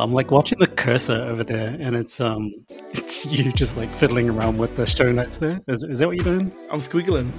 [0.00, 2.50] I'm like watching the cursor over there, and it's um,
[2.90, 5.60] it's you just like fiddling around with the show notes there.
[5.68, 6.50] Is, is that what you're doing?
[6.72, 7.30] I'm squiggling.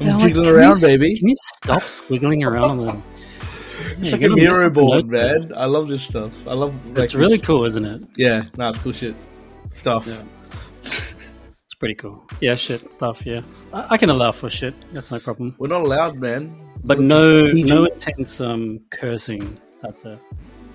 [0.00, 1.18] I'm Yeah, like, jiggling can around, you, baby.
[1.18, 3.02] Can you stop squiggling around on them?
[4.00, 5.52] It's like a Miro board, man.
[5.56, 6.32] I love this stuff.
[6.48, 6.74] I love.
[6.88, 8.02] Like, It's really cool, isn't it?
[8.16, 9.14] Yeah, no, it's cool shit.
[9.72, 10.04] Stuff.
[10.06, 10.22] Yeah.
[10.84, 12.26] It's pretty cool.
[12.40, 13.24] Yeah, shit stuff.
[13.24, 13.42] Yeah,
[13.72, 14.74] I, I can allow for shit.
[14.92, 15.54] That's no problem.
[15.58, 16.58] We're not allowed, man.
[16.84, 19.58] But no, no intense um cursing.
[19.80, 20.18] That's it.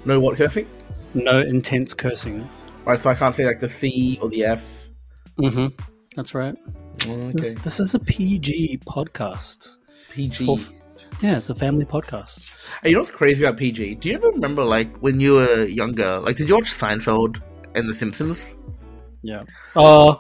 [0.05, 0.67] No what cursing?
[1.13, 2.49] No intense cursing.
[2.85, 4.66] Right, so I can't say like the C or the F.
[5.38, 5.67] Mm-hmm.
[6.16, 6.55] That's right.
[7.05, 7.31] Okay.
[7.31, 9.76] This, this is a PG podcast.
[10.12, 10.45] PG.
[10.45, 10.59] For-
[11.22, 12.50] yeah, it's a family podcast.
[12.81, 13.95] Hey, you know what's crazy about PG?
[13.95, 16.19] Do you ever remember, like, when you were younger?
[16.19, 17.41] Like, did you watch Seinfeld
[17.75, 18.56] and The Simpsons?
[19.22, 19.44] Yeah.
[19.75, 20.16] Uh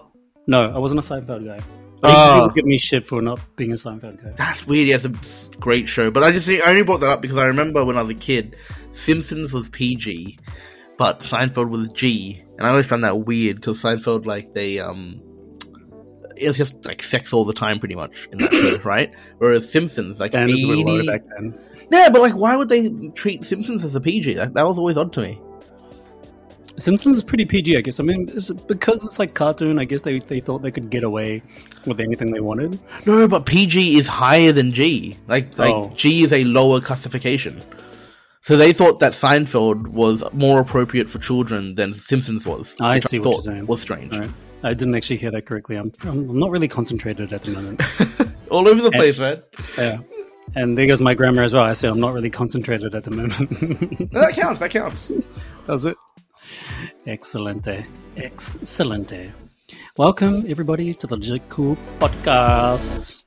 [0.47, 1.63] no, I wasn't a Seinfeld guy.
[2.05, 2.33] Oh.
[2.41, 4.31] people give me shit for not being a Seinfeld guy.
[4.35, 4.87] That's weird.
[4.87, 6.11] Yeah, it's a great show.
[6.11, 8.15] But I just I only brought that up because I remember when I was a
[8.15, 8.57] kid,
[8.91, 10.37] Simpsons was PG,
[10.97, 15.21] but Seinfeld was G, and I always found that weird because Seinfeld, like, they um,
[16.35, 19.11] it's just like sex all the time, pretty much in that show, right?
[19.37, 21.57] Whereas Simpsons, like, Standards were low back then.
[21.91, 24.33] yeah, but like, why would they treat Simpsons as a PG?
[24.35, 25.39] That, that was always odd to me.
[26.79, 27.99] Simpsons is pretty PG, I guess.
[27.99, 31.03] I mean, it's, because it's like cartoon, I guess they, they thought they could get
[31.03, 31.43] away
[31.85, 32.79] with anything they wanted.
[33.05, 35.15] No, but PG is higher than G.
[35.27, 35.93] Like, like Oh.
[35.95, 37.61] G is a lower classification.
[38.43, 42.75] So they thought that Seinfeld was more appropriate for children than Simpsons was.
[42.81, 43.67] I see I what you're saying.
[43.67, 44.11] was strange.
[44.11, 44.29] Right.
[44.63, 45.77] I didn't actually hear that correctly.
[45.77, 47.81] I'm, I'm not really concentrated at the moment.
[48.51, 49.41] All over the place, man.
[49.77, 49.99] yeah.
[50.55, 51.63] And there goes my grammar as well.
[51.63, 53.49] I said I'm not really concentrated at the moment.
[54.11, 54.59] No, that counts.
[54.59, 55.09] That counts.
[55.65, 55.95] Does it?
[57.07, 57.85] Excelente.
[58.17, 59.31] Excelente.
[59.95, 63.22] Welcome, everybody, to the Legit Cool Podcast.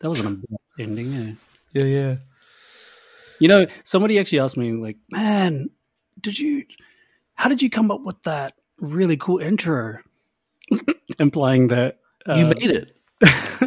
[0.00, 1.32] That was an abrupt ending, eh?
[1.72, 2.16] Yeah, yeah.
[3.40, 5.70] You know, somebody actually asked me, like, man,
[6.20, 6.64] did you,
[7.34, 9.98] how did you come up with that really cool intro?
[11.18, 11.98] Implying that.
[12.28, 12.96] Uh, You made it.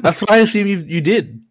[0.02, 1.42] That's why I assume you you did.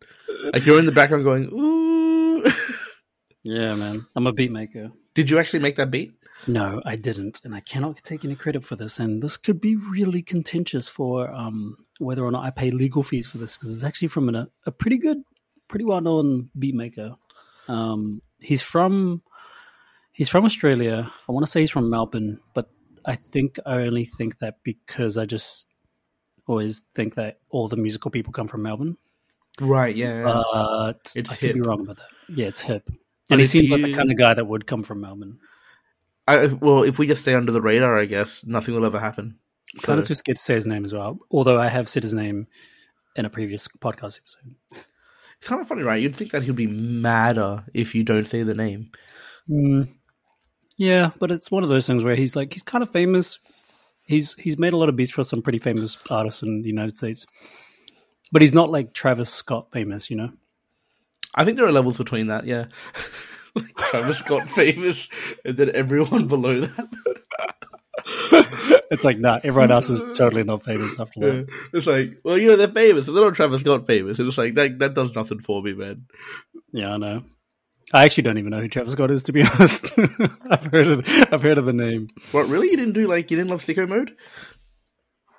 [0.55, 2.43] Like you're in the background going, ooh.
[3.43, 4.07] yeah, man.
[4.17, 4.93] I'm a beat maker.
[5.15, 6.15] did you actually make that beat?
[6.47, 8.99] No, I didn't, and I cannot take any credit for this.
[8.99, 13.27] And this could be really contentious for um, whether or not I pay legal fees
[13.27, 15.19] for this because it's actually from an, a, pretty good,
[15.69, 17.17] pretty well known beat maker.
[17.69, 19.23] Um, he's from
[20.13, 21.11] he's from Australia.
[21.29, 22.71] I want to say he's from Melbourne, but
[23.05, 25.67] I think I only think that because I just
[26.47, 28.97] always think that all the musical people come from Melbourne.
[29.61, 29.95] Right.
[29.95, 30.23] Yeah.
[30.23, 32.09] But It's I could be wrong about that.
[32.29, 32.85] Yeah, it's hip.
[32.87, 35.39] But And he if seems like the kind of guy that would come from Melbourne.
[36.37, 39.39] I, well, if we just stay under the radar, I guess nothing will ever happen.
[39.83, 41.19] kind of So- too scared to say his name as well.
[41.31, 42.47] Although I have said his name
[43.17, 44.55] in a previous podcast episode.
[45.39, 46.01] It's kind of funny, right?
[46.03, 48.91] You'd think that he'd be madder if you don't say the name.
[49.49, 49.89] Mm,
[50.77, 53.39] yeah, but it's one of those things where he's like he's kind of famous.
[54.03, 56.97] He's he's made a lot of beats for some pretty famous artists in the United
[56.97, 57.27] States,
[58.33, 60.11] but he's not like Travis Scott famous.
[60.11, 60.33] You know,
[61.35, 62.45] I think there are levels between that.
[62.47, 62.67] Yeah.
[63.77, 65.09] Travis Scott famous,
[65.45, 66.89] and then everyone below that.
[68.91, 71.35] it's like nah, everyone else is totally not famous after that.
[71.35, 71.55] Yeah.
[71.73, 74.19] It's like, well, you know, they're famous, but they're not Travis Scott famous.
[74.19, 76.07] And it's like that that does nothing for me, man.
[76.73, 77.23] Yeah, I know.
[77.93, 79.87] I actually don't even know who Travis Scott is, to be honest.
[80.51, 82.09] I've heard of I've heard of the name.
[82.33, 82.71] What really?
[82.71, 84.17] You didn't do like you didn't love Sicko Mode?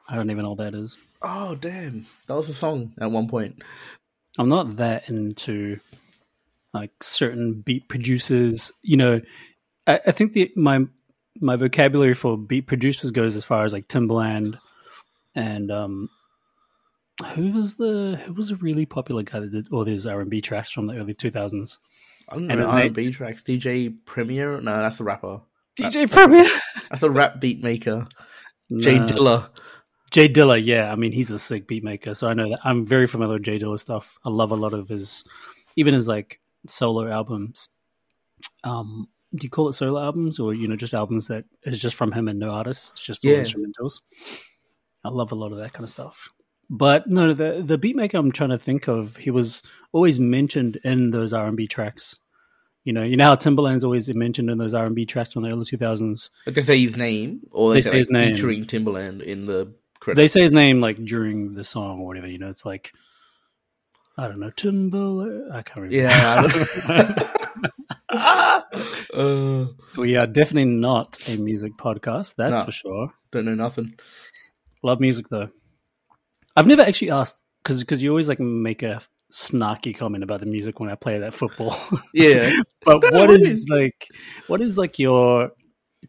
[0.07, 0.97] I don't even know what that is.
[1.22, 3.61] Oh damn, that was a song at one point.
[4.38, 5.79] I'm not that into
[6.73, 8.71] like certain beat producers.
[8.81, 9.21] You know,
[9.87, 10.85] I, I think the my
[11.39, 14.59] my vocabulary for beat producers goes as far as like Timbaland
[15.34, 16.09] and um
[17.34, 20.29] who was the who was a really popular guy that did all these R and
[20.29, 21.78] B tracks from the early 2000s?
[22.29, 23.43] I don't know R and B tracks.
[23.43, 24.59] DJ Premier?
[24.61, 25.41] No, that's a rapper.
[25.79, 26.46] DJ Premier.
[26.90, 28.07] That's a rap beat maker.
[28.79, 29.05] Jay Nah.
[29.07, 29.49] Dilla.
[30.11, 30.91] Jay Dilla, yeah.
[30.91, 33.43] I mean, he's a sick beat maker, so I know that I'm very familiar with
[33.43, 34.17] Jay Dilla stuff.
[34.25, 35.23] I love a lot of his,
[35.78, 37.69] even his like solo albums.
[38.63, 41.96] Um, do you call it solo albums, or you know, just albums that is just
[41.96, 42.91] from him and no artists?
[42.91, 43.41] It's just all Yeah.
[43.41, 44.02] instrumentals.
[45.03, 46.29] I love a lot of that kind of stuff.
[46.69, 49.61] But no, the the beatmaker I'm trying to think of, he was
[49.91, 52.17] always mentioned in those R and B tracks.
[52.84, 55.43] You know, you know how Timbaland's always mentioned in those R and B tracks from
[55.43, 56.29] the early 2000s.
[56.46, 58.35] Like they say his name, or they, They say, say his like, name.
[58.35, 60.17] featuring Timbaland in the credits.
[60.17, 62.28] they say his name like during the song or whatever.
[62.28, 62.91] You know, it's like
[64.17, 65.52] I don't know Timbaland.
[65.52, 65.96] I can't remember.
[65.96, 67.19] Yeah,
[69.13, 69.66] uh,
[69.97, 72.66] We are definitely not a music podcast, that's No.
[72.66, 73.13] for sure.
[73.31, 73.96] don't know nothing.
[74.84, 75.49] Love music though.
[76.55, 80.46] I've never actually asked because because you always like make a snarky comment about the
[80.46, 81.75] music when I play that football.
[82.13, 82.52] Yeah,
[82.84, 84.08] but No, no, what what is is- like
[84.47, 85.52] what is like your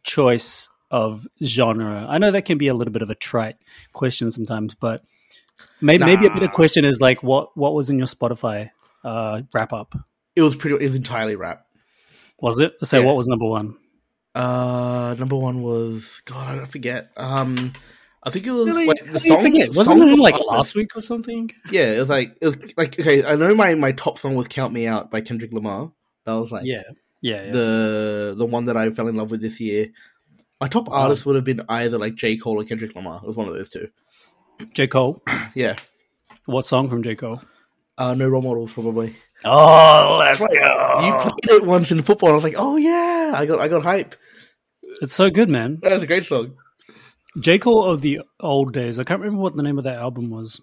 [0.03, 2.07] choice of genre?
[2.09, 3.57] I know that can be a little bit of a trite
[3.93, 5.05] question sometimes, but
[5.81, 6.51] maybe maybe a better Nah.
[6.53, 8.71] question is like what what was in your Spotify
[9.05, 9.95] uh wrap up?
[10.35, 10.77] it was pretty.
[10.83, 11.67] It was entirely rap.
[12.41, 12.73] Was it?
[12.83, 13.05] So Yeah.
[13.07, 13.77] what was number one?
[14.35, 16.59] Uh, number one was God.
[16.59, 17.11] I forget.
[17.19, 17.73] Um,
[18.23, 18.87] I think it was Really?
[18.87, 19.43] like the song.
[19.43, 19.69] forget?
[19.75, 20.51] Wasn't song it like artist.
[20.51, 21.51] last week or something?
[21.71, 23.25] Yeah, it was like it was like okay.
[23.25, 25.93] I know my my top song was "Count Me Out" by Kendrick Lamar.
[26.25, 26.83] That was like Yeah.
[27.21, 27.53] Yeah, yeah.
[27.53, 29.89] the the one that I fell in love with this year.
[30.61, 31.03] My top Wow.
[31.03, 33.21] artist would have been either like J Cole or Kendrick Lamar.
[33.23, 33.89] It was one of those two.
[34.75, 34.87] J.
[34.87, 35.23] Cole.
[35.55, 35.77] Yeah.
[36.47, 37.15] What song from J.
[37.15, 37.41] Cole?
[37.99, 39.15] Uh, no role models, probably.
[39.45, 41.05] Oh, let's That's right.
[41.05, 42.31] You played it once in football.
[42.31, 44.15] I was like, oh yeah, I got I got hype.
[45.03, 45.79] It's so good, man.
[45.83, 46.55] That was a great song.
[47.41, 47.59] J.
[47.59, 48.99] Cole of the old days.
[48.99, 50.61] I can't remember what the name of that album was.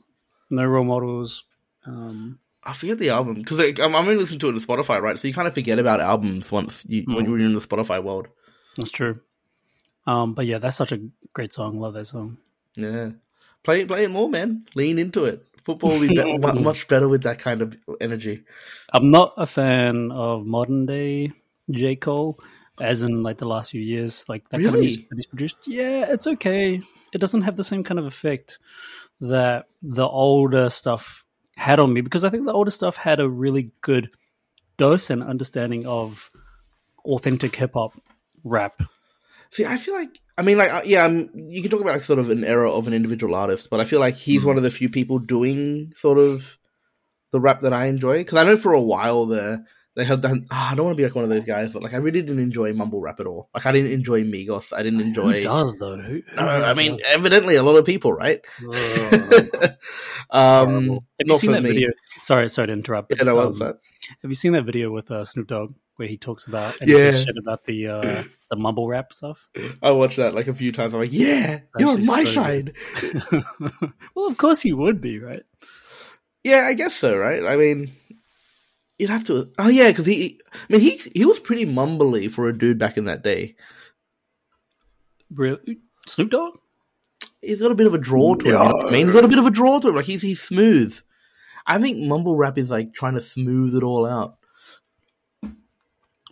[0.49, 1.43] No role models.
[1.85, 5.01] Um, I forget the album because like, I'm, I'm only listening to it on Spotify,
[5.01, 5.17] right?
[5.19, 7.27] So you kind of forget about albums once you when Mm.
[7.29, 8.27] you're in the Spotify world.
[8.75, 9.19] that's true.
[10.07, 10.99] Um, but yeah, that's such a
[11.33, 11.79] great song.
[11.79, 12.37] Love that song.
[12.75, 13.11] Yeah,
[13.63, 14.65] play it, play it more, man.
[14.75, 15.45] Lean into it.
[15.63, 18.43] Football will be, be- much better with that kind of energy.
[18.93, 21.31] I'm not a fan of modern day
[21.69, 21.95] J.
[21.95, 22.39] Cole,
[22.79, 24.25] as in like the last few years.
[24.27, 24.85] Like that kind of Really?
[24.85, 25.57] music that he's produced.
[25.67, 26.81] Yeah, it's okay.
[27.13, 28.59] It doesn't have the same kind of effect
[29.21, 31.23] that the older stuff
[31.55, 34.09] had on me because I think the older stuff had a really good
[34.77, 36.31] dose and understanding of
[37.03, 37.93] authentic hip hop
[38.43, 38.81] rap.
[39.51, 42.03] See, I feel like I mean, like, uh, yeah, um, you can talk about like
[42.03, 44.47] sort of an era of an individual artist, but I feel like he's Mm.
[44.47, 46.57] one of the few people doing sort of
[47.31, 48.19] the rap that I enjoy.
[48.19, 49.65] Because I know for a while there
[49.99, 50.45] they had that.
[50.49, 52.21] ah, I don't want to be like one of those guys, but like I really
[52.21, 53.49] didn't enjoy mumble rap at all.
[53.53, 54.73] Like I didn't enjoy Migos.
[54.73, 55.43] I didn't Who enjoy.
[55.43, 55.97] does though?
[55.97, 57.05] Who, No, I mean, does?
[57.09, 58.41] evidently a lot of people, right?
[58.61, 58.73] Ugh,
[60.31, 61.69] um, have you seen that me.
[61.73, 61.89] video?
[62.21, 63.13] Sorry, sorry to interrupt.
[63.15, 63.77] Yeah, no, Um, that?
[64.21, 67.11] Have you seen that video with uh, Snoop Dogg where he talks about Yeah.
[67.11, 69.49] shit about the uh, the mumble rap stuff?
[69.81, 70.93] I watched that like a few times.
[70.93, 72.73] I'm like, yeah, you're on my so side.
[74.15, 75.43] well, of course he would be, right?
[76.43, 77.45] Yeah, I guess so, right?
[77.45, 77.91] I mean,
[78.99, 79.51] you'd have to.
[79.57, 80.39] Oh yeah, because he.
[80.53, 83.55] I mean, he he was pretty mumbly for a dude back in that day.
[85.33, 85.57] Real
[86.05, 86.59] Snoop Dogg?
[87.41, 88.51] He's got a bit of a draw to him.
[88.51, 89.95] You know what I mean, he's got a bit of a draw to him.
[89.95, 90.99] Like he's he's smooth.
[91.65, 94.37] I think mumble rap is like trying to smooth it all out.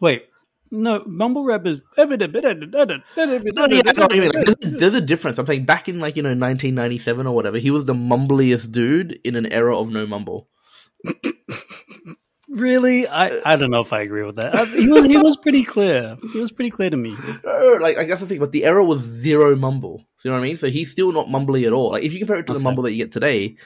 [0.02, 0.26] Wait,
[0.70, 1.82] no, mumble rap is.
[1.98, 4.32] No, yeah, I know what you mean.
[4.32, 5.38] Like, there's, a, there's a difference.
[5.38, 9.20] I'm saying back in like you know 1997 or whatever, he was the mumbliest dude
[9.24, 10.50] in an era of no mumble.
[12.50, 14.56] Really, I, I don't know if I agree with that.
[14.56, 16.18] Uh, he was he was pretty clear.
[16.32, 17.14] He was pretty clear to me.
[17.44, 18.40] No, like, like that's the thing.
[18.40, 20.06] But the error was zero mumble.
[20.24, 20.58] You know what I mean?
[20.58, 21.92] So he's still not mumbly at all.
[21.92, 23.58] Like if you compare it to That's the mumble that you get today,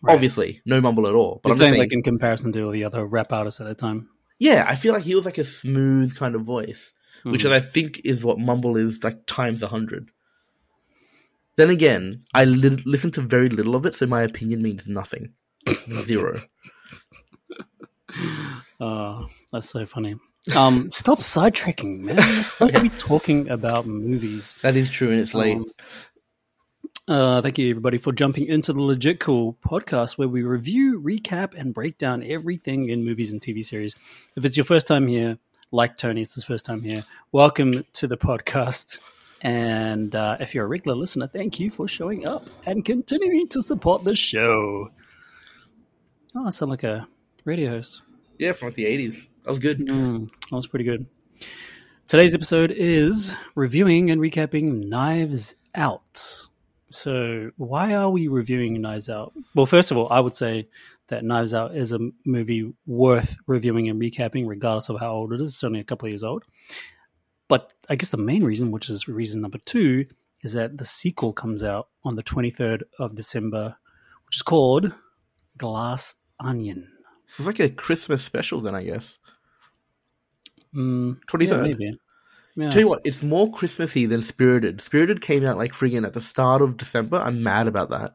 [0.00, 0.14] Right.
[0.14, 1.40] obviously no mumble at all.
[1.42, 3.66] But You're I'm saying saying, like in comparison to all the other rap artists at
[3.66, 4.08] that time.
[4.38, 6.94] yeah, I feel like he was like a smooth kind of voice,
[7.24, 7.50] which Mhm.
[7.50, 10.10] I think is what mumble is like times a hundred.
[11.56, 15.32] Then again, I li- listen to very little of it, so my opinion means nothing.
[16.04, 16.40] Zero.
[18.80, 20.14] Uh, that's so funny.
[20.54, 22.14] Um, stop sidetracking, man.
[22.14, 24.54] We're supposed to be talking about movies.
[24.62, 25.56] That is true, and it's late.
[25.56, 25.64] Um,
[27.08, 31.54] uh, thank you, everybody, for jumping into the Legit Cool podcast where we review, recap,
[31.58, 33.96] and break down everything in movies and TV series.
[34.36, 35.38] If it's your first time here,
[35.72, 38.98] like Tony, it's his first time here, welcome to the podcast.
[39.42, 43.62] And uh, if you're a regular listener, thank you for showing up and continuing to
[43.62, 44.90] support the show.
[46.34, 47.08] Oh, I sound like a
[47.48, 48.02] radio host.
[48.38, 49.26] yeah, from like the eighties.
[49.44, 49.78] That was good.
[49.78, 51.06] Mm, that was pretty good.
[52.06, 56.46] Today's episode is reviewing and recapping Knives Out.
[56.90, 59.32] So, why are we reviewing Knives Out?
[59.54, 60.68] Well, first of all, I would say
[61.08, 65.40] that Knives Out is a movie worth reviewing and recapping, regardless of how old it
[65.40, 65.54] is.
[65.54, 66.44] It's only a couple of years old.
[67.48, 70.04] But I guess the main reason, which is reason number two,
[70.42, 73.76] is that the sequel comes out on the 23rd of December,
[74.26, 74.94] which is called
[75.56, 76.88] Glass Onion.
[77.28, 79.18] So it's like a Christmas special, then I guess.
[80.74, 81.66] Mm, Twenty yeah, third.
[81.68, 81.98] maybe.
[82.56, 82.70] Yeah.
[82.70, 84.80] Tell you what, it's more Christmassy than Spirited.
[84.80, 87.18] Spirited came out like friggin' at the start of December.
[87.18, 88.14] I'm mad about that.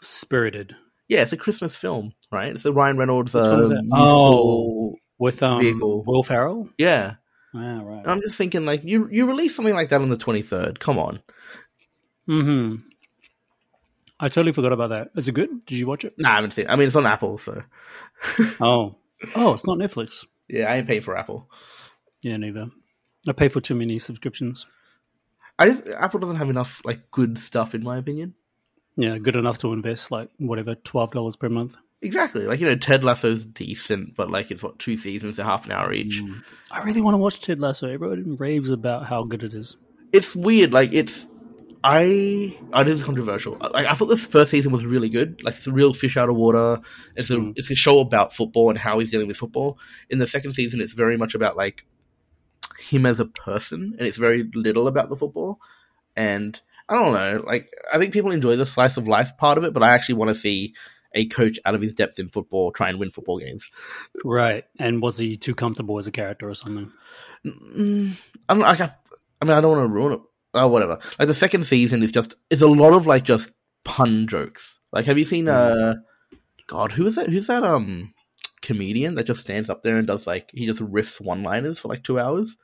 [0.00, 0.76] Spirited.
[1.08, 2.52] Yeah, it's a Christmas film, right?
[2.52, 4.94] It's a Ryan Reynolds Which one is uh, musical.
[5.18, 6.04] with um Vehicle.
[6.04, 6.68] Will Ferrell.
[6.78, 7.14] Yeah,
[7.54, 8.06] Ah, right.
[8.06, 10.78] I'm just thinking like you you release something like that on the 23rd.
[10.78, 11.20] Come on.
[12.26, 12.76] hmm
[14.18, 15.10] I totally forgot about that.
[15.14, 15.66] Is it good?
[15.66, 16.14] Did you watch it?
[16.18, 16.64] Nah, I haven't seen.
[16.66, 16.70] It.
[16.70, 17.62] I mean, it's on Apple, so
[18.60, 18.96] Oh,
[19.34, 20.26] oh, it's not Netflix.
[20.48, 21.50] yeah, I ain't paying for Apple.
[22.22, 22.70] Yeah, neither.
[23.28, 24.66] I pay for too many subscriptions.
[25.58, 28.34] I just, Apple doesn't have enough like good stuff in my opinion.
[28.96, 31.76] Yeah, good enough to invest like whatever twelve dollars per month.
[32.02, 32.42] Exactly.
[32.42, 35.72] Like, you know, Ted Lasso's decent, but like it's what, two seasons, a half an
[35.72, 36.22] hour each.
[36.22, 36.42] Mm.
[36.70, 37.88] I really want to watch Ted Lasso.
[37.88, 39.76] Everyone raves about how good it is.
[40.12, 41.26] It's weird, like it's
[41.84, 43.56] I I this is controversial.
[43.60, 45.42] Like I thought this first season was really good.
[45.42, 46.80] Like it's a real fish out of water.
[47.14, 47.52] It's a Mm.
[47.56, 49.78] it's a show about football and how he's dealing with football.
[50.10, 51.84] In the second season it's very much about like
[52.78, 55.60] him as a person and it's very little about the football.
[56.16, 59.64] And I don't know, like I think people enjoy the slice of life part of
[59.64, 60.74] it, but I actually want to see
[61.14, 63.70] a coach out of his depth in football try and win football games.
[64.24, 64.64] Right.
[64.78, 66.92] And was he too comfortable as a character or something?
[67.46, 68.16] Mm,
[68.48, 68.90] I'm like, I,
[69.40, 70.20] I mean, I don't want to ruin it.
[70.56, 70.98] Oh, whatever.
[71.18, 73.50] Like the second season is just is a lot of like just
[73.84, 74.80] pun jokes.
[74.92, 75.48] Like, have you seen?
[75.48, 75.96] Uh,
[76.66, 77.28] God, who is that?
[77.28, 77.62] Who's that?
[77.62, 78.14] Um,
[78.62, 81.88] comedian that just stands up there and does like he just riffs one liners for
[81.88, 82.56] like two hours.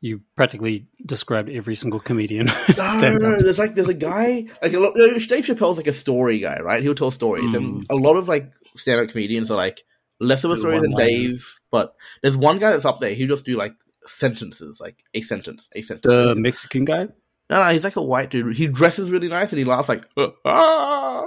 [0.00, 2.48] You practically described every single comedian.
[2.76, 3.42] No, no, no.
[3.42, 4.94] There's like there's a guy like a lot.
[4.96, 6.82] know, Dave Chappelle's like a story guy, right?
[6.82, 9.84] He'll tell stories, and a lot of like stand-up comedians are like
[10.20, 10.94] less of a story than.
[10.96, 11.58] Dave.
[11.70, 13.14] But there's one guy that's up there.
[13.14, 13.74] He'll just do like
[14.06, 16.04] sentences, like a sentence, a sentence.
[16.04, 17.08] The Mexican guy?
[17.50, 18.56] No, no, he's like a white dude.
[18.56, 20.04] He dresses really nice and he laughs like,
[20.44, 21.26] ah.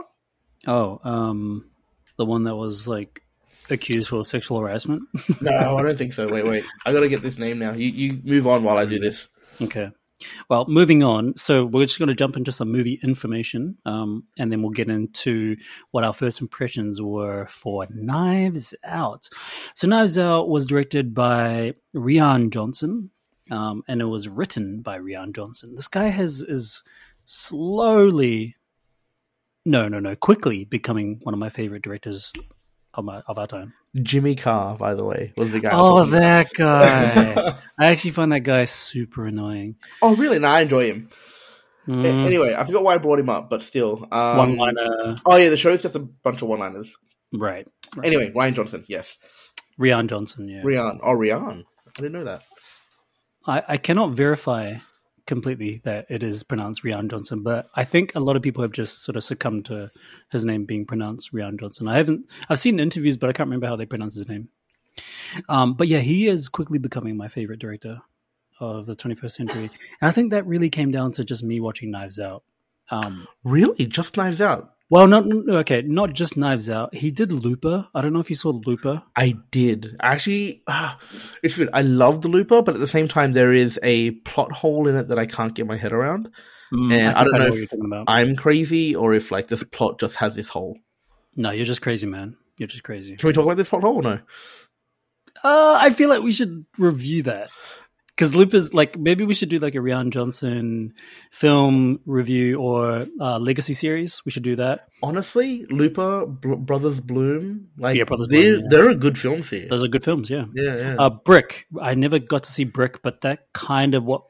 [0.66, 1.70] Oh, um,
[2.18, 3.22] the one that was like
[3.70, 5.04] accused for sexual harassment.
[5.42, 6.28] No, I don't think so.
[6.28, 6.66] Wait, wait.
[6.86, 7.74] I gotta get this name now.
[7.74, 9.28] You you move on while I do this.
[9.62, 9.92] Okay.
[10.50, 11.36] Well, moving on.
[11.36, 14.90] So we're just going to jump into some movie information, um, and then we'll get
[14.90, 15.58] into
[15.92, 19.30] what our first impressions were for Knives Out.
[19.76, 23.12] So Knives Out was directed by Rian Johnson,
[23.52, 25.76] um, and it was written by Rian Johnson.
[25.76, 26.84] This guy has is
[27.26, 28.56] slowly,
[29.66, 32.34] no, no, no, quickly becoming one of my favorite directors
[32.98, 33.74] of my of our time.
[34.02, 35.70] Jimmy Carr, by the way, was the guy.
[35.74, 37.34] Oh, that guy!
[37.80, 39.76] I actually find that guy super annoying.
[40.02, 40.40] oh, really?
[40.40, 41.10] No, I enjoy him.
[41.88, 44.06] Mm, Anyway, I forgot why I brought him up, but still.
[44.12, 46.94] Um, one liner, Oh yeah, the show's just a bunch of one-liners.
[47.34, 47.66] right?
[47.96, 48.06] right.
[48.06, 49.18] Anyway, Ryan Johnson, yes.
[49.80, 50.50] Rian Johnson.
[50.50, 51.00] Yeah, Rian.
[51.02, 51.64] Oh, Rian.
[51.88, 52.44] I didn't know that.
[53.46, 54.76] I, I cannot verify
[55.28, 58.72] completely that it is pronounced Rian Johnson, but I think a lot of people have
[58.72, 59.92] just sort of succumbed to
[60.32, 61.88] his name being pronounced Rian Johnson.
[61.88, 64.50] I haven't, I've seen interviews, but I can't remember how they pronounce his name.
[65.48, 68.02] Um, but yeah, he is quickly becoming my favorite director
[68.60, 69.70] of the 21st century,
[70.02, 72.44] and I think that really came down to just me watching Knives Out.
[72.90, 73.86] Um, Really?
[73.86, 74.74] Just Knives Out?
[74.90, 76.96] Well, not okay, not just Knives Out.
[76.96, 77.88] He did Looper.
[77.94, 79.04] I don't know if you saw Looper.
[79.16, 79.96] I did.
[80.02, 80.98] Actually, ah,
[81.44, 81.70] it's weird.
[81.74, 84.96] I love the Looper, but at the same time, there is a plot hole in
[84.96, 86.30] it that I can't get my head around.
[86.74, 88.06] Mm, And I think don't know what if you're talking about.
[88.08, 90.78] I'm crazy or if like this plot just has this hole.
[91.36, 92.36] no, you're just crazy, man.
[92.58, 93.16] You're just crazy.
[93.18, 94.20] Can we talk about this plot hole or no?
[95.44, 97.52] Uh, I feel like we should review that
[98.18, 100.92] because Looper's like maybe we should do like a Rian Johnson
[101.30, 104.26] film review or uh, legacy series.
[104.26, 104.88] We should do that.
[105.04, 108.68] Honestly, Looper, Br- Brothers Bloom, like Yeah, Brothers they're, Bloom, yeah.
[108.72, 109.68] they're a good film here.
[109.70, 110.32] Those are good films.
[110.32, 110.46] Yeah.
[110.56, 110.96] Yeah, yeah.
[110.98, 111.68] Uh, Brick.
[111.80, 114.24] I never got to see Brick, but that kind of what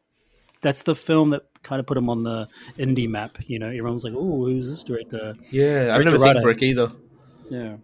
[0.62, 3.38] that's the film that kind of put him on the indie map.
[3.48, 6.91] You know, everyone was like, "Oh, who's this director?" yeah, I've never seen Brick either.
[7.50, 7.77] Yeah.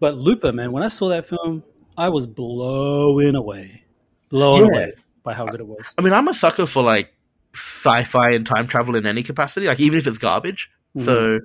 [0.00, 1.64] But Looper, man, when I saw that film,
[1.98, 3.82] I was blown away,
[4.30, 4.72] blown Yeah.
[4.72, 5.84] away by how good it was.
[5.96, 7.12] I mean, I'm a sucker for like
[7.54, 10.70] sci-fi and time travel in any capacity, like even if it's garbage.
[10.96, 11.04] Mm-hmm.
[11.04, 11.38] So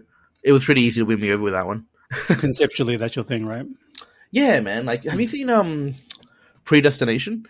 [0.43, 1.85] it was pretty easy to win me over with that one.
[2.27, 3.65] Conceptually, that's your thing, right?
[4.31, 4.85] Yeah, man.
[4.85, 5.95] Like, have you seen um
[6.65, 7.45] Predestination?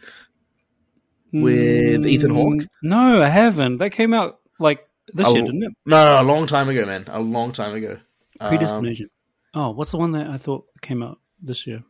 [1.31, 2.53] With Ethan Hawke?
[2.61, 3.77] Mm, No, I haven't.
[3.79, 5.71] That came out like this year, Oh, didn't it?
[5.85, 7.05] No, no, a long time ago, man.
[7.07, 7.97] A long time ago.
[8.39, 9.09] Um, Predestination.
[9.55, 11.83] oh, what's the one that I thought came out this year?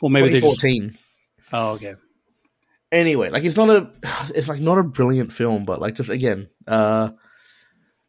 [0.00, 0.60] Or maybe they just.
[0.62, 0.98] 2014.
[1.52, 1.94] Oh, okay.
[2.92, 3.90] Anyway, like it's not a,
[4.34, 7.10] it's like not a brilliant film, but like just again, uh,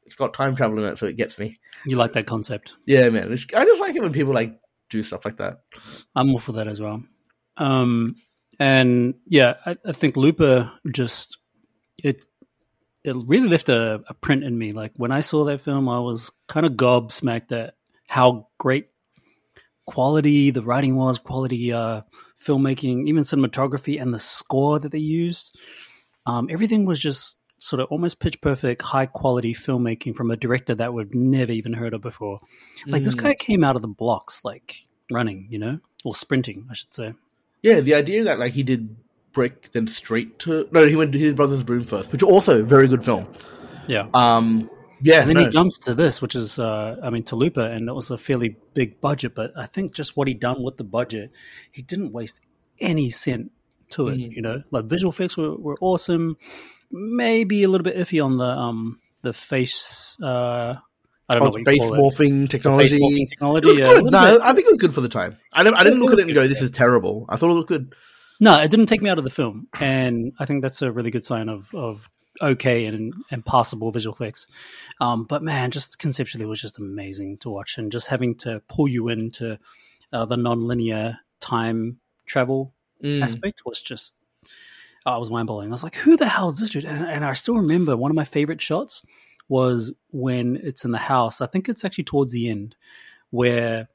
[0.05, 1.59] it's got time travel in it, so it gets me.
[1.85, 2.75] You like that concept?
[2.85, 3.31] Yeah, man.
[3.31, 4.59] I just like it when people like
[4.89, 5.61] do stuff like that.
[6.15, 7.03] I'm all for that as well.
[7.57, 8.15] Um,
[8.59, 11.37] and yeah, I, I think Looper just
[12.03, 12.23] it
[13.03, 14.73] it really left a, a print in me.
[14.73, 17.75] Like when I saw that film, I was kind of gobsmacked at
[18.07, 18.89] how great
[19.85, 22.01] quality the writing was, quality uh,
[22.43, 25.57] filmmaking, even cinematography, and the score that they used.
[26.25, 30.73] Um, everything was just sort of almost pitch perfect, high quality filmmaking from a director
[30.75, 32.39] that we've never even heard of before.
[32.87, 33.21] Like this Mm.
[33.23, 37.13] guy came out of the blocks, like running, you know, or sprinting, I should say.
[37.61, 38.95] Yeah, the idea that like he did
[39.33, 42.87] Brick, then straight to no, he went to his Brothers Broom first, which also very
[42.87, 43.27] good film.
[43.87, 44.07] Yeah.
[44.13, 44.69] Um,
[45.01, 45.43] yeah, and then no.
[45.45, 48.17] he jumps to this, which is, uh, I mean, to Looper, and it was a
[48.17, 49.35] fairly big budget.
[49.35, 51.31] But I think just what he done with the budget,
[51.71, 52.41] he didn't waste
[52.79, 53.51] any cent
[53.91, 54.17] to it.
[54.17, 54.31] Mhm.
[54.35, 56.37] You know, like visual effects were, were awesome.
[56.91, 60.17] Maybe a little bit iffy on the um the face.
[60.21, 60.75] Uh,
[61.29, 62.89] I don't know Oh, you face morphing technology.
[62.89, 63.69] face morphing It technology.
[63.69, 64.05] was yeah, good.
[64.05, 64.41] No, bit.
[64.41, 65.37] I think it was good for the time.
[65.53, 67.53] I didn't, I didn't look at it and go, "This is terrible." I thought it
[67.53, 67.95] looked good.
[68.41, 71.11] No, it didn't take me out of the film, and I think that's a really
[71.11, 72.09] good sign of of
[72.41, 74.47] okay and and passable visual effects.
[74.99, 78.61] Um, but man, just conceptually, it was just amazing to watch, and just having to
[78.69, 79.57] pull you into
[80.13, 82.73] uh, the non-linear time travel
[83.03, 83.23] Mm.
[83.23, 84.15] aspect was just.
[85.07, 85.69] Oh, it was mind blowing.
[85.69, 88.11] I was like, "Who the hell is this dude?" And, and I still remember one
[88.11, 89.03] of my favorite shots
[89.49, 91.41] was when it's in the house.
[91.41, 92.75] I think it's actually towards the end
[93.31, 93.89] where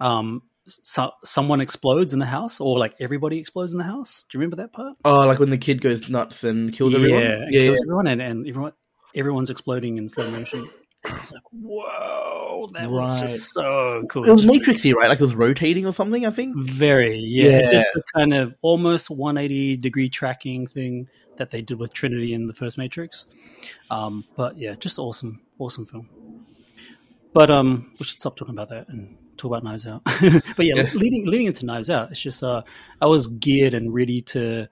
[0.00, 4.24] um so, someone explodes in the house or like everybody explodes in the house.
[4.28, 4.96] Do you remember that part?
[5.04, 7.22] Oh, like when the kid goes nuts and kills everyone.
[7.22, 8.72] Yeah, and kills everyone and, and everyone
[9.14, 10.68] everyone's exploding in slow motion.
[11.04, 14.24] It's like, whoa, that was just so cool.
[14.24, 15.08] It was Matrixy, right?
[15.08, 16.26] Like it was rotating or something.
[16.26, 16.56] I think.
[16.58, 17.70] very, yeah.
[17.72, 17.84] Yeah.
[17.94, 22.52] the kind of almost 180 degree tracking thing that they did with Trinity in the
[22.52, 23.26] first Matrix.
[23.90, 26.08] Um, but yeah, just awesome, awesome film.
[27.32, 30.02] But um, we should stop talking about that and talk about Knives Out.
[30.04, 30.90] but yeah, Yeah.
[30.94, 32.62] leading leading into Knives Out, it's just uh,
[33.00, 34.68] I was geared and ready to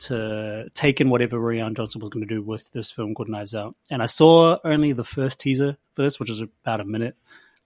[0.00, 3.54] to take in whatever Rian Johnson was going to do with this film called Knives
[3.54, 7.16] Out, and I saw only the first teaser for this, which is about a minute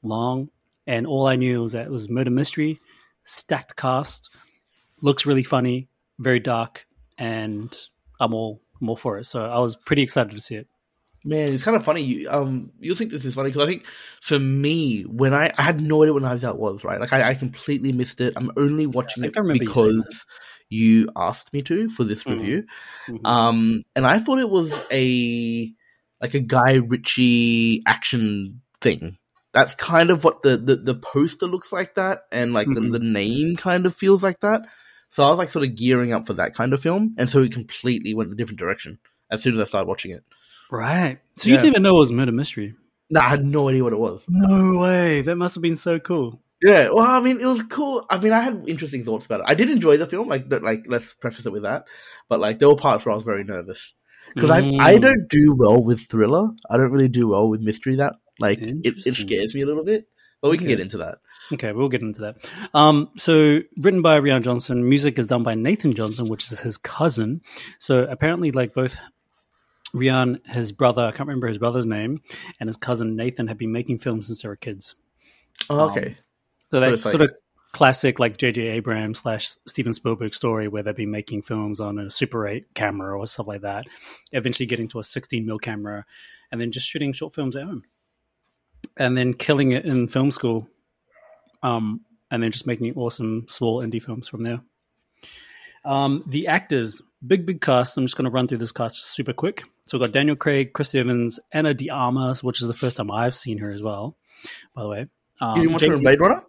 [0.02, 0.50] long,
[0.86, 2.78] and all I knew was that it was murder mystery,
[3.24, 4.28] stacked cast,
[5.00, 5.88] looks really funny,
[6.18, 7.74] very dark, and
[8.20, 9.24] I'm all I'm all for it.
[9.24, 10.68] So I was pretty excited to see it.
[11.26, 12.02] Man, it's kind of funny.
[12.02, 13.84] You, um, you'll think this is funny because I think
[14.22, 17.00] for me, when I, I had no idea what Knives Out was, right?
[17.00, 18.34] Like I, I completely missed it.
[18.36, 20.24] I'm only watching think it remember you because
[20.68, 22.30] you asked me to for this Mhm.
[22.30, 22.64] review.
[23.08, 23.26] Mhm.
[23.26, 25.72] Um, and I thought it was a
[26.20, 29.18] like a Guy Ritchie action thing.
[29.52, 32.92] That's kind of what the the, the poster looks like that, and like Mhm.
[32.92, 34.62] the, the name kind of feels like that.
[35.08, 37.42] So I was like sort of gearing up for that kind of film, and so
[37.42, 40.22] it completely went a different direction as soon as I started watching it.
[40.70, 41.18] Right.
[41.36, 42.74] So you didn't even know it was murder mystery.
[43.08, 44.24] Nah, I had no idea what it was.
[44.28, 45.22] No way.
[45.22, 46.42] That must have been so cool.
[46.62, 48.04] Yeah, well, I mean, it was cool.
[48.08, 49.46] I mean, I had interesting thoughts about it.
[49.46, 51.84] I did enjoy the film, like, like let's preface it with that.
[52.28, 53.94] But like, there were parts where I was very nervous
[54.34, 54.80] because Mm.
[54.80, 56.48] I I don't do well with thriller.
[56.68, 57.96] I don't really do well with mystery.
[57.96, 60.08] That like it, it scares me a little bit.
[60.42, 61.18] But we can get into that.
[61.52, 62.48] Okay, we'll get into that.
[62.74, 66.76] Um, so, written by Rian Johnson, music is done by Nathan Johnson, which is his
[66.76, 67.40] cousin.
[67.78, 68.96] So, apparently, like both
[69.94, 72.20] Rian, his brother, I can't remember his brother's name,
[72.60, 74.94] and his cousin Nathan have been making films since they were kids.
[75.70, 76.16] Oh, Um, okay,
[76.70, 77.30] So, that like- sort of
[77.72, 78.62] classic, like J.J.
[78.68, 83.18] Abrams slash Steven Spielberg story where they've been making films on a Super 8 camera
[83.18, 83.86] or stuff like that,
[84.32, 86.04] eventually getting to a 16 mil camera,
[86.50, 87.82] and then just shooting short films at home.
[88.96, 90.68] And then killing it in film school
[91.62, 94.60] um, and then just making awesome small indie films from there.
[95.86, 97.96] Um, the actors, big big cast.
[97.96, 99.62] I'm just going to run through this cast super quick.
[99.86, 103.10] So we've got Daniel Craig, Chris Evans, Ana de Armas, which is the first time
[103.10, 104.16] I've seen her as well.
[104.74, 105.06] By the way,
[105.40, 106.42] um, you didn't watch it in Blade Runner?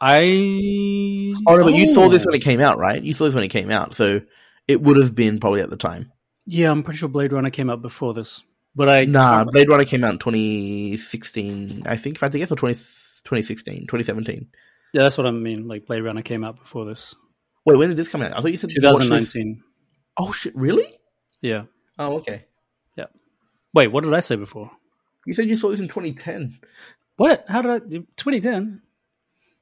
[0.00, 2.26] I Oh no, but you saw this Oh.
[2.26, 3.02] when it came out, right?
[3.02, 4.20] You saw this when it came out, so
[4.68, 6.12] it would have been probably at the time.
[6.46, 8.42] Yeah, I'm pretty sure Blade Runner came out before this,
[8.76, 12.38] but I Nah, Blade Runner came out in 2016, I think, if I had to
[12.38, 14.46] guess, or 20, 2016, 2017.
[14.92, 15.66] yeah, that's what I mean.
[15.68, 17.14] Like Blade Runner came out before this,
[17.66, 18.32] Wait, when did this come out?
[18.36, 19.62] I thought you said you watched this- 2019.
[20.16, 20.86] Oh shit, really?
[21.40, 21.64] Yeah.
[21.98, 22.44] Oh, okay.
[22.96, 23.06] Yeah.
[23.74, 24.70] Wait, what did I say before?
[25.26, 26.58] You said you saw this in 2010.
[27.16, 27.44] What?
[27.48, 27.78] How did I?
[28.16, 28.82] 2010?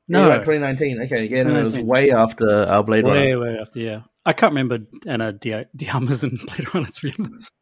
[0.09, 1.03] No, No, right, 2019.
[1.03, 3.41] Okay, yeah, no, it was way after our Blade way, Runner.
[3.41, 3.81] Way, way after.
[3.81, 6.87] Yeah, I can't remember Anna Di- Diarmas and Blade Runner.
[6.87, 7.53] To be honest.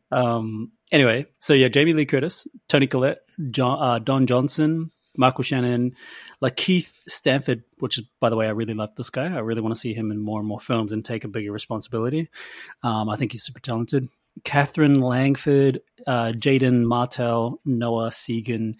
[0.10, 0.72] um.
[0.92, 5.94] Anyway, so yeah, Jamie Lee Curtis, Toni Collette, John, uh, Don Johnson, Michael Shannon,
[6.40, 7.64] like Keith Stanford.
[7.78, 9.26] Which is, by the way, I really love this guy.
[9.26, 11.52] I really want to see him in more and more films and take a bigger
[11.52, 12.28] responsibility.
[12.82, 14.08] Um, I think he's super talented.
[14.44, 18.74] Katherine Langford, uh, Jaeden Martell, Noah Segan,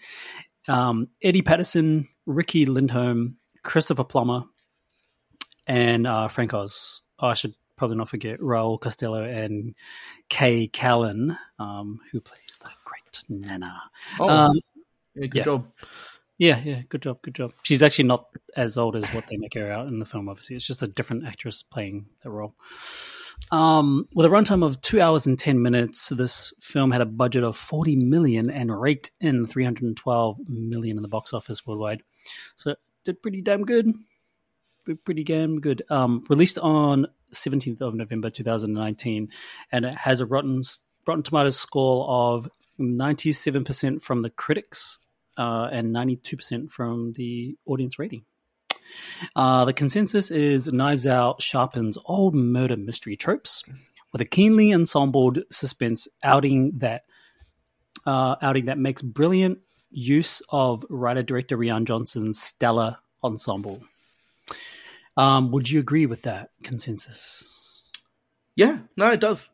[0.67, 4.43] um, Edi Patterson, Riki Lindhome, Christopher Plummer,
[5.67, 7.01] and uh, Frank Oz.
[7.19, 9.75] Oh, I should probably not forget Raúl Castillo and
[10.29, 13.81] K Callan, um, who plays the great Nana.
[14.19, 14.59] Oh, Um,
[15.15, 15.43] yeah, good yeah.
[15.43, 15.67] job.
[16.41, 17.53] Yeah, yeah, good job, good job.
[17.61, 18.25] She's actually not
[18.57, 20.27] as old as what they make her out in the film.
[20.27, 22.55] Obviously, it's just a different actress playing the role.
[23.51, 27.43] Um, with a runtime of two hours and ten minutes, this film had a budget
[27.43, 31.63] of forty million and raked in three hundred and twelve million in the box office
[31.63, 32.01] worldwide.
[32.55, 33.93] So it did pretty damn good.
[35.05, 35.83] Pretty damn good.
[35.91, 39.29] Um, released on seventeenth of November two thousand and nineteen,
[39.71, 40.63] and it has a Rotten
[41.05, 42.49] Rotten Tomatoes score of
[42.79, 44.97] ninety seven percent from the critics
[45.37, 48.23] uh, and 92% from the audience rating.
[49.35, 53.63] Uh, the consensus is Knives Out sharpens old murder mystery tropes
[54.11, 57.05] with a keenly ensembled suspense outing that
[58.05, 59.59] uh, outing that makes brilliant
[59.91, 63.81] use of writer director Rian Johnson's stellar ensemble.
[65.17, 67.83] Um, would you agree with that consensus?
[68.55, 69.49] Yeah, no, it does.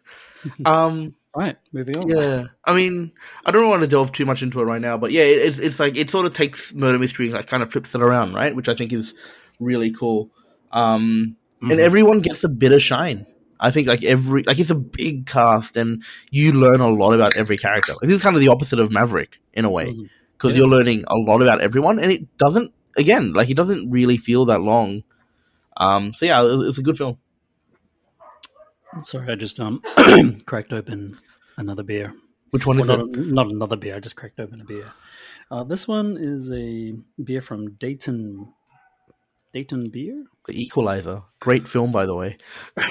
[0.64, 2.08] um, right, moving on.
[2.08, 3.12] Yeah, I mean,
[3.44, 5.78] I don't want to delve too much into it right now, but yeah, it's it's
[5.78, 8.54] like it sort of takes murder mystery and like kind of flips it around, right?
[8.54, 9.14] Which I think is
[9.60, 10.30] really cool.
[10.72, 11.70] Um, mm-hmm.
[11.70, 13.26] and everyone gets a bit of shine.
[13.60, 17.36] I think like every like it's a big cast and you learn a lot about
[17.36, 17.92] every character.
[17.92, 20.48] Like, this is kind of the opposite of Maverick in a way because mm-hmm.
[20.48, 20.56] yeah.
[20.56, 24.44] you're learning a lot about everyone, and it doesn't again like it doesn't really feel
[24.46, 25.02] that long.
[25.76, 27.18] Um, so yeah, it's a good film.
[29.02, 29.82] Sorry, I just um
[30.46, 31.18] cracked open
[31.58, 32.14] another beer.
[32.50, 33.26] Which one well, is not, it?
[33.26, 33.96] Not another beer.
[33.96, 34.90] I just cracked open a beer.
[35.50, 38.52] Uh, this one is a beer from Dayton.
[39.52, 40.24] Dayton Beer.
[40.46, 41.22] The Equalizer.
[41.40, 42.36] Great film, by the way.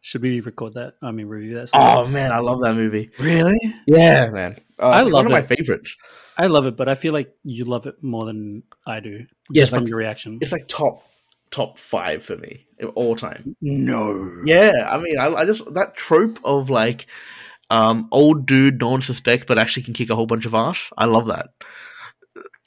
[0.00, 0.94] Should we record that?
[1.02, 1.70] I mean, review that.
[1.74, 3.10] Oh man, I love that movie.
[3.18, 3.58] Really?
[3.86, 4.58] Yeah, man.
[4.78, 5.28] Uh, I love one it.
[5.28, 5.96] of my favorites.
[6.36, 9.26] I love it, but I feel like you love it more than I do.
[9.52, 10.38] Just from like, your reaction.
[10.40, 11.04] It's like top
[11.52, 13.54] top five for me all time.
[13.60, 14.42] No.
[14.44, 17.06] Yeah, I mean, I, I just that trope of like
[17.70, 20.90] um, old dude, no one suspects, but actually can kick a whole bunch of ass.
[20.98, 21.50] I love that.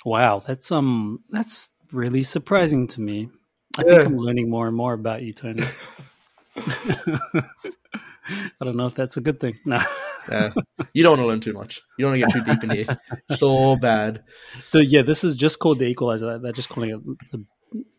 [0.05, 3.29] Wow, that's um, that's really surprising to me.
[3.77, 3.95] I Yeah.
[3.97, 5.63] think I'm learning more and more about you, Tony.
[6.57, 7.43] I
[8.63, 9.53] don't know if that's a good thing.
[9.65, 9.81] No.
[10.27, 10.53] Yeah.
[10.91, 11.83] you don't want to learn too much.
[11.99, 12.97] You don't want to get too deep in here.
[13.37, 14.23] So bad.
[14.63, 16.39] So yeah, this is just called the Equalizer.
[16.39, 16.99] They're just calling it
[17.31, 17.45] the.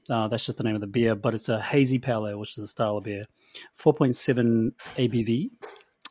[0.08, 2.52] Uh, that's just the name of the beer, but it's a hazy pale ale, which
[2.52, 3.26] is a style of beer.
[3.74, 5.48] Four point seven ABV,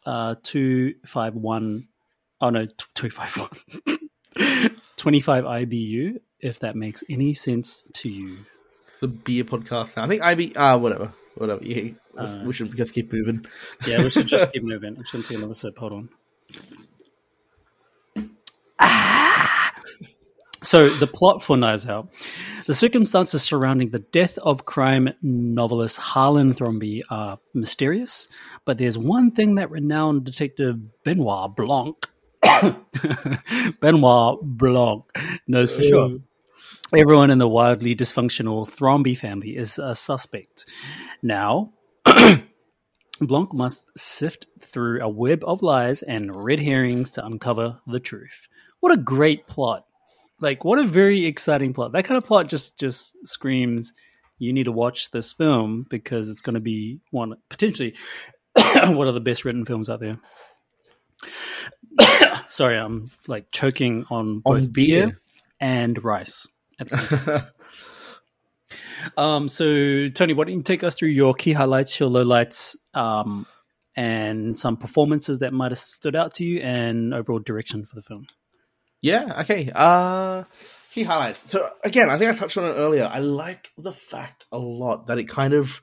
[0.06, 1.88] uh, two five one.
[2.41, 4.70] Oh no, two five one.
[4.98, 6.20] Twenty five IBU.
[6.41, 8.39] If that makes any sense to you.
[8.86, 10.04] It's a beer podcast now.
[10.04, 10.54] I think IB.
[10.58, 11.13] Ah, whatever.
[11.36, 11.63] Whatever.
[11.65, 13.46] Yeah, Uh, we should just keep moving.
[13.88, 14.96] Yeah, we should just keep moving.
[14.98, 15.78] I'm just gonna take another sip.
[15.78, 16.10] Hold on.
[18.80, 19.25] Ah!
[20.65, 22.12] So the plot for Knives Out.
[22.65, 28.28] The circumstances surrounding the death of crime novelist Harlan Thrombey are mysterious,
[28.65, 31.95] but there's one thing that renowned detective Benoit Blanc
[33.80, 35.04] Benoit Blanc
[35.47, 36.10] knows for sure.
[36.10, 36.21] Mm.
[36.97, 40.65] Everyone in the wildly dysfunctional Thrombey family is a suspect.
[41.21, 41.73] Now,
[43.21, 48.47] Blanc must sift through a web of lies and red herrings to uncover the truth.
[48.80, 49.86] What a great plot!
[50.41, 51.93] Like, what a very exciting plot.
[51.93, 53.93] That kind of plot just just screams,
[54.38, 57.95] "You need to watch this film because it's going to be one potentially
[58.84, 60.19] one of the best written films out there."
[62.48, 65.21] Sorry, I'm like choking on both On beer beer.
[65.60, 66.48] and rice.
[66.80, 67.48] at the same time.
[69.17, 73.45] Um, so Tony, why don't you take us through your key highlights, your lowlights, um,
[73.95, 78.02] and some performances that might have stood out to you, and overall direction for the
[78.02, 78.26] film.
[79.06, 79.70] Yeah, okay.
[79.74, 80.46] Uh
[80.91, 81.52] key highlights.
[81.52, 83.08] So again, I think I touched on it earlier.
[83.12, 85.80] I like the fact a lot that it kind of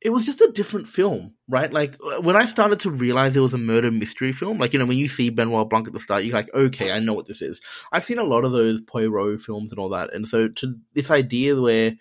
[0.00, 1.72] it was just a different film, right?
[1.72, 4.86] Like when I started to realize it was a murder mystery film, like you know,
[4.86, 7.42] when you see Benoit Blanc at the start, you're like, okay, I know what this
[7.42, 7.60] is.
[7.90, 11.10] I've seen a lot of those Poirot films and all that, and so to this
[11.10, 11.94] idea where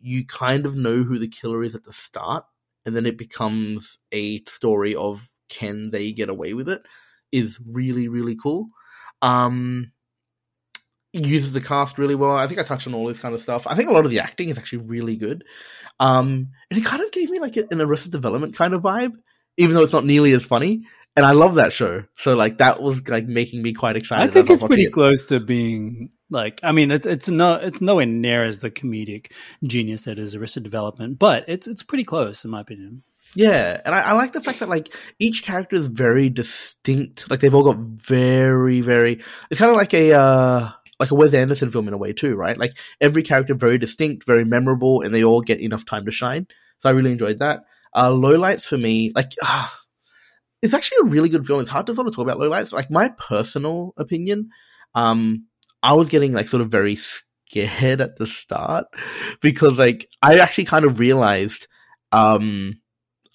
[0.00, 2.44] you kind of know who the killer is at the start,
[2.86, 6.82] and then it becomes a story of can they get away with it,
[7.32, 8.68] is really really cool.
[9.22, 9.92] Um,
[11.12, 12.36] uses the cast really well.
[12.36, 13.66] I think I touched on all this kind of stuff.
[13.66, 15.44] I think a lot of the acting is actually really good.
[16.00, 19.12] Um, and it kind of gave me like an Arrested Development kind of vibe,
[19.56, 20.82] even though it's not nearly as funny.
[21.16, 22.04] And I love that show.
[22.18, 24.28] So like that was like making me quite excited.
[24.28, 24.92] I think it's pretty it.
[24.92, 26.60] close to being like.
[26.62, 29.32] I mean, it's it's no it's nowhere near as the comedic
[29.64, 33.02] genius that is Arrested Development, but it's it's pretty close in my opinion.
[33.34, 37.30] Yeah, and I, I like the fact that like each character is very distinct.
[37.30, 39.22] Like they've all got very, very.
[39.50, 42.34] It's kind of like a uh like a Wes Anderson film in a way too,
[42.34, 42.58] right?
[42.58, 46.46] Like every character very distinct, very memorable, and they all get enough time to shine.
[46.80, 47.64] So I really enjoyed that.
[47.92, 49.78] Uh Lowlights for me, like ah,
[50.62, 51.60] it's actually a really good film.
[51.60, 52.72] It's hard to sort of talk about lowlights.
[52.72, 54.50] Like my personal opinion,
[54.94, 55.46] um,
[55.82, 58.86] I was getting like sort of very scared at the start
[59.40, 61.68] because like I actually kind of realized
[62.10, 62.80] um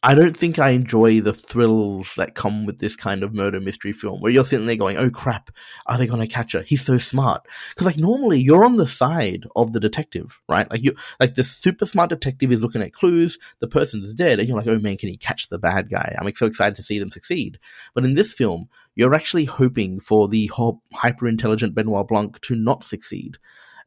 [0.05, 3.93] I don't think I enjoy the thrills that come with this kind of murder mystery
[3.93, 5.49] film where you're sitting there going, oh crap,
[5.85, 6.61] are they going to catch her?
[6.61, 7.47] He's so smart.
[7.75, 10.69] Cause like normally you're on the side of the detective, right?
[10.69, 14.39] Like you, like the super smart detective is looking at clues, the person is dead
[14.41, 16.13] and you're like, oh man, can he catch the bad guy?
[16.19, 17.57] I'm like, so excited to see them succeed.
[17.93, 20.51] But in this film, you're actually hoping for the
[20.93, 23.37] hyper intelligent Benoit Blanc to not succeed.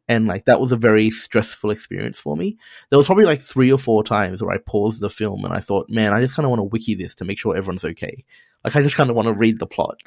[0.09, 2.59] And like that was a very stressful experience for me.
[2.91, 5.61] There was probably like three or four times where I paused the film and I
[5.61, 8.25] thought, man, I just kind of want to wiki this to make sure everyone's okay.
[8.65, 10.01] Like I just kind of want to read the plot.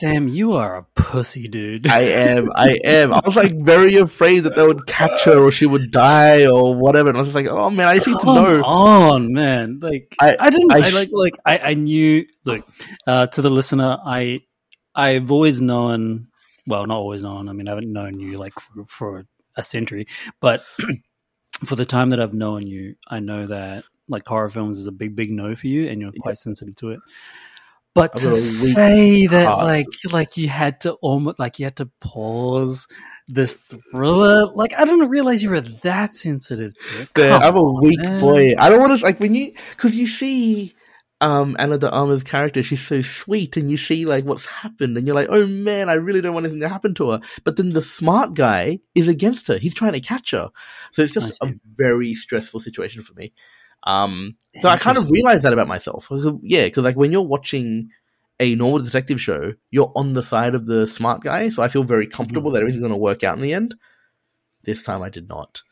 [0.00, 1.86] Damn, you are a pussy, dude.
[1.86, 3.14] I am, I am.
[3.14, 6.74] I was like very afraid that they would catch her or she would die or
[6.74, 7.08] whatever.
[7.10, 8.62] And I was just like, oh man, I just need to Come know.
[8.64, 9.78] on, man.
[9.80, 10.72] Like I- I, didn't.
[10.72, 12.26] I I, like like I, I knew.
[12.44, 12.66] Look,
[13.06, 14.40] uh, to the listener, I
[14.92, 16.28] I've always known.
[16.66, 17.48] Well, not always known.
[17.48, 19.24] I mean, I haven't known you like for, for
[19.56, 20.06] a century,
[20.40, 20.64] but
[21.64, 24.92] for the time that I've known you, I know that like horror films is a
[24.92, 27.00] big, big no for you, and you're quite sensitive to it.
[27.94, 29.62] But to got a weak say that, heart.
[29.62, 32.88] like, like you had to almost, like, you had to pause
[33.28, 33.54] this
[33.92, 37.08] thriller, like, I didn't realize you were that sensitive to it.
[37.16, 38.20] Yeah, I'm a weak man.
[38.20, 38.54] boy.
[38.58, 40.74] I don't want to like when you because you see
[41.20, 45.06] um Ana de Armas' character, she's so sweet, and you see like what's happened, and
[45.06, 47.20] you're like, oh man, I really don't want anything to happen to her.
[47.44, 50.50] But then the smart guy is against her; he's trying to catch her.
[50.92, 53.32] So it's just a very stressful situation for me.
[53.84, 56.08] Um, so I kind of realized that about myself.
[56.10, 57.90] I was like, Yeah, because like when you're watching
[58.40, 61.84] a normal detective show, you're on the side of the smart guy, so I feel
[61.84, 62.54] very comfortable Mm-hmm.
[62.54, 63.74] that everything's going to work out in the end.
[64.62, 65.62] This time I did not.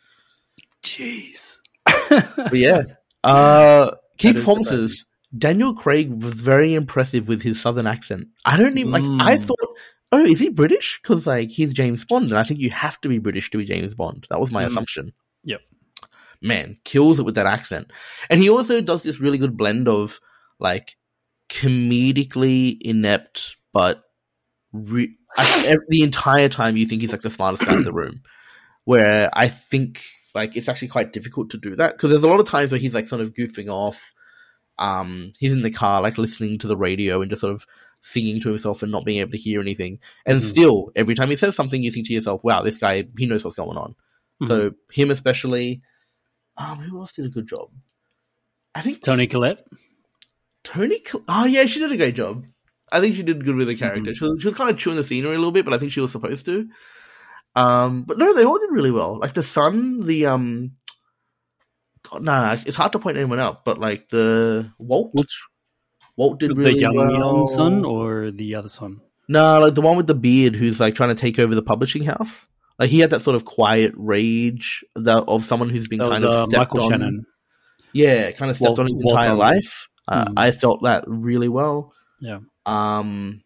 [0.83, 1.59] Jeez.
[2.09, 2.83] But yeah,
[3.25, 5.07] uh, key performances.
[5.37, 8.29] Daniel Craig was very impressive with his southern accent.
[8.45, 9.05] I don't even like.
[9.05, 9.41] I Mm.
[9.45, 9.77] thought,
[10.13, 11.01] oh, is he British?
[11.03, 13.65] Because like he's James Bond, and I think you have to be British to be
[13.65, 14.27] James Bond.
[14.31, 14.67] That was my Mm.
[14.69, 15.13] assumption.
[15.45, 15.61] Yep.
[16.43, 17.91] Man, kills it with that accent,
[18.29, 20.21] and he also does this really good blend of
[20.59, 20.97] like
[21.49, 24.03] comedically inept, but
[24.73, 28.23] re- I, the entire time you think he's like the smartest guy in the room.
[28.85, 30.03] Where I think
[30.35, 32.81] like it's actually quite difficult to do that because there's a lot of times where
[32.81, 34.13] he's like sort of goofing off.
[34.79, 37.67] Um, he's in the car like listening to the radio and just sort of
[38.01, 40.01] singing to himself and not being able to hear anything.
[40.27, 40.45] And Mhm.
[40.45, 43.45] still, every time he says something, you think to yourself, "Wow, this guy he knows
[43.45, 43.95] what's going on."
[44.45, 45.83] So him especially.
[46.57, 47.71] Um, who else did a good job?
[48.75, 49.65] I think Toni Collette.
[50.65, 50.99] Tony.
[51.01, 52.45] Col- Oh yeah, she did a great job.
[52.91, 54.11] I think she did good with the character.
[54.13, 54.17] Mhm.
[54.17, 55.93] She, was, she was kind of chewing the scenery a little bit, but I think
[55.93, 56.69] she was supposed to.
[57.55, 59.19] Um, but no, they all did really well.
[59.19, 60.73] Like the son, the um,
[62.21, 65.13] nah, it's hard to point anyone out, but like the Walt,
[66.17, 67.47] Walt did really the young well.
[67.47, 69.01] son or the other son?
[69.29, 72.05] No, like the one with the beard who's like trying to take over the publishing
[72.05, 72.47] house.
[72.79, 76.25] Like he had that sort of quiet rage that of someone who's been That kind
[76.25, 76.91] was of uh, stepped Michael on.
[76.91, 77.27] Shannon.
[77.93, 79.87] Yeah, kind of stepped Walt- on his Walt entire life.
[80.09, 80.33] Uh, Mm.
[80.37, 81.93] I felt that really well.
[82.21, 82.41] Yeah.
[82.67, 83.43] Um.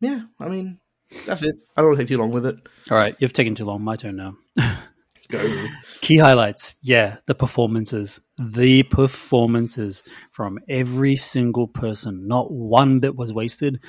[0.00, 0.78] Yeah, I mean,
[1.26, 1.56] that's it.
[1.76, 2.56] I don't want to take too long with it.
[2.90, 3.82] All right, you've taken too long.
[3.82, 4.36] My turn now.
[5.28, 5.66] Go.
[6.00, 6.76] Key highlights.
[6.82, 8.20] Yeah, the performances.
[8.38, 12.28] The performances from every single person.
[12.28, 13.80] Not one bit was wasted.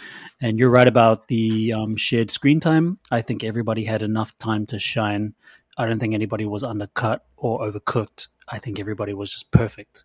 [0.42, 3.00] And you're right about the um, shared screen time.
[3.12, 5.34] I think everybody had enough time to shine.
[5.78, 8.30] I don't think anybody was undercut or overcooked.
[8.48, 10.04] I think everybody was just perfect.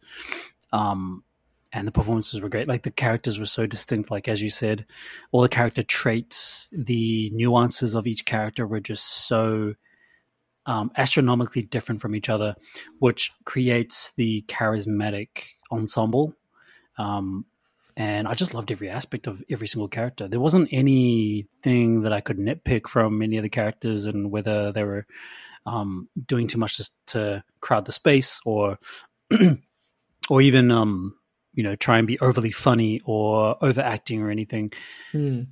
[0.73, 1.25] Um,
[1.73, 2.69] and the performances were great.
[2.69, 4.11] Like the characters were so distinct.
[4.11, 4.85] Like as you said,
[5.31, 9.75] all the character traits, the nuances of each character were just so
[10.67, 12.55] um, astronomically different from each other,
[12.99, 15.29] which creates the charismatic
[15.71, 16.35] ensemble.
[16.99, 17.47] Um,
[17.97, 20.29] and I just loved every aspect of every single character.
[20.29, 24.85] There wasn't anything that I could nitpick from any of the characters and whether they
[24.85, 25.07] were
[25.67, 28.79] um, doing too much just to crowd the space or
[30.31, 31.15] or even um,
[31.55, 34.73] you know try and be overly funny or overacting or anything
[35.13, 35.43] Hmm.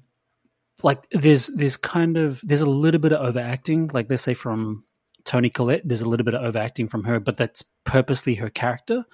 [0.82, 4.84] like there's there's kind of there's a little bit of overacting like let's say from
[5.24, 9.04] toni collette there's a little bit of overacting from her but that's purposely her character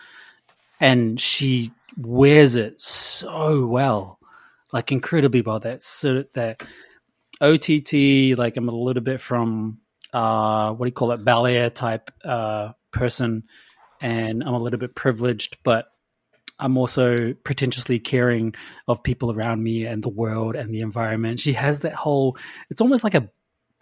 [0.81, 4.19] and she wears it so well
[4.73, 6.63] like incredibly well that so that
[7.41, 7.69] ott
[8.39, 9.79] like i'm a little bit from
[10.13, 13.45] uh what do you call it ballet type uh person
[14.01, 15.89] and i'm a little bit privileged but
[16.59, 18.55] I'm also pretentiously caring
[18.89, 21.41] of people around me and the world and the environment.
[21.41, 22.39] She has that whole.
[22.71, 23.29] It's almost like a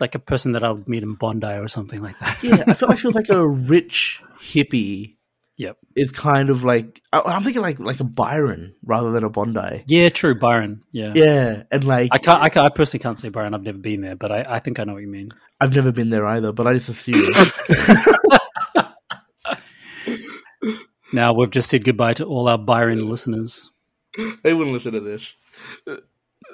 [0.01, 2.43] like a person that I would meet in Bondi or something like that.
[2.43, 5.17] Yeah, I feel like she was like a rich hippie.
[5.57, 5.77] Yep.
[5.95, 9.85] Is kind of like I- I'm thinking like like a Byron rather than a Bondi.
[9.87, 10.83] yeah, true, Byron.
[10.91, 11.13] Yeah.
[11.15, 12.67] Yeah, and like I can't, I can't.
[12.67, 13.55] I personally can't say Byron.
[13.55, 15.31] I've never been there, but I, I think I know what you mean.
[15.61, 17.33] I've never been there either, but I just assume.
[21.13, 23.71] Now we've just said goodbye to all our Byron listeners.
[24.43, 25.33] they wouldn't listen to this.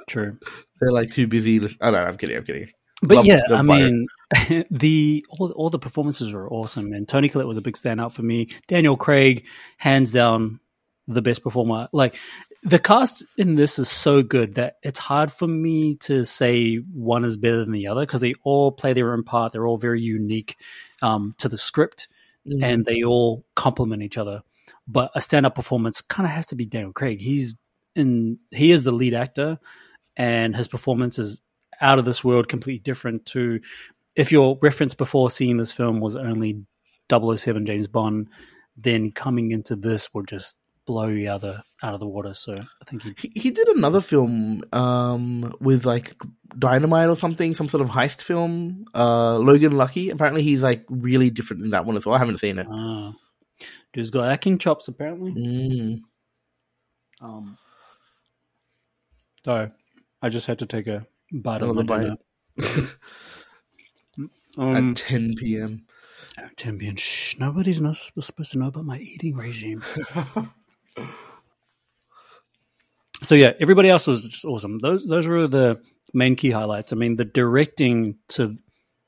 [0.07, 0.37] True.
[0.79, 1.59] They're like too busy.
[1.61, 2.37] Listen- oh no, I'm kidding.
[2.37, 2.69] I'm kidding.
[3.03, 4.07] But Love- yeah, love I mean,
[4.71, 8.23] the all, all the performances were awesome, and Toni Collette was a big standout for
[8.23, 8.49] me.
[8.69, 9.47] Daniel Craig,
[9.79, 10.61] hands down,
[11.09, 11.89] the best performer.
[11.93, 12.17] Like
[12.63, 17.25] the cast in this is so good that it's hard for me to say one
[17.25, 19.53] is better than the other because they all play their own part.
[19.53, 20.57] They're all very unique
[21.03, 22.09] um, to the script,
[22.47, 22.63] Mm.
[22.63, 24.43] and they all complement each other.
[24.89, 27.21] But a stand-up performance kind of has to be Daniel Craig.
[27.21, 27.55] He's
[27.95, 28.39] in.
[28.51, 29.59] He is the lead actor,
[30.17, 31.43] and his performance is
[31.81, 33.61] out of this world, completely different to.
[34.17, 36.65] If your reference before seeing this film was only
[37.11, 38.29] 007 James Bond,
[38.77, 42.35] then coming into this will just blow you out of out of the water.
[42.35, 46.17] So I think he He, he did another film um, with like
[46.59, 48.85] dynamite or something, some sort of heist film.
[48.95, 50.11] Uh, Logan Lucky.
[50.11, 52.17] Apparently, he's like really different in that one as well.
[52.17, 52.67] I haven't seen it.
[52.71, 53.13] uh,
[53.93, 55.33] dude's got acting chops apparently.
[55.33, 56.01] Mm.
[57.21, 57.59] Um,
[59.45, 59.71] so
[60.23, 62.17] I just had to take a of Another my
[62.59, 62.87] bite.
[64.59, 65.87] um, At 10 p.m.
[66.57, 69.83] Tim being shh, nobody's not supposed to know about my eating regime.
[73.23, 74.79] so yeah, everybody else was just awesome.
[74.79, 75.81] Those those were the
[76.15, 76.93] main key highlights.
[76.93, 78.57] I mean, the directing to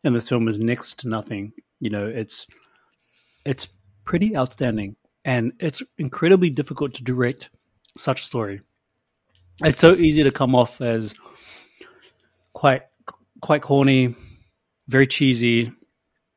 [0.05, 1.53] in this film is next to nothing.
[1.81, 2.47] You know, it's
[3.45, 3.69] it's
[4.05, 7.51] pretty outstanding, and it's incredibly difficult to direct
[7.97, 8.61] such a story.
[9.63, 11.15] It's so easy to come off as
[12.63, 12.83] quite
[13.41, 14.15] quite corny,
[14.87, 15.73] very cheesy,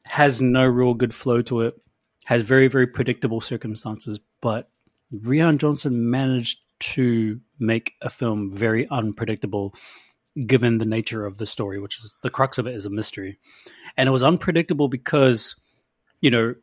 [0.06, 1.76] has no real good flow to it,
[2.24, 4.72] has very very predictable circumstances, but
[5.14, 6.58] Rian Johnson managed
[6.96, 9.76] to make a film very unpredictable
[10.48, 13.38] given the nature of the story, which is the crux of it is a mystery.
[13.96, 15.56] And it was unpredictable because,
[16.22, 16.56] you know,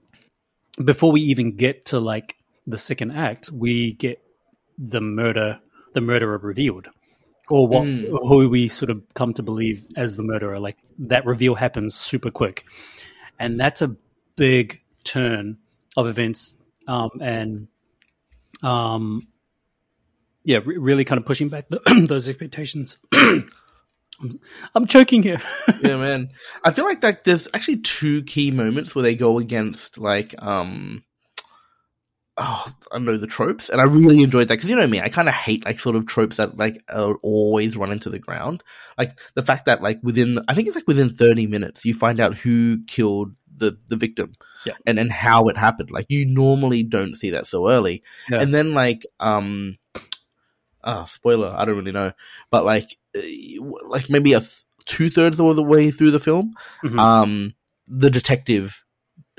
[0.84, 2.34] before we even get to like
[2.66, 4.20] the second act, we get
[4.76, 5.60] the murder,
[5.94, 6.88] the murderer revealed,
[7.52, 8.08] or what Mm.
[8.28, 10.58] who we sort of come to believe as the murderer.
[10.58, 12.64] Like that reveal happens super quick,
[13.38, 13.94] and that's a
[14.36, 15.58] big turn
[15.94, 16.56] of events,
[16.88, 17.68] um, and
[18.62, 19.28] um,
[20.44, 22.96] yeah, re- really kind of pushing back the, those expectations.
[23.12, 23.44] I'm,
[24.74, 25.42] I'm choking here.
[25.82, 26.30] yeah, man.
[26.64, 31.04] I feel like that there's actually two key moments where they go against like um
[32.36, 35.08] oh I know the tropes, and I really enjoyed that because you know me, I
[35.08, 38.62] kind of hate like sort of tropes that like are always run into the ground.
[38.98, 42.20] Like the fact that like within I think it's like within 30 minutes you find
[42.20, 44.32] out who killed the the victim,
[44.64, 44.74] Yeah.
[44.86, 45.90] and and how it happened.
[45.90, 48.40] Like you normally don't see that so early, Yeah.
[48.40, 49.76] and then like um.
[50.84, 51.54] Ah, spoiler!
[51.56, 52.10] I don't really know,
[52.50, 53.20] but like, uh,
[53.86, 56.98] like maybe a th- two thirds of the way through the film, Mhm.
[56.98, 57.54] um,
[57.86, 58.82] the detective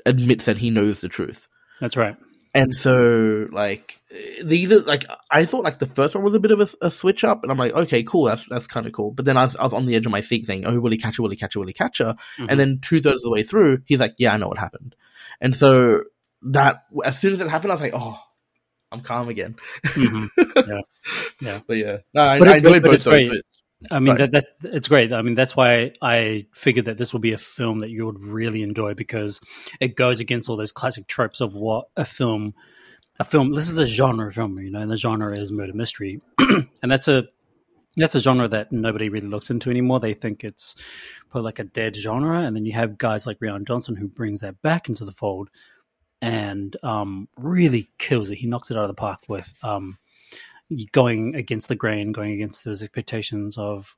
[0.06, 1.49] admits that he knows the truth.
[1.82, 2.15] That's right.
[2.56, 4.00] And so, like,
[4.44, 6.92] these are like I thought like the first one was a bit of a, a
[6.92, 9.12] switch up, and I'm like, okay, cool, that's that's kind of cool.
[9.12, 10.92] But then I was, I was on the edge of my seat, saying, "Oh, will
[10.92, 11.24] he catch her?
[11.24, 11.60] Will he catch her?
[11.60, 12.48] Will he catch her?" Mhm.
[12.50, 14.96] And then two thirds of the way through, he's like, "Yeah, I know what happened."
[15.42, 16.04] And so
[16.44, 18.20] that as soon as it happened, I was like, "Oh,
[18.92, 20.28] I'm calm again." Mhm.
[20.68, 20.82] Yeah.
[21.42, 21.60] Yeah.
[21.68, 23.42] But yeah, no, I, But I enjoyed but both those.
[23.91, 25.13] I mean that that it's great.
[25.13, 28.22] I mean that's why I figured that this will be a film that you would
[28.22, 29.41] really enjoy because
[29.80, 32.54] it goes against all those classic tropes of what a film
[33.19, 36.22] a film this is a genre film, you know, and the genre is murder mystery.
[36.39, 37.26] and that's a
[37.96, 40.00] that's a genre that nobody really looks into anymore.
[40.00, 40.76] They think it's
[41.30, 44.41] probably like a dead genre, and then you have guys like Rian Johnson who brings
[44.41, 45.50] that back into the fold
[46.22, 48.38] and um, really kills it.
[48.38, 49.98] He knocks it out of the park with um,
[50.92, 53.96] going against the grain, going against those expectations of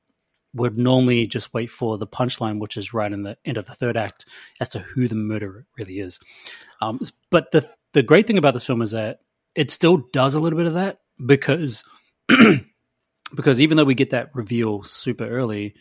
[0.53, 3.75] would normally just wait for the punchline, which is right in the end of the
[3.75, 4.25] third act,
[4.59, 6.19] as to who the murderer really is.
[6.81, 9.19] Um, but the the great thing about this film is that
[9.53, 11.83] it still does a little bit of that because
[13.35, 15.75] because even though we get that reveal super early,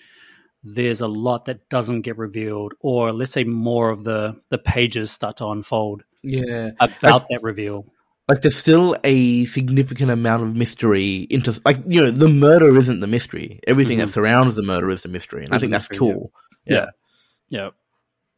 [0.63, 5.11] there's a lot that doesn't get revealed, or let's say more of the the pages
[5.11, 7.87] start to unfold Yeah, about that reveal.
[8.29, 13.01] Like there's still a significant amount of mystery into like you know the murder isn't
[13.01, 14.13] the mystery everything that Mhm.
[14.13, 16.13] surrounds the murder is the mystery and i think that's mystery, yeah.
[16.15, 16.33] cool
[16.67, 16.87] yeah.
[17.51, 17.71] Yeah.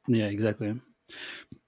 [0.08, 0.74] Yeah, exactly.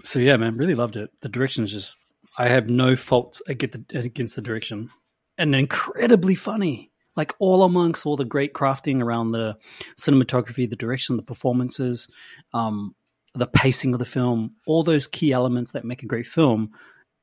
[0.05, 1.11] So yeah, man, really loved it.
[1.22, 1.97] The direction is just
[2.36, 4.90] I have no faults against the, against the direction.
[5.36, 6.90] And incredibly funny.
[7.16, 9.57] Like all amongst all the great crafting around the
[9.97, 12.09] cinematography, the direction, the performances,
[12.55, 12.95] um,
[13.34, 16.70] the pacing of the film, all those key elements that make a great film,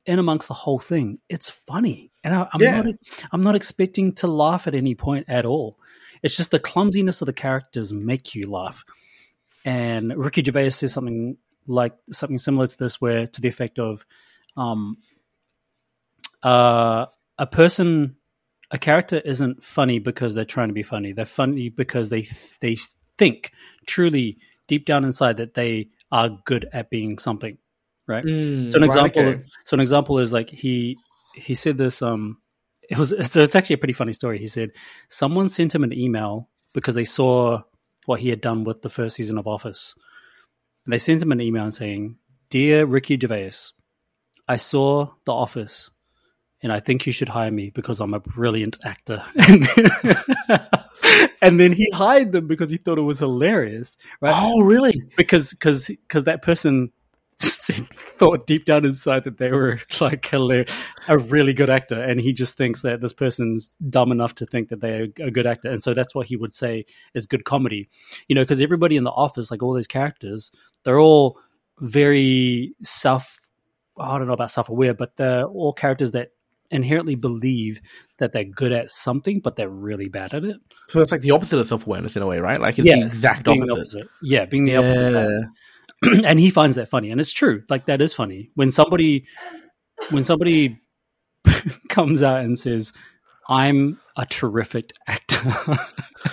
[0.06, 2.12] in amongst the whole thing, it's funny.
[2.24, 2.82] And I, I'm Yeah.
[2.82, 2.94] not
[3.32, 5.78] I'm not expecting to laugh at any point at all.
[6.22, 8.84] It's just the clumsiness of the characters make you laugh.
[9.64, 11.36] And Ricky Gervais says something
[11.66, 14.06] like something similar to this, where to the effect of,
[14.56, 14.98] um,
[16.42, 17.06] uh,
[17.38, 18.16] a person,
[18.70, 21.12] a character isn't funny because they're trying to be funny.
[21.12, 22.28] They're funny because they
[22.60, 22.78] they
[23.18, 23.52] think
[23.86, 24.38] truly
[24.68, 27.58] deep down inside that they are good at being something,
[28.06, 28.24] right?
[28.24, 29.42] Mm, So an right, example, okay.
[29.64, 30.96] so an example is like he
[31.34, 32.02] he said this.
[32.02, 32.38] Um,
[32.90, 34.38] it was so it's actually a pretty funny story.
[34.38, 34.70] He said
[35.08, 37.62] someone sent him an email because they saw
[38.06, 39.94] what he had done with the first season of Office,
[40.84, 42.16] and they sent him an email saying,
[42.50, 43.72] "Dear Ricky Gervais,
[44.48, 45.90] I saw The Office."
[46.62, 49.22] And I think you should hire me because I'm a brilliant actor.
[49.48, 49.86] And then,
[51.42, 54.32] and then he hired them because he thought it was hilarious, right?
[54.34, 55.02] Oh, really?
[55.16, 56.90] because because because that person
[58.18, 60.64] thought deep down inside that they were like a,
[61.08, 64.68] a really good actor and he just thinks that this person's dumb enough to think
[64.70, 67.88] that they're a good actor and so that's what he would say is good comedy
[68.28, 70.50] you know because everybody in the office like all those characters
[70.84, 71.38] they're all
[71.80, 73.38] very self
[73.98, 76.30] i don't know about self-aware but they're all characters that
[76.70, 77.80] inherently believe
[78.18, 80.56] that they're good at something but they're really bad at it
[80.88, 82.60] So it's like the opposite of self awareness in a way, right?
[82.60, 83.70] Like it's the exact opposite.
[83.72, 84.08] opposite.
[84.22, 85.46] Yeah, being the opposite.
[86.06, 86.22] Of that.
[86.22, 86.30] Yeah.
[86.30, 87.62] and he finds that funny, and it's true.
[87.68, 89.26] Like that is funny when somebody
[90.10, 90.78] when somebody
[91.88, 92.92] comes out and says,
[93.48, 95.76] "I'm a terrific actor."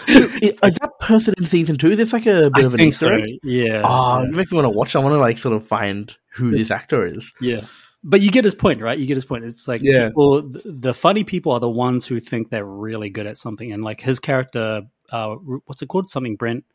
[0.07, 1.95] Is that person in season two?
[1.95, 3.33] This like a bit I of an Easter so.
[3.43, 4.95] Yeah, Oh, yeah, you make me want to watch.
[4.95, 7.31] I want to like sort of find who this actor is.
[7.41, 7.61] yeah.
[8.05, 8.99] But you get his point, right?
[8.99, 9.45] You get his point.
[9.45, 10.07] It's like Yeah.
[10.09, 13.81] people, the funny people are the ones who think they're really good at something, and
[13.81, 16.09] like his character, uh, what's it called?
[16.09, 16.65] Something Brent,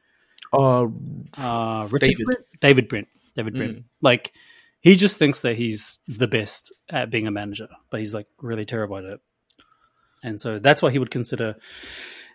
[0.52, 0.92] Oh,
[1.36, 2.24] uh, Richard David.
[2.24, 2.40] Brent?
[2.60, 3.76] David Brent, David Brent.
[3.78, 3.84] Mm.
[4.00, 4.32] Like
[4.80, 8.64] he just thinks that he's the best at being a manager, but he's like really
[8.64, 9.20] terrible at it.
[10.22, 11.56] And so that's what he would consider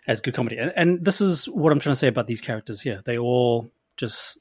[0.06, 0.56] as good comedy.
[0.58, 3.02] And, and this is what I'm trying to say about these characters here.
[3.04, 4.38] They all just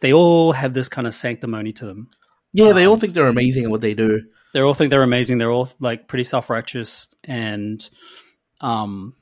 [0.00, 2.10] they all have this kind of sanctimony to them.
[2.52, 2.72] yeah.
[2.72, 4.22] They all think they're amazing at what they do.
[4.52, 5.38] They all think they're amazing.
[5.38, 7.88] They're all like pretty self righteous and
[8.60, 9.14] um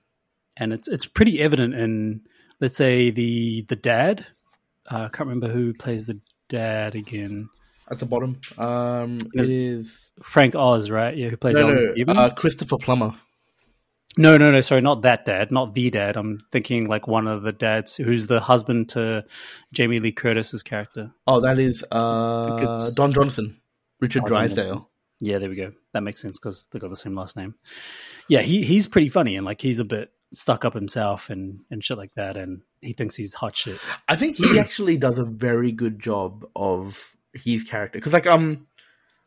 [0.57, 2.23] and it's it's pretty evident in
[2.61, 4.27] let's say the the dad.
[4.91, 7.49] Uh, I can't remember who plays the dad again.
[7.91, 11.17] At the bottom, um, Is- is Frank Oz, right?
[11.17, 12.19] Yeah, who plays no, no, Stevens?
[12.19, 13.15] uh, Christopher Plummer.
[14.17, 14.61] no, no, no.
[14.61, 16.17] Sorry, not that dad, not the dad.
[16.17, 19.25] I'm thinking like one of the dads who's the husband to
[19.73, 21.11] Jamie Lee Curtis's character.
[21.27, 23.61] Oh, that is uh, Don Johnson,
[24.01, 24.89] Richard Oh, Drysdale.
[25.21, 25.73] Yeah, there we go.
[25.93, 27.55] That makes sense because they got the same last name.
[28.29, 31.85] Yeah, he he's pretty funny and like he's a bit stuck up himself and and
[31.85, 33.78] shit like that, and he thinks he's hot shit.
[34.09, 38.66] I think he actually does a very good job of his character because, like, um,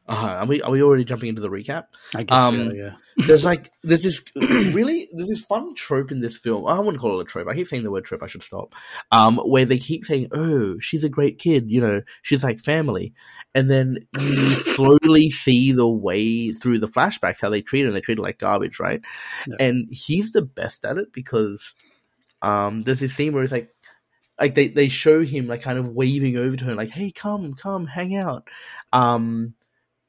[0.08, 1.86] uh, are we are we already jumping into the recap?
[2.14, 2.38] I guess.
[2.38, 2.93] Um, are, yeah.
[3.16, 6.68] There's like there's this really there's this fun trope in this film.
[6.68, 7.47] I wouldn't call it a trope.
[7.47, 8.22] I keep saying the word trope.
[8.22, 8.76] I should stop.
[9.12, 13.14] Um, where they keep saying, "Oh, she's a great kid," you know, she's like family,
[13.56, 17.88] and then you slowly see the way through the flashbacks how they treat her.
[17.88, 19.01] and They treat her like garbage, right?
[19.47, 19.56] Yeah.
[19.60, 21.76] And he's the best at it because
[22.41, 23.70] um, there's this scene where it's like.
[24.39, 27.54] Like they, they show him like kind of waving over to her like hey come
[27.54, 28.49] come hang out
[28.91, 29.54] um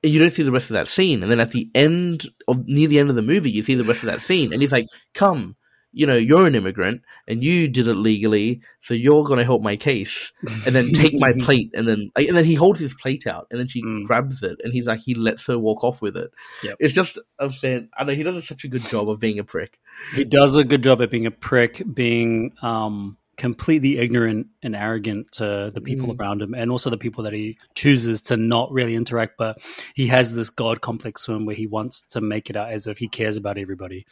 [0.05, 1.23] you don't see the rest of that scene.
[1.23, 3.85] And then at the end of near the end of the movie, you see the
[3.85, 5.57] rest of that scene, and he's like, "Come,
[5.93, 9.63] you know, you're an immigrant, and you did it legally, so you're going to help
[9.63, 10.33] my case,
[10.67, 13.59] and then take my plate." And then, and then he holds his plate out, and
[13.61, 14.05] then she Mm.
[14.07, 16.31] grabs it, and he's like, he lets her walk off with it.
[16.63, 16.77] Yep.
[16.81, 17.89] It's just a fan.
[17.97, 19.79] I know he does such a good job of being a prick.
[20.15, 25.33] He does a good job at being a prick, being um, completely ignorant and arrogant
[25.33, 26.21] to the people Mm.
[26.21, 29.37] around him, and also the people that he chooses to not really interact.
[29.39, 29.63] But
[29.95, 32.87] he has this god complex to him where he wants to make it out as
[32.87, 34.07] if he cares about everybody.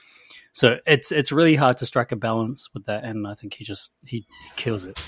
[0.53, 3.64] So it's it's really hard to strike a balance with that, and I think he
[3.64, 5.01] just he, he kills it,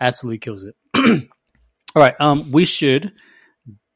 [0.00, 0.74] absolutely kills it.
[1.96, 3.12] All right, um, we should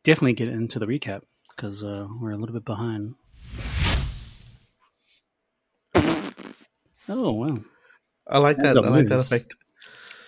[0.05, 1.23] definitely get into the recap
[1.55, 3.15] because uh, we're a little bit behind.
[7.11, 7.59] Oh wow!
[8.29, 8.77] I like that.
[8.77, 9.55] I like that effect.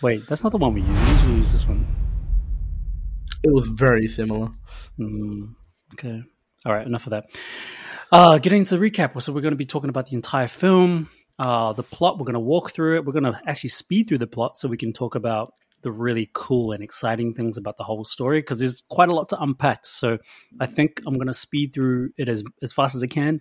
[0.03, 1.25] Wait, that's not the one we use.
[1.25, 1.87] We use this one.
[3.43, 4.49] It was very similar.
[4.99, 5.55] Mm,
[5.95, 6.23] okay.
[6.65, 6.87] All right.
[6.87, 7.25] Enough of that.
[8.13, 9.21] Uh, getting into the recap.
[9.21, 12.19] So we're going to be talking about the entire film, uh, the plot.
[12.19, 13.05] We're going to walk through it.
[13.05, 16.31] We're going to actually speed through the plot so we can talk about the really
[16.35, 19.85] cool and exciting things about the whole story because there's quite a lot to unpack.
[19.87, 20.19] So
[20.59, 23.41] I think I'm going to speed through it as as fast as I can,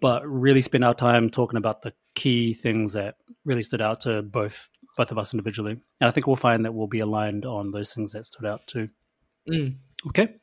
[0.00, 4.22] but really spend our time talking about the key things that really stood out to
[4.22, 5.72] both both of us individually.
[6.00, 8.66] And I think we'll find that we'll be aligned on those things that stood out
[8.66, 8.88] too.
[9.48, 9.76] Mm.
[10.08, 10.34] Okay.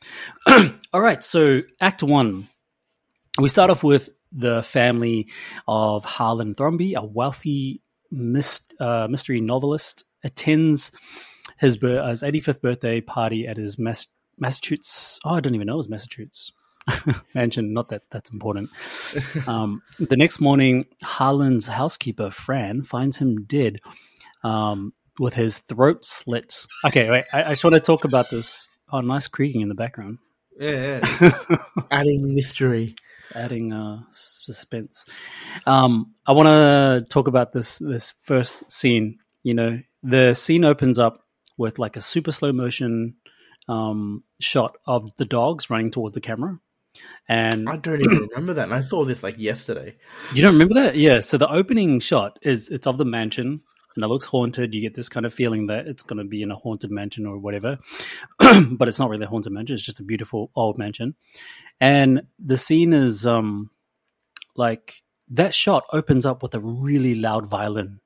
[0.94, 1.24] All right.
[1.24, 2.48] So, Act One.
[3.38, 5.28] We start off with the family
[5.68, 10.94] of Harlan Thrombey, a wealthy myst- uh, mystery novelist, attends
[11.58, 14.08] his, his 85th birthday party at his Mass-
[14.40, 15.20] Massachusetts.
[15.26, 16.54] Oh, I don't even know it was Massachusetts
[17.34, 17.74] mansion.
[17.74, 18.70] Not that that's important.
[19.48, 23.80] Um, the next morning, Harlan's housekeeper, Fran, finds him dead
[24.44, 26.66] um, with his throat slit.
[26.86, 27.26] Okay, wait.
[27.34, 28.72] I, I just want to talk about this.
[28.92, 30.20] Oh, nice creaking in the background.
[30.60, 31.58] Yeah, yeah.
[31.92, 32.96] adding mystery.
[33.22, 35.06] It's adding uh, suspense.
[35.66, 39.20] Um, I want to talk about this this first scene.
[39.44, 41.26] You know, the scene opens up
[41.58, 43.16] with like a super slow motion
[43.68, 46.60] um, shot of the dogs running towards the camera.
[47.28, 48.66] And I don't even remember that.
[48.66, 49.96] And I saw this like yesterday.
[50.34, 50.96] you don't remember that?
[50.96, 51.20] Yeah.
[51.22, 53.62] So the opening shot is it's of the mansion
[53.96, 54.74] and it looks haunted.
[54.74, 57.26] You get this kind of feeling that it's going to be in a haunted mansion
[57.26, 57.80] or whatever,
[58.40, 59.74] but it's not really a haunted mansion.
[59.74, 61.16] It's just a beautiful old mansion.
[61.82, 63.70] And the scene is um
[64.56, 68.00] like that shot opens up with a really loud violin.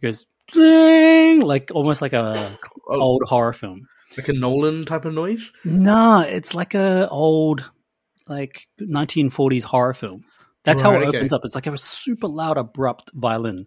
[0.00, 2.58] It goes ding, like almost like a
[2.88, 3.86] Oh, old horror film.
[4.16, 5.52] like a Nolan type of noise.
[5.64, 7.70] Nah, it's like a old
[8.30, 10.24] like 1940s horror film.
[10.62, 11.18] That's how it okay.
[11.18, 11.42] opens up.
[11.44, 13.66] It's like a super loud, abrupt violin,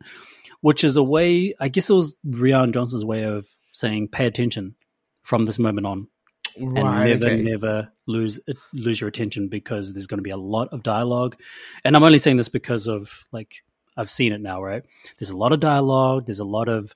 [0.61, 1.53] which is a way.
[1.59, 4.75] I guess it was Rian Johnson's way of saying, "Pay attention
[5.23, 6.07] from this moment on,
[6.55, 7.41] and never, okay.
[7.41, 8.39] never lose
[8.73, 11.35] lose your attention because there's going to be a lot of dialogue."
[11.83, 13.63] And I'm only saying this because of like
[13.97, 14.61] I've seen it now.
[14.61, 14.83] Right?
[15.17, 16.27] There's a lot of dialogue.
[16.27, 16.93] There's a lot of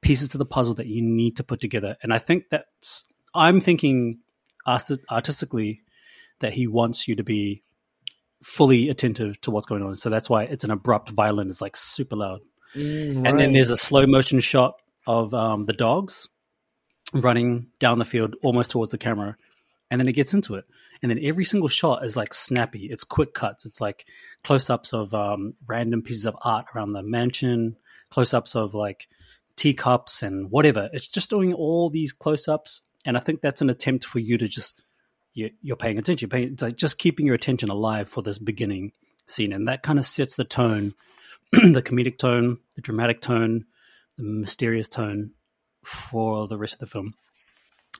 [0.00, 3.04] pieces to the puzzle that you need to put together, and I think that's.
[3.34, 4.20] I'm thinking
[4.66, 5.82] artistically
[6.40, 7.62] that he wants you to be
[8.42, 9.94] fully attentive to what's going on.
[9.94, 11.48] So that's why it's an abrupt violin.
[11.48, 12.40] It's like super loud.
[12.74, 14.74] Mm, And then there's a slow motion shot
[15.06, 16.28] of um, the dogs
[17.14, 19.36] running down the field almost towards the camera.
[19.90, 20.64] And then it gets into it.
[21.02, 22.86] And then every single shot is like snappy.
[22.86, 23.64] It's quick cuts.
[23.64, 24.06] It's like
[24.42, 27.76] close ups of um, random pieces of art around the mansion,
[28.10, 29.08] close ups of like
[29.54, 30.90] teacups and whatever.
[30.92, 32.82] It's just doing all these close ups.
[33.04, 34.82] And I think that's an attempt for you to just,
[35.36, 36.26] you, you're paying attention.
[36.26, 38.92] You're paying, it's like just keeping your attention alive for this beginning
[39.26, 39.52] scene.
[39.52, 40.94] And that kind of sets the tone,
[41.52, 43.66] the comedic tone, the dramatic tone,
[44.16, 45.32] the mysterious tone
[45.84, 47.12] for the rest of the film.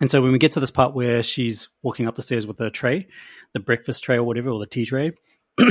[0.00, 2.58] And so when we get to this part where she's walking up the stairs with
[2.58, 3.06] her tray,
[3.52, 5.12] the breakfast tray or whatever, or the tea tray,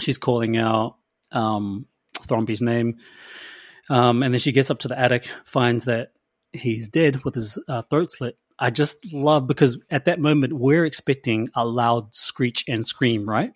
[0.00, 0.96] she's calling out
[1.30, 1.86] um,
[2.60, 2.98] name.
[3.88, 6.12] Um, and then she gets up to the attic, finds that
[6.52, 8.36] he's dead with his uh, throat slit.
[8.58, 13.52] I just love because at that moment we're expecting a loud screech and scream, right?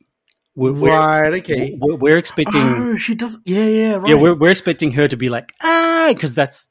[0.55, 1.35] We're, we're- right.
[1.41, 1.77] Okay.
[1.81, 3.39] we're, we're expecting Oh, she does.
[3.45, 3.95] Yeah, yeah.
[3.97, 4.11] Right.
[4.11, 6.71] yeah, we're we're expecting her to be like ah, because that's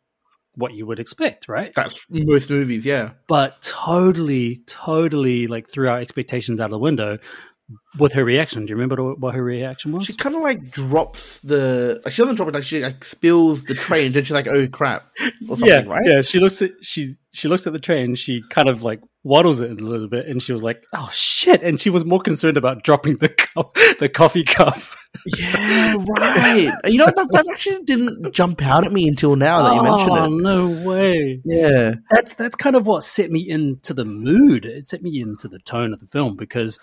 [0.56, 1.72] what you would expect, right?
[1.76, 2.86] That's most movies.
[2.86, 3.12] Yeah.
[3.28, 7.20] But totally, totally like threw our expectations out of the window
[7.98, 8.66] with her reaction.
[8.66, 10.06] Do you remember what her reaction was?
[10.06, 12.02] She kind of like drops the.
[12.04, 12.54] Like she doesn't drop it.
[12.54, 15.08] Like she like spills the tray, and then she's like, "Oh crap!"
[15.50, 16.06] or something, yeah, right?
[16.06, 16.22] yeah.
[16.22, 19.60] She looks at she she looks at the tray and she kind of like waddles
[19.62, 22.58] it a little bit, and she was like, "Oh shit!" And she was more concerned
[22.58, 24.78] about dropping the cup, the coffee cup.
[25.26, 26.74] Yeah, right.
[26.86, 30.18] you know that, that actually didn't jump out at me until now that you mentioned
[30.18, 30.20] it.
[30.20, 30.42] oh, it.
[30.42, 31.42] no way!
[31.46, 31.96] Yeah.
[32.12, 34.66] that's that's kind of what set me into the mood.
[34.66, 36.80] It set me into the tone of the film because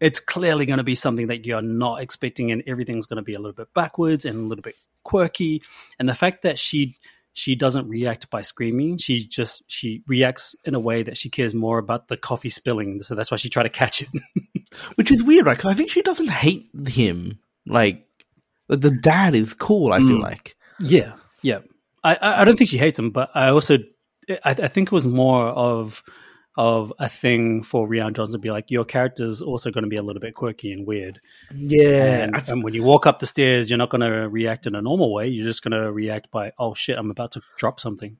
[0.00, 3.34] it's clearly going to be something that you're not expecting, and everything's going to be
[3.34, 5.62] a little bit backwards and a little bit quirky.
[5.98, 6.96] And the fact that she
[7.32, 11.54] she doesn't react by screaming, she just she reacts in a way that she cares
[11.54, 13.00] more about the coffee spilling.
[13.00, 14.08] So that's why she tried to catch it.
[14.96, 15.56] Which is weird, right?
[15.56, 17.38] Because I think she doesn't hate him.
[17.66, 18.06] Like,
[18.68, 19.92] the dad is cool.
[19.92, 20.22] I feel Mm.
[20.22, 20.56] like.
[20.80, 21.58] yeah, yeah.
[22.02, 23.78] I I I don't think she hates him, but I also
[24.30, 26.02] I, I think it was more of
[26.56, 29.96] of a thing for Rian Johnson to be like, your character's also going to be
[29.96, 31.20] a little bit quirky and weird.
[31.54, 32.24] Yeah.
[32.24, 34.74] and, I- and when you walk up the stairs, you're not going to react in
[34.74, 35.28] a normal way.
[35.28, 38.16] You're just going to react by, oh shit, I'm about to drop something.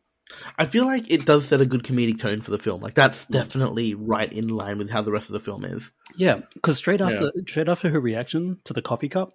[0.57, 2.81] I feel like it does set a good comedic tone for the film.
[2.81, 5.91] Like that's definitely right in line with how the rest of the film is.
[6.17, 9.33] Yeah, because straight after straight after her reaction to the coffee cup,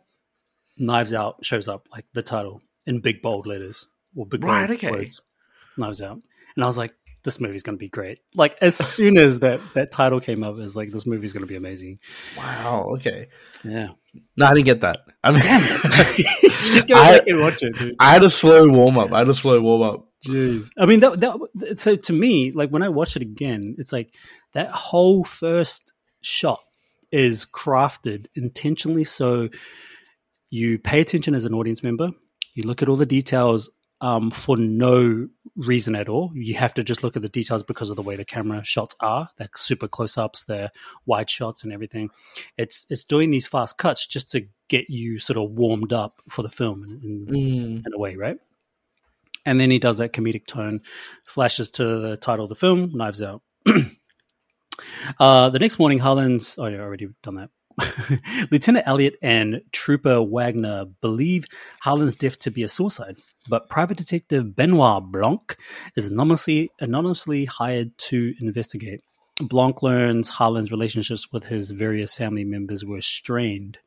[0.77, 4.77] Knives Out shows up like the title in big bold letters or big Right, bold
[4.77, 4.91] okay.
[4.91, 5.19] words.
[5.77, 6.21] Knives Out,
[6.55, 6.93] and I was like,
[7.25, 8.19] this movie's going to be great.
[8.33, 11.47] Like as soon as that that title came up, it's like this movie's going to
[11.47, 11.99] be amazing.
[12.37, 12.91] Wow.
[12.93, 13.27] Okay.
[13.65, 13.89] Yeah,
[14.37, 14.99] No, I didn't get that.
[15.23, 15.31] I,
[16.17, 17.95] you should go I- back and watch it, dude.
[17.99, 19.11] I had a slow warm up.
[19.11, 20.07] I had a slow warm up.
[20.25, 20.71] Jeez.
[20.77, 24.13] I mean, that, that, so to me, like when I watch it again, it's like
[24.53, 26.61] that whole first shot
[27.11, 29.49] is crafted intentionally so
[30.49, 32.09] you pay attention as an audience member,
[32.53, 33.69] you look at all the details
[34.01, 36.31] um, for no reason at all.
[36.33, 38.95] You have to just look at the details because of the way the camera shots
[38.99, 40.71] are, the super close ups, the
[41.05, 42.09] wide shots, and everything.
[42.57, 46.41] It's it's doing these fast cuts just to get you sort of warmed up for
[46.41, 47.83] the film in, in Mm.
[47.85, 48.37] in a way, right?
[49.45, 50.81] And then he does that comedic tone,
[51.23, 53.43] flashes to the title of the film, Knives Out.
[55.19, 56.57] uh, the next morning, Harlan's.
[56.57, 57.49] Oh, yeah, I already done that.
[58.51, 61.45] Lieutenant Elliot and Trooper Wagner believe
[61.81, 63.17] Harlan's death to be a suicide,
[63.47, 65.55] but Private Detective Benoit Blanc
[65.95, 69.01] is anonymously, anonymously hired to investigate.
[69.41, 73.77] Blanc learns Harlan's relationships with his various family members were strained.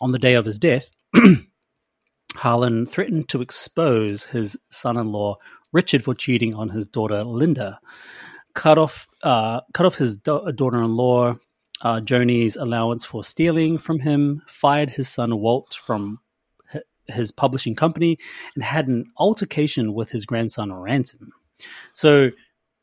[0.00, 0.90] On the day of his death,
[2.34, 5.36] Harlan threatened to expose his son-in-law
[5.72, 7.80] Richard for cheating on his daughter Linda.
[8.54, 11.36] Cut off, uh, cut off his da- daughter-in-law
[11.82, 14.42] uh, Joni's allowance for stealing from him.
[14.46, 16.20] Fired his son Walt from
[17.08, 18.18] his publishing company,
[18.54, 21.32] and had an altercation with his grandson Ransom.
[21.92, 22.30] So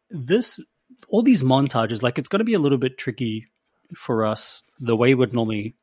[0.10, 0.64] this,
[1.08, 3.48] all these montages, like it's going to be a little bit tricky
[3.96, 4.64] for us.
[4.80, 5.76] The way we'd normally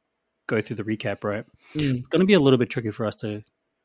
[0.47, 1.45] go through the recap, right?
[1.75, 1.97] Mm.
[1.97, 3.43] It's going to be a little bit tricky for us to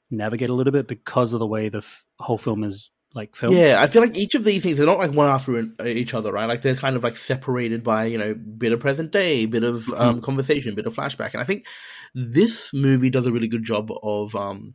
[0.10, 3.58] navigate a little bit because of the way the f- whole film is like filmed.
[3.58, 6.32] Yeah, I feel like each of these things are not like one after each other,
[6.32, 6.46] right?
[6.46, 9.90] Like they're kind of like separated by you know bit of present day, bit of
[9.94, 11.66] um, conversation, bit of flashback, and I think
[12.14, 14.74] this movie does a really good job of um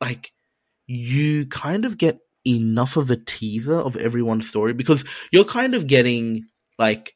[0.00, 0.32] like
[0.86, 5.86] you kind of get enough of a teaser of everyone's story because you're kind of
[5.86, 6.46] getting
[6.78, 7.14] like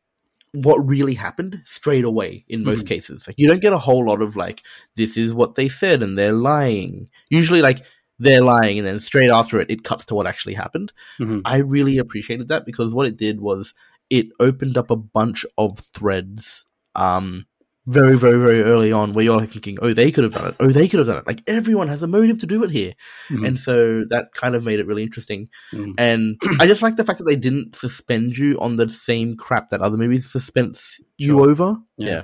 [0.52, 2.88] what really happened straight away in most Mhm.
[2.88, 3.26] cases.
[3.26, 4.62] Like you don't get a whole lot of like
[4.94, 7.08] this is what they said and they're lying.
[7.30, 7.80] Usually like
[8.18, 10.92] they're lying and then straight after it it cuts to what actually happened.
[11.20, 11.42] Mhm.
[11.44, 13.74] I really appreciated that because what it did was
[14.10, 17.46] it opened up a bunch of threads um
[17.86, 20.54] very very very early on where you're like thinking oh they could have done it
[20.60, 22.94] oh they could have done it like everyone has a motive to do it here
[23.28, 23.46] Mhm.
[23.46, 25.94] and so that kind of made it really interesting Mhm.
[25.98, 29.68] and i just like the fact that they didn't suspend you on the same crap
[29.70, 31.50] that other movies suspense you Sure.
[31.50, 32.08] over Yeah.
[32.08, 32.22] yeah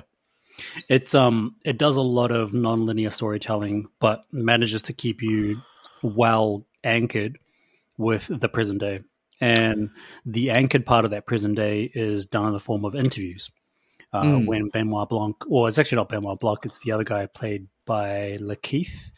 [0.89, 5.61] It's um it does a lot of non-linear storytelling, but manages to keep you
[6.03, 7.39] well anchored
[7.97, 9.01] with the present day.
[9.39, 9.89] And
[10.25, 13.49] the anchored part of that present day is done in the form of interviews.
[14.13, 14.45] Uh, Mm.
[14.45, 18.37] When Benoit Blanc, or it's actually not Benoit Blanc, it's the other guy played by
[18.41, 19.11] LaKeith.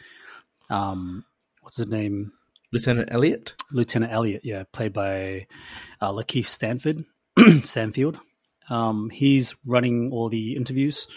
[0.69, 1.25] Um,
[1.61, 2.31] what's his name?
[2.73, 5.47] lieutenant elliot Lieutenant Elliot, yeah, played by
[6.01, 7.05] uh, LaKeith Stanford,
[7.63, 8.19] Stanfield.
[8.69, 11.07] Um, he's running all the interviews,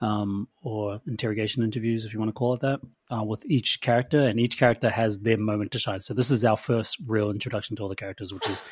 [0.00, 2.80] um, or interrogation interviews, if you want to call it that,
[3.10, 6.00] uh, with each character, and each character has their moment to shine.
[6.00, 8.62] So this is our first real introduction to all the characters, which is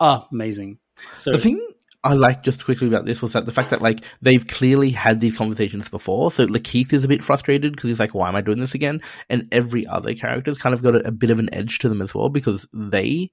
[0.00, 0.78] amazing.
[1.16, 1.60] So the thing
[2.06, 5.18] I like just quickly about this was that the fact that like they've clearly had
[5.18, 6.30] these conversations before.
[6.30, 9.02] So LaKeith is a bit frustrated because he's like, "Why am I doing this again?"
[9.28, 12.00] And every other character's kind of got a, a bit of an edge to them
[12.00, 13.32] as well because they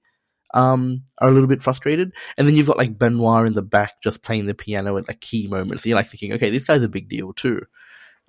[0.54, 2.12] um are a little bit frustrated.
[2.36, 5.20] And then you've got like Benoit in the back just playing the piano at like
[5.20, 5.84] key moments.
[5.84, 7.62] So you're like thinking, "Okay, this guy's a big deal too."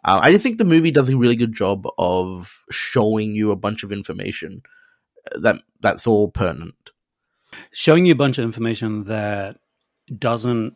[0.05, 3.55] Uh, I just think the movie does a really good job of showing you a
[3.55, 4.61] bunch of information
[5.41, 6.75] that that's all pertinent.
[7.71, 9.57] showing you a bunch of information that
[10.17, 10.75] doesn't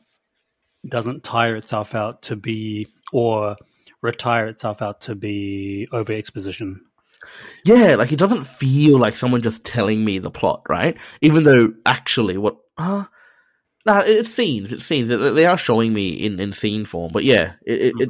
[0.87, 3.55] doesn't tire itself out to be or
[4.01, 6.81] retire itself out to be over exposition.
[7.65, 10.97] Yeah, like it doesn't feel like someone just telling me the plot, right?
[11.21, 12.57] Even though actually, what?
[12.77, 13.05] Uh,
[13.85, 14.71] nah, it, it's scenes.
[14.71, 15.09] It's scenes.
[15.09, 18.09] They, they are showing me in, in scene form, but yeah, it, it, it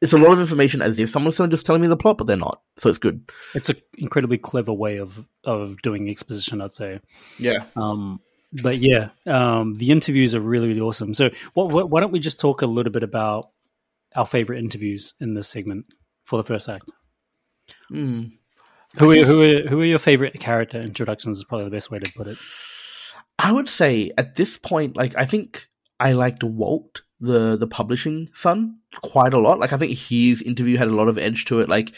[0.00, 2.36] it's a lot of information as if someone's just telling me the plot, but they're
[2.36, 2.62] not.
[2.78, 3.30] So it's good.
[3.54, 7.00] It's an incredibly clever way of of doing exposition, I'd say.
[7.38, 7.64] Yeah.
[7.76, 8.20] Um,
[8.52, 11.14] but yeah, um, the interviews are really really awesome.
[11.14, 13.50] So, what, what, why don't we just talk a little bit about
[14.16, 15.86] our favorite interviews in this segment
[16.24, 16.90] for the first act?
[17.92, 18.32] Mm.
[18.98, 21.38] Who I are, guess- who are who are your favorite character introductions?
[21.38, 22.38] Is probably the best way to put it.
[23.38, 28.30] I would say at this point, like I think I liked Walt, the the publishing
[28.34, 29.58] son, quite a lot.
[29.58, 31.68] Like I think his interview had a lot of edge to it.
[31.68, 31.92] Like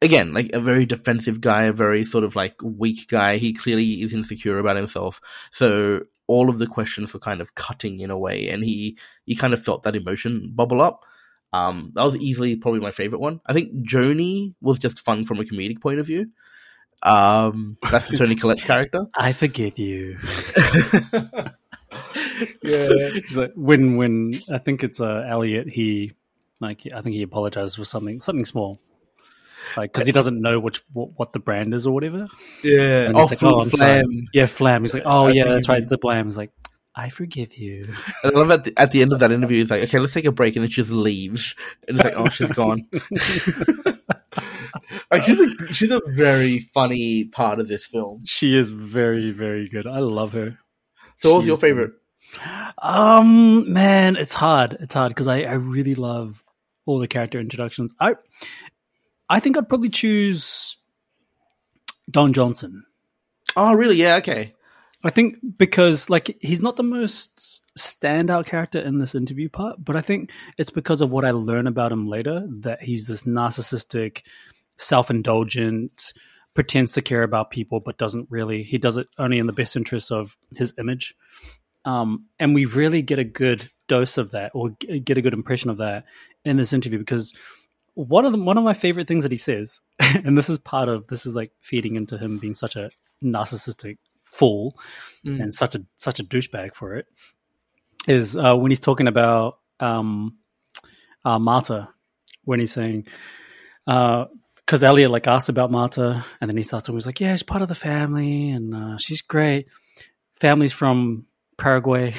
[0.00, 3.38] again, like a very defensive guy, a very sort of like weak guy.
[3.38, 5.20] He clearly is insecure about himself.
[5.50, 9.36] So all of the questions were kind of cutting in a way, and he he
[9.36, 11.04] kind of felt that emotion bubble up.
[11.52, 13.40] Um, that was easily probably my favorite one.
[13.46, 16.26] I think Joni was just fun from a comedic point of view.
[17.02, 19.06] Um, that's Toni Collette's character.
[19.16, 20.18] I forgive you.
[22.62, 22.88] Yeah.
[23.34, 25.68] Like when when I think it's uh, Elliot.
[25.68, 26.12] He
[26.60, 28.80] like I think he apologized for something something small,
[29.76, 32.26] like because he doesn't know which what, what the brand is or whatever.
[32.64, 33.06] Yeah.
[33.06, 34.26] And Oh, he's like, "Oh, I'm sorry." Flam.
[34.32, 34.82] Yeah, Flam.
[34.82, 35.86] He's like, oh I yeah, that's right.
[35.88, 36.26] The Blam.
[36.26, 36.50] He's like,
[36.94, 37.92] I forgive you.
[38.24, 40.12] And I love at the, at the end of that interview, he's like, okay, let's
[40.12, 40.56] take a break.
[40.56, 41.54] And then she just leaves.
[41.86, 42.86] And it's like, oh, she's gone.
[45.10, 48.22] like, she's, a, she's a very funny part of this film.
[48.24, 49.86] she is very very good.
[49.86, 50.58] I love her.
[51.18, 51.92] So, what's your favorite?
[52.80, 54.76] Um, man, it's hard.
[54.78, 56.44] It's hard because I, I really love
[56.86, 57.92] all the character introductions.
[57.98, 58.14] I
[59.28, 60.76] I think I'd probably choose
[62.08, 62.84] Don Johnson.
[63.56, 63.96] Oh, really?
[63.96, 64.54] Yeah, okay.
[65.02, 69.96] I think because like he's not the most standout character in this interview part, but
[69.96, 74.22] I think it's because of what I learn about him later that he's this narcissistic,
[74.76, 76.12] self-indulgent,
[76.58, 78.64] pretends to care about people but doesn't really.
[78.64, 81.14] He does it only in the best interest of his image.
[81.84, 85.70] Um, and we really get a good dose of that, or get a good impression
[85.70, 86.04] of that
[86.44, 87.32] in this interview because
[87.94, 90.88] one of the one of my favorite things that he says, and this is part
[90.88, 92.90] of this is like feeding into him being such a
[93.22, 94.74] narcissistic fool
[95.24, 95.40] Mm.
[95.40, 97.06] and such a such a douchebag for it,
[98.08, 100.38] is uh, when he's talking about um,
[101.24, 101.88] uh, Marta,
[102.42, 103.06] when he's saying,
[104.68, 107.62] because Elliot like asks about Marta, and then he starts always like, yeah, she's part
[107.62, 109.66] of the family, and uh, she's great.
[110.34, 111.24] Family's from
[111.56, 112.12] Paraguay.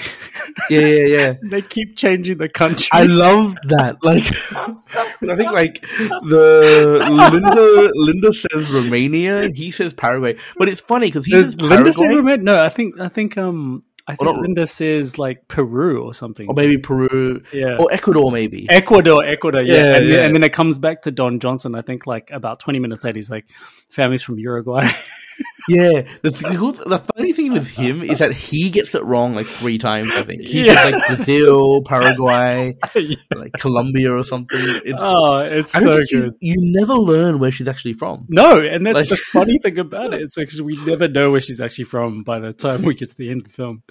[0.67, 1.33] Yeah, yeah, yeah.
[1.43, 2.89] they keep changing the country.
[2.91, 4.03] I love that.
[4.03, 4.23] Like,
[5.29, 11.27] I think like the Linda Linda says Romania, he says Paraguay, but it's funny because
[11.27, 12.43] he Does says Linda say Paraguay, Romania?
[12.43, 16.47] No, I think I think um I think not- Linda says like Peru or something.
[16.47, 17.77] or maybe Peru yeah.
[17.77, 18.67] or Ecuador, maybe.
[18.69, 19.75] Ecuador, Ecuador, yeah.
[19.75, 20.15] Yeah, and, yeah.
[20.15, 21.75] Then, and then it comes back to Don Johnson.
[21.75, 23.45] I think like about 20 minutes later, he's like,
[23.89, 24.89] families from Uruguay.
[25.67, 29.45] Yeah, the, cool- the funny thing with him is that he gets it wrong like
[29.45, 30.11] three times.
[30.13, 30.83] I think he Yeah.
[30.85, 32.75] like Brazil, Paraguay,
[33.35, 34.59] like Colombia or something.
[34.59, 36.33] It's, oh, it's so think you, good.
[36.39, 38.25] you never learn where she's actually from.
[38.29, 40.21] No, and that's Like- the funny thing about it.
[40.23, 43.15] It's because we never know where she's actually from by the time we get to
[43.15, 43.83] the end of the film.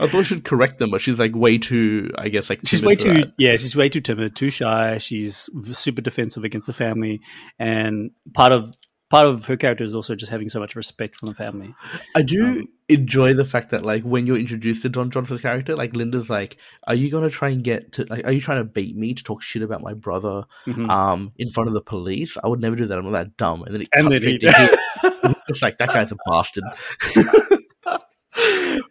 [0.00, 2.10] I thought I should correct them, but she's like way too.
[2.16, 3.32] I guess like She's way too, that.
[3.38, 4.96] yeah, she's way too timid, too shy.
[4.98, 7.20] She's super defensive against the family,
[7.58, 8.72] and part of
[9.12, 11.74] part of her character is also just having so much respect for the family.
[12.16, 15.76] I do Um, enjoy the fact that like when you're introduced to Don Johnson's character,
[15.76, 16.56] like Linda's like,
[16.86, 18.04] "Are you gonna try and get to?
[18.08, 20.88] Like, are you trying to bait me to talk shit about my brother Mhm.
[20.90, 22.36] um in front of the police?
[22.42, 22.98] I would never do that.
[22.98, 25.34] I'm not that dumb." And then it And cuts then he-.
[25.48, 26.64] It's like that guy's a bastard.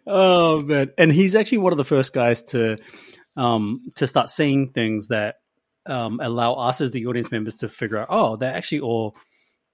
[0.06, 2.78] oh man and he's actually one of the first guys to
[3.36, 5.36] um to start saying things that
[5.86, 9.16] um allow us as the audience members to figure out oh they're actually all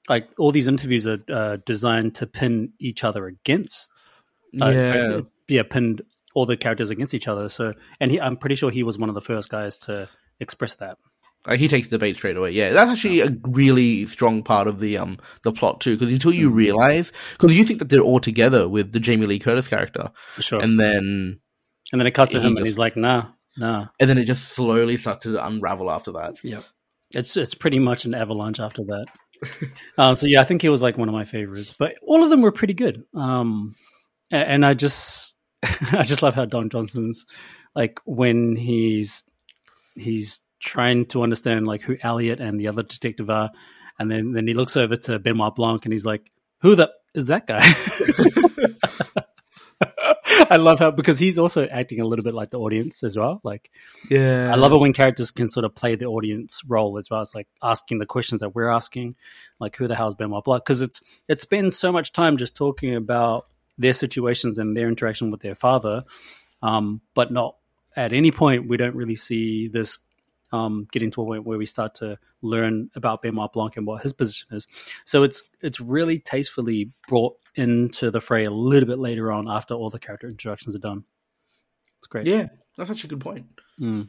[0.09, 3.91] like all these interviews are uh, designed to pin each other against
[4.61, 5.21] uh, yeah.
[5.49, 6.03] yeah pinned
[6.35, 9.09] all the characters against each other so and he, i'm pretty sure he was one
[9.09, 10.09] of the first guys to
[10.41, 10.97] express that
[11.47, 12.51] Like, he takes the bait straight away.
[12.51, 15.97] Yeah, that's actually a really strong part of the um the plot too.
[15.97, 19.39] Because until you realize, because you think that they're all together with the Jamie Lee
[19.39, 21.41] Curtis character, for sure and then
[21.93, 24.49] and then it cuts to him and he's like nah nah and then it just
[24.49, 26.37] slowly starts to unravel after that.
[26.43, 26.65] Yep.
[27.15, 29.07] It's it's pretty much an avalanche after that.
[29.99, 32.31] um, so yeah, I think he was like one of my favorites, but all of
[32.31, 33.05] them were pretty good.
[33.15, 33.75] Um,
[34.31, 35.37] and I just
[35.93, 37.27] I just love how Don Johnson's
[37.75, 39.25] like when he's
[39.95, 43.51] he's trying to understand like who Elliot and the other detective are,
[43.99, 46.31] and then then he looks over to Benoit Blanc and he's like,
[46.61, 47.75] "Who the is that guy?"
[50.51, 53.41] I love how because he's also acting a little bit like the audience as well.
[53.43, 53.71] Like
[54.11, 57.21] Yeah, I love it when characters can sort of play the audience role as well
[57.21, 59.17] as like asking the questions that we're asking,
[59.59, 60.65] like who the hell's Benoit Blanc?
[60.65, 65.31] Because it's it spends so much time just talking about their situations and their interaction
[65.31, 66.05] with their father,
[66.63, 67.57] um, but not
[67.97, 69.99] at any point we don't really see this
[70.53, 74.03] um, getting to a point where we start to learn about Benoit Blanc and what
[74.03, 74.67] his position is.
[75.05, 79.75] So it's it's really tastefully brought into the fray a little bit later on after
[79.75, 81.05] all the character introductions are done.
[81.99, 82.27] It's great.
[82.27, 82.47] Yeah,
[82.77, 83.47] that's actually a good point.
[83.81, 84.09] Mm.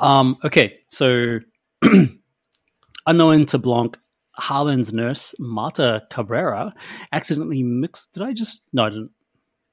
[0.00, 1.40] Um, okay, so
[3.06, 3.98] unknown to Blanc,
[4.32, 6.74] Harlan's nurse, Marta Cabrera,
[7.12, 8.12] accidentally mixed.
[8.14, 8.62] Did I just?
[8.72, 9.10] No, I didn't.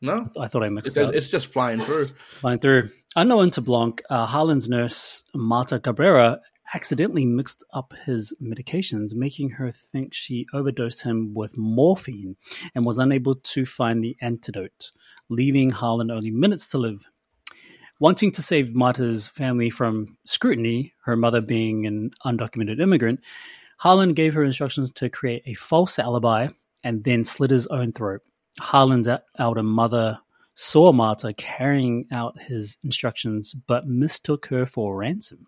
[0.01, 1.13] No, I thought I mixed it up.
[1.13, 2.07] it's just flying through.
[2.29, 2.89] Flying through.
[3.15, 6.39] Unknown to Blanc, uh, Harlan's nurse, Marta Cabrera,
[6.73, 12.35] accidentally mixed up his medications, making her think she overdosed him with morphine
[12.73, 14.91] and was unable to find the antidote,
[15.29, 17.05] leaving Harlan only minutes to live.
[17.99, 23.19] Wanting to save Marta's family from scrutiny, her mother being an undocumented immigrant,
[23.77, 26.47] Harlan gave her instructions to create a false alibi
[26.83, 28.21] and then slit his own throat.
[28.59, 30.19] Harlan's elder mother
[30.55, 35.47] saw Marta carrying out his instructions but mistook her for Ransom.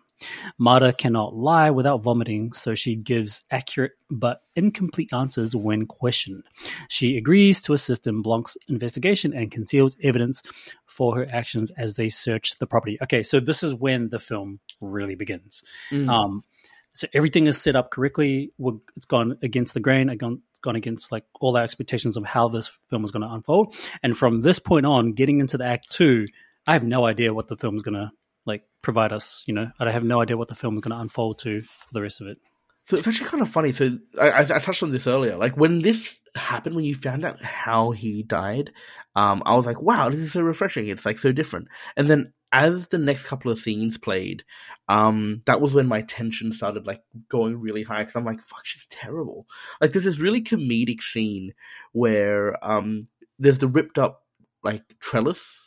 [0.58, 6.44] Marta cannot lie without vomiting, so she gives accurate but incomplete answers when questioned.
[6.88, 10.42] She agrees to assist in Blanc's investigation and conceals evidence
[10.86, 12.96] for her actions as they search the property.
[13.02, 15.62] Okay, so this is when the film really begins.
[15.90, 16.08] Mm.
[16.08, 16.44] Um,
[16.92, 18.52] so everything is set up correctly.
[18.56, 20.08] We're, it's gone against the grain.
[20.08, 23.74] It's gone, against like all our expectations of how this film was going to unfold.
[24.02, 26.26] And from this point on, getting into the act two,
[26.66, 28.10] I have no idea what the film is going to
[28.46, 29.44] like provide us.
[29.46, 31.92] You know, I have no idea what the film is going to unfold to for
[31.92, 32.38] the rest of it.
[32.86, 33.72] So it's actually kind of funny.
[33.72, 35.36] So I, I, I touched on this earlier.
[35.36, 38.72] Like when this happened, when you found out how he died,
[39.16, 40.88] um, I was like, "Wow, this is so refreshing.
[40.88, 44.44] It's like so different." And then as the next couple of scenes played,
[44.88, 48.64] um, that was when my tension started like going really high because I'm like, "Fuck,
[48.64, 49.46] she's terrible."
[49.80, 51.52] Like there's this really comedic scene
[51.92, 53.08] where um,
[53.40, 54.22] there's the ripped up
[54.62, 55.63] like trellis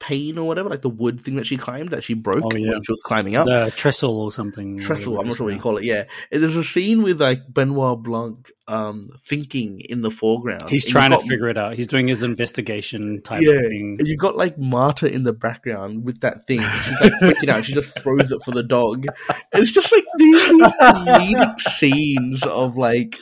[0.00, 2.70] pane or whatever, like the wood thing that she climbed that she broke Oh, yeah.
[2.70, 3.46] when she was climbing up.
[3.46, 4.78] The trestle or something.
[4.80, 5.84] Trestle, I'm not sure what you call it.
[5.84, 10.70] Yeah, And there's a scene with like Benoit Blanc um, thinking in the foreground.
[10.70, 11.74] He's And trying to figure it out.
[11.74, 13.96] He's doing his investigation type Yeah, thing.
[13.98, 16.60] and you've got like Marta in the background with that thing.
[16.60, 17.64] She's like freaking out.
[17.66, 19.06] She just throws it for the dog.
[19.52, 23.18] And it's just like these, these comedic scenes of like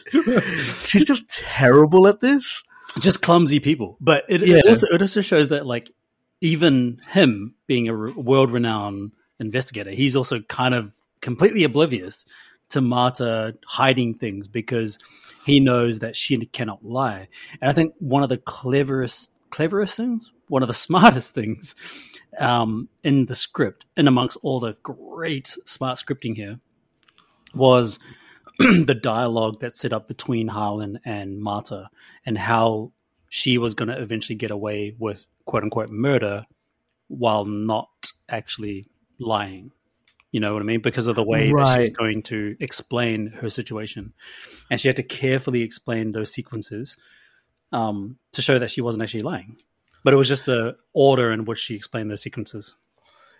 [0.86, 2.62] she's just terrible at this.
[3.00, 3.96] just clumsy people.
[4.00, 4.58] But it, Yeah.
[4.58, 5.90] it also it also shows that like
[6.40, 12.24] even him being a world renowned investigator, he's also kind of completely oblivious
[12.70, 14.98] to Marta hiding things because
[15.44, 17.28] he knows that she cannot lie.
[17.60, 21.74] And I think one of the cleverest cleverest things, one of the smartest things
[22.38, 26.60] um, in the script, and amongst all the great smart scripting here,
[27.54, 27.98] was
[28.58, 31.88] the dialogue that's set up between Harlan and Marta
[32.26, 32.92] and how
[33.30, 36.44] she was going to eventually get away with quote unquote murder
[37.08, 37.88] while not
[38.28, 38.86] actually
[39.18, 39.72] lying.
[40.30, 40.82] You know what I mean?
[40.82, 44.12] Because of the way that she's going to explain her situation.
[44.70, 46.98] And she had to carefully explain those sequences
[47.72, 49.56] um, to show that she wasn't actually lying.
[50.04, 52.74] But it was just the order in which she explained those sequences.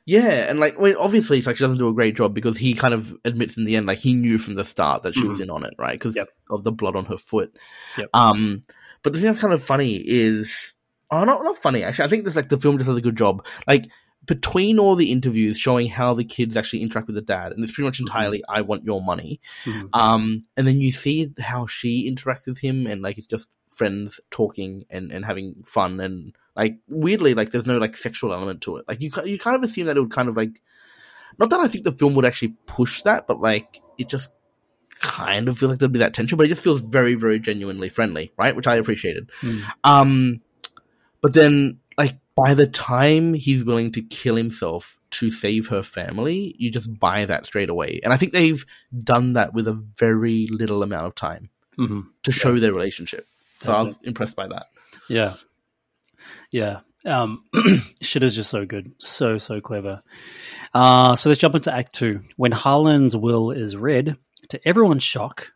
[0.07, 2.73] Yeah, and like, I mean, obviously, like she doesn't do a great job because he
[2.73, 5.41] kind of admits in the end, like he knew from the start that she was
[5.41, 5.93] in on it, right?
[5.93, 6.29] Because Yep.
[6.49, 7.55] of the blood on her foot.
[7.99, 8.09] Yep.
[8.15, 8.63] Um,
[9.03, 10.73] but the thing that's kind of funny is,
[11.11, 12.05] oh, not not funny actually.
[12.05, 13.45] I think this like the film just does a good job.
[13.67, 13.89] Like
[14.27, 17.73] between all the interviews showing how the kids actually interact with the dad, and it's
[17.73, 19.89] pretty much entirely "I want your money." Mhm.
[19.93, 24.21] Um, and then you see how she interacts with him, and like it's just friends
[24.31, 28.77] talking and, and having fun, and like weirdly, like there's no like sexual element to
[28.77, 28.85] it.
[28.89, 30.61] Like you you kind of assume that it would kind of like,
[31.39, 34.31] not that I think the film would actually push that, but like it just
[35.01, 37.89] kind of feels like there'd be that tension, but it just feels very very genuinely
[37.89, 38.55] friendly, right?
[38.55, 39.31] Which I appreciated.
[39.41, 39.63] Mm.
[39.85, 40.41] Um,
[41.21, 46.55] but then like by the time he's willing to kill himself to save her family,
[46.59, 48.01] you just buy that straight away.
[48.05, 48.65] And I think they've
[49.03, 52.05] done that with a very little amount of time Mhm.
[52.25, 53.27] to show their relationship.
[53.63, 54.67] So That's I was impressed by that.
[55.09, 55.35] Yeah.
[56.51, 56.81] Yeah.
[57.05, 57.45] Um,
[58.03, 58.93] shit is just so good.
[58.99, 60.03] So, so clever.
[60.75, 62.21] Uh, so let's jump into Act Two.
[62.37, 64.17] When Harlan's will is read,
[64.51, 65.53] to everyone's shock,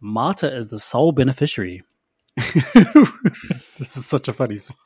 [0.00, 1.82] Marta is the sole beneficiary.
[3.78, 4.76] this is such a funny scene.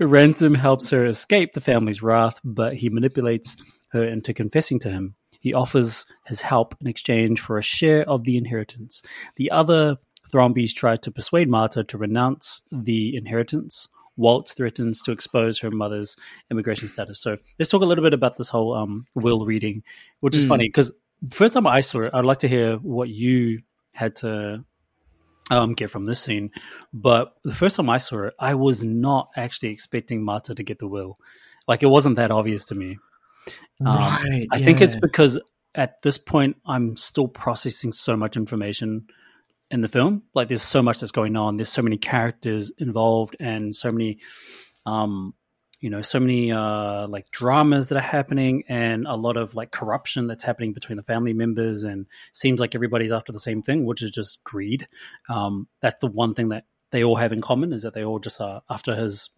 [0.00, 3.56] Ransom helps her escape the family's wrath, but he manipulates
[3.92, 5.14] her into confessing to him.
[5.40, 9.02] He offers his help in exchange for a share of the inheritance.
[9.36, 9.96] The other
[10.32, 13.88] Thrombeys try to persuade Marta to renounce the inheritance.
[14.16, 16.16] Walt threatens to expose her mother's
[16.50, 17.20] immigration status.
[17.20, 19.82] So let's talk a little bit about this whole um, will reading,
[20.20, 20.48] which is Mm.
[20.48, 20.92] funny because
[21.30, 23.60] first time I saw it, I'd like to hear what you
[23.92, 24.64] had to
[25.50, 26.50] um, get from this scene.
[26.92, 30.78] But the first time I saw it, I was not actually expecting Marta to get
[30.78, 31.18] the will.
[31.66, 32.98] Like it wasn't that obvious to me.
[33.84, 34.46] Um, right.
[34.50, 35.38] I think it's because
[35.74, 39.06] at this point I'm still processing so much information
[39.70, 40.22] in the film.
[40.34, 41.56] Like there's so much that's going on.
[41.56, 44.18] There's so many characters involved and so many
[44.86, 45.34] um
[45.80, 49.70] you know, so many uh like dramas that are happening and a lot of like
[49.70, 53.84] corruption that's happening between the family members and seems like everybody's after the same thing,
[53.84, 54.88] which is just greed.
[55.28, 58.18] Um that's the one thing that they all have in common is that they all
[58.18, 59.30] just are after his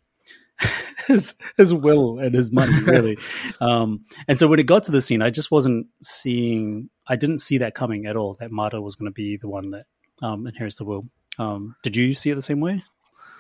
[1.07, 3.19] his his will and his money really.
[3.61, 7.39] Um and so when it got to the scene i just wasn't seeing i didn't
[7.39, 9.87] see that coming at all that marta was going to be the one that
[10.23, 11.09] um inherits the will.
[11.39, 12.85] Um did you see it the same way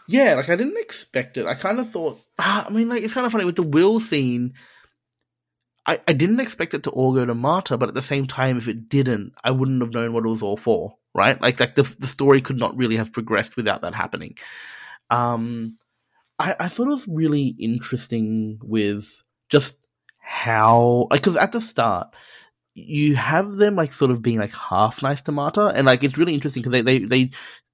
[0.08, 1.46] Yeah, like I didn't expect it.
[1.46, 4.00] I kind of thought, ah, I mean, like it's kind of funny with the will
[4.00, 4.54] scene.
[5.84, 8.58] I, I didn't expect it to all go to Marta, but at the same time,
[8.58, 11.40] if it didn't, I wouldn't have known what it was all for, right?
[11.40, 14.36] Like, like the the story could not really have progressed without that happening.
[15.10, 15.76] Um,
[16.38, 19.76] I, I thought it was really interesting with just
[20.20, 22.14] how, like, because at the start,
[22.74, 26.18] you have them like sort of being like half nice to Marta, and like it's
[26.18, 27.30] really interesting because they, they they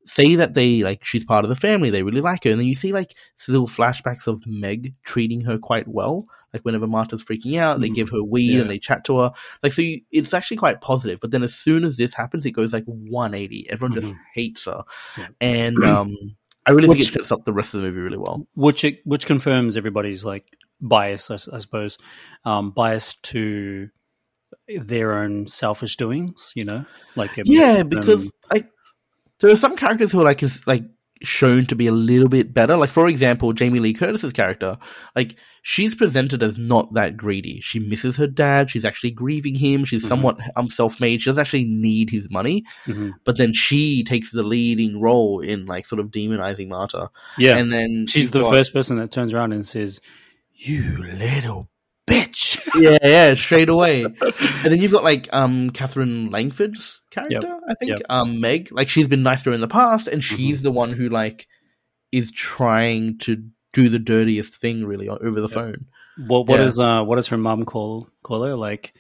[0.07, 2.66] say that they like she's part of the family, they really like her, and then
[2.66, 3.14] you see like
[3.48, 6.26] little flashbacks of Meg treating her quite well.
[6.53, 7.94] Like whenever Marta's freaking out, they Mhm.
[7.94, 8.61] give her weed Yeah.
[8.62, 9.32] and they chat to her.
[9.62, 11.18] Like so, you, it's actually quite positive.
[11.20, 13.70] But then as soon as this happens, it goes like 180.
[13.70, 14.18] Everyone just Mhm.
[14.34, 14.82] hates her,
[15.18, 15.28] Yeah.
[15.40, 16.14] and um,
[16.66, 18.46] I really think it sets up the rest of the movie really well.
[18.55, 20.44] which it, which confirms everybody's like
[20.80, 21.96] bias I suppose
[22.44, 23.88] um bias to
[24.68, 26.84] their own selfish doings you know
[27.16, 28.68] like Yeah, because um, like
[29.47, 30.84] there are some characters who are like like
[31.24, 32.76] shown to be a little bit better.
[32.76, 34.76] Like for example, Jamie Lee Curtis's character,
[35.14, 37.61] like she's presented as not that greedy.
[37.61, 38.70] She misses her dad.
[38.70, 39.84] She's actually grieving him.
[39.84, 40.09] She's Mhm.
[40.09, 41.20] somewhat um self-made.
[41.22, 43.12] She doesn't actually need his money, mhm.
[43.24, 47.09] but then she takes the leading role in like sort of demonizing Marta.
[47.38, 50.01] yeah And then she's you've the got- first person that turns around and says
[50.57, 51.68] "You little
[52.09, 54.05] bitch." yeah, yeah, straight away.
[54.20, 58.03] and then you've got like um Katherine Langford's character, I think, yep.
[58.09, 58.68] um Meg.
[58.72, 60.64] Like she's been nice to her in the past, and she's Mm-hmm.
[60.64, 61.46] the one who like
[62.11, 65.86] is trying to do the dirtiest thing really over the phone.
[66.18, 66.66] What what Yeah.
[66.66, 68.92] is uh what does her mum call call her like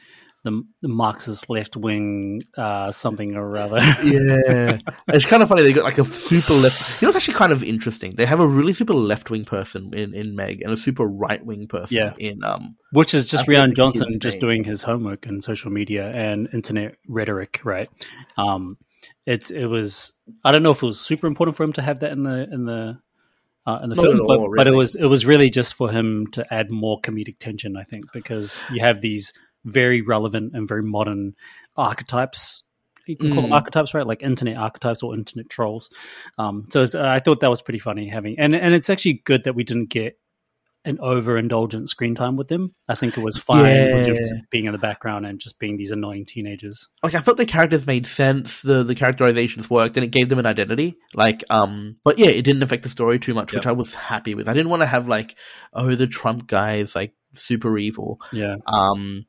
[0.44, 3.78] the, the Marxist left wing uh something or other?
[4.02, 4.78] Yeah,
[5.08, 5.62] it's kind of funny.
[5.62, 7.00] They got like a super left.
[7.00, 8.14] You know, it's actually kind of interesting.
[8.16, 11.44] They have a really super left wing person in in Meg, and a super right
[11.44, 12.12] wing person Yeah.
[12.18, 12.76] in um.
[12.92, 14.40] Which is just Rian Johnson just name.
[14.40, 17.88] doing his homework in social media and internet rhetoric, right?
[18.36, 18.76] Um,
[19.26, 20.12] it's it was
[20.44, 22.48] I don't know if it was super important for him to have that in the
[22.52, 22.98] in the
[23.64, 25.74] uh, in the Not film, at but, all, but it was it was really just
[25.74, 29.32] for him to add more comedic tension, I think, because you have these
[29.64, 31.34] very relevant and very modern
[31.76, 32.62] archetypes.
[33.06, 33.54] You can call them Mm.
[33.54, 34.06] archetypes, right?
[34.06, 35.90] Like internet archetypes or internet trolls.
[36.38, 39.44] Um, so uh, I thought that was pretty funny having, and and it's actually good
[39.44, 40.18] that we didn't get
[40.84, 42.74] an overindulgent screen time with them.
[42.88, 44.02] I think it was fine Yeah.
[44.04, 46.88] just being in the background and just being these annoying teenagers.
[47.04, 50.38] like I felt the characters made sense, the the characterizations worked, and it gave them
[50.40, 50.96] an identity.
[51.14, 54.34] Like, um, but yeah, it didn't affect the story too much, which I was happy
[54.36, 54.48] with.
[54.48, 55.36] I didn't want to have like,
[55.72, 58.20] oh, the Trump guys like super evil.
[58.32, 59.24] Yeah, Um,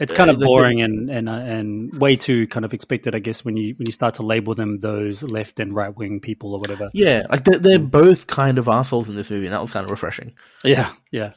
[0.00, 3.14] it's kind Uh, of the- boring and and uh, and way too kind of expected,
[3.14, 6.18] I guess, when you when you start to label them those left and right wing
[6.20, 6.90] people or whatever.
[6.94, 9.84] yeah, like they're, they're both kind of assholes in this movie, and that was kind
[9.84, 10.32] of refreshing.
[10.64, 11.34] Yeah, yeah,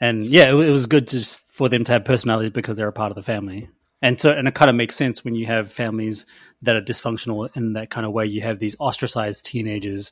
[0.00, 2.92] and yeah, it, it was good just for them to have personalities because they're a
[2.92, 3.68] part of the family,
[4.00, 6.24] and so and it kind of makes sense when you have families
[6.62, 8.24] that are dysfunctional in that kind of way.
[8.26, 10.10] You have these ostracized teenagers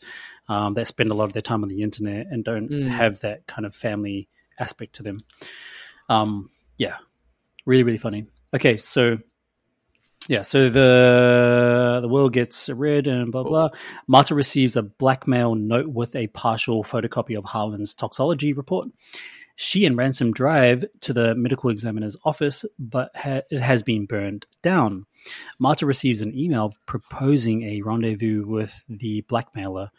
[0.49, 2.89] um, that spend a lot of their time on the internet and don't Mm.
[2.89, 4.29] have that kind of family
[4.59, 5.21] aspect to them.
[6.09, 6.97] Um, yeah,
[7.67, 8.27] really, really funny.
[8.55, 9.19] Okay, so.
[10.27, 13.69] Yeah, so the the world gets read and blah blah.
[14.07, 18.89] Marta receives a blackmail note with a partial photocopy of Harlan's toxology report.
[19.57, 24.47] She and Ransom drive to the medical examiner's office, but ha- it has been burned
[24.63, 25.05] down.
[25.59, 29.91] Marta receives an email proposing a rendezvous with the blackmailer.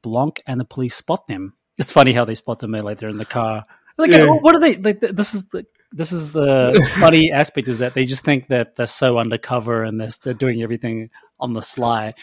[0.00, 1.52] Blanc and the police spot them.
[1.76, 2.70] It's funny how they spot them.
[2.72, 3.66] They're like they're in the car.
[3.98, 4.26] Like, Yeah.
[4.30, 4.76] what are they?
[4.76, 5.64] Like, this is the
[5.94, 10.00] this is the funny aspect is that they just think that they're so undercover and
[10.00, 11.08] they're, they're doing everything
[11.40, 12.14] on the sly,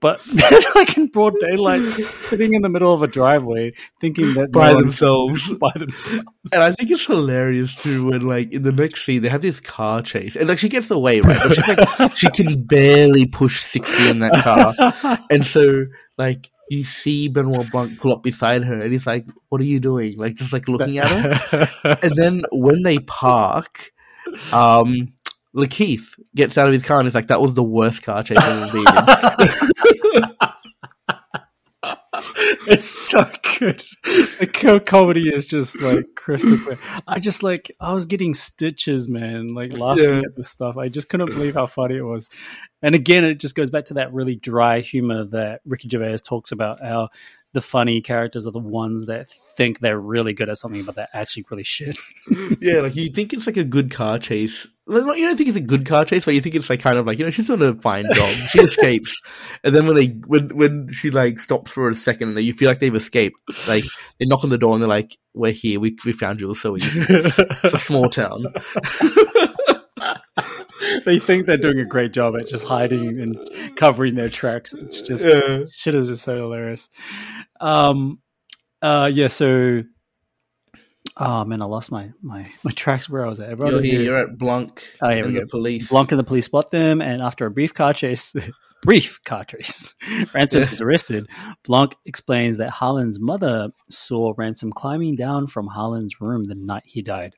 [0.00, 1.82] but they're like in broad daylight,
[2.16, 5.54] sitting in the middle of a driveway, thinking that By no themselves.
[5.60, 6.24] by themselves.
[6.52, 9.60] And I think it's hilarious too when like in the next scene they have this
[9.60, 13.62] car chase and like she gets away right, but she's like she can barely push
[13.62, 15.84] sixty in that car, and so
[16.18, 19.80] like you see Benoit Blanc pull up beside her and he's like, "What are you
[19.80, 21.68] doing?" Like just like looking at her,
[22.02, 23.92] and then when they park,
[24.52, 25.12] um.
[25.52, 28.38] LaKeith gets out of his car and he's like, "That was the worst car chase
[28.38, 29.96] I've ever been in."
[32.66, 33.24] it's so
[33.58, 33.82] good.
[34.04, 36.78] The co- comedy is just like crystal clear.
[37.06, 39.54] I just like I was getting stitches, man.
[39.54, 40.18] Like laughing Yeah.
[40.18, 40.76] at this stuff.
[40.76, 42.28] I just couldn't believe how funny it was.
[42.82, 46.52] And again, it just goes back to that really dry humor that Ricky Gervais talks
[46.52, 46.80] about.
[46.80, 47.08] How
[47.52, 51.08] the funny characters are the ones that think they're really good at something, but they're
[51.12, 51.98] actually really shit.
[52.60, 54.66] Yeah, like you think it's like a good car chase.
[54.92, 57.06] You don't think it's a good car chase, but you think it's like kind of
[57.06, 58.28] like you know she's doing a fine job.
[58.48, 59.20] She escapes,
[59.64, 62.68] and then when they when when she like stops for a second, and you feel
[62.68, 63.36] like they've escaped.
[63.68, 63.84] Like
[64.18, 65.78] they knock on the door and they're like, "We're here.
[65.78, 66.52] We we found you.
[66.54, 66.90] So easy.
[67.08, 68.46] It's a small town."
[71.04, 74.74] they think they're doing a great job at just hiding and covering their tracks.
[74.74, 75.64] It's just Yeah.
[75.72, 76.88] shit is just so hilarious.
[77.60, 78.20] Um,
[78.82, 79.28] uh, yeah.
[79.28, 79.82] So,
[81.16, 83.50] oh man, I lost my my my tracks where I was at.
[83.50, 84.02] Everyone You're here.
[84.02, 85.46] You're at Blanc Oh, here we and the go.
[85.46, 85.88] police.
[85.90, 88.34] Blanc and the police spot them, and after a brief car chase,
[88.82, 89.94] brief car chase,
[90.34, 90.70] Ransom Yeah.
[90.70, 91.28] is arrested.
[91.64, 97.02] Blanc explains that Harlan's mother saw Ransom climbing down from Harlan's room the night he
[97.02, 97.34] died.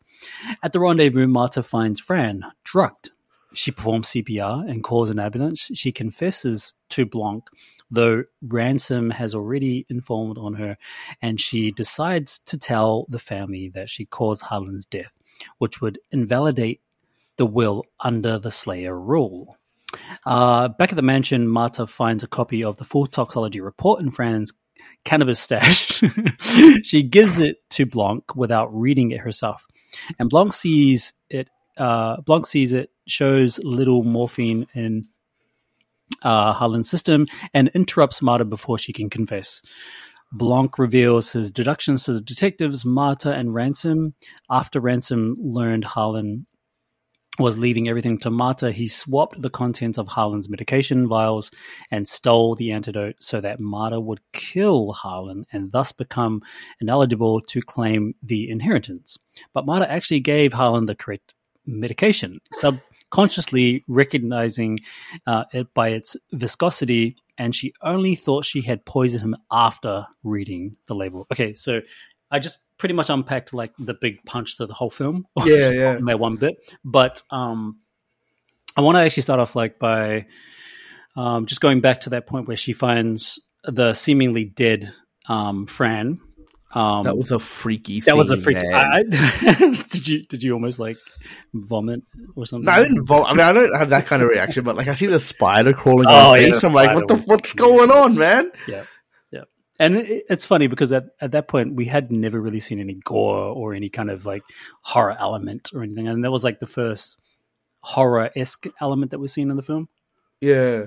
[0.63, 3.11] At the rendezvous, Marta finds Fran drugged.
[3.55, 5.71] She performs CPR and calls an ambulance.
[5.75, 7.45] She confesses to Blanc,
[7.93, 10.77] though Ransom has already informed on her,
[11.21, 15.13] and she decides to tell the family that she caused Harlan's death,
[15.59, 16.81] which would invalidate
[17.37, 19.57] the will under the Slayer rule.
[20.25, 24.11] Uh, back at the mansion, Marta finds a copy of the full toxology report in
[24.11, 24.55] Fran's
[25.05, 26.03] cannabis stash.
[26.83, 29.67] she gives it to Blanc without reading it herself,
[30.19, 31.51] and Blanc sees it.
[31.77, 35.09] Uh, Blanc sees it shows little morphine in
[36.23, 39.63] uh, Harlan's system and interrupts Marta before she can confess.
[40.33, 44.15] Blanc reveals his deductions to the detectives, Marta and Ransom,
[44.51, 46.47] after Ransom learned Harlan
[47.39, 51.51] was leaving everything to Marta, he swapped the contents of Harlan's medication vials
[51.91, 56.43] and stole the antidote so that Marta would kill Harlan and thus become
[56.81, 59.19] ineligible to claim the inheritance.
[59.55, 61.35] But Marta actually gave Harlan the correct
[61.67, 64.79] medication, subconsciously recognizing
[65.27, 70.77] uh, it by its viscosity, and she only thought she had poisoned him after reading
[70.87, 71.27] the label.
[71.33, 71.81] Okay, so
[72.31, 75.27] I just pretty much unpacked like the big punch to the whole film.
[75.45, 75.97] Yeah, yeah.
[75.97, 76.75] in that one bit.
[76.85, 77.79] But um,
[78.77, 80.27] I want to actually start off like by
[81.15, 84.93] um, just going back to that point where she finds the seemingly dead
[85.29, 86.21] um, Fran.
[86.75, 88.01] Um, That was a freaky.
[88.01, 88.13] Thing.
[88.13, 88.57] That was a scene, freak.
[88.57, 89.03] I, I-
[89.91, 90.97] did you did you almost like
[91.53, 92.03] vomit
[92.35, 92.65] or something?
[92.67, 93.05] No, I didn't.
[93.05, 95.21] Vol- I mean, I don't have that kind of reaction, but like I see the
[95.21, 96.65] spider crawling Oh, on yeah, face.
[96.65, 98.51] I'm like, what the what's going on, man?
[98.67, 98.85] Yeah,
[99.31, 99.43] yeah.
[99.79, 102.95] And it, it's funny because at, at that point we had never really seen any
[102.95, 104.43] gore or any kind of like
[104.81, 107.19] horror element or anything, and that was like the first
[107.81, 109.89] horror esque element that we've seen in the film.
[110.41, 110.87] Yeah.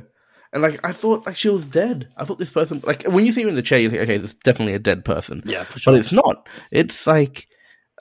[0.55, 2.07] And like I thought, like she was dead.
[2.15, 4.17] I thought this person, like when you see her in the chair, you think, okay,
[4.17, 5.43] this is definitely a dead person.
[5.45, 5.93] Yeah, for sure.
[5.93, 6.47] But it's not.
[6.71, 7.47] It's like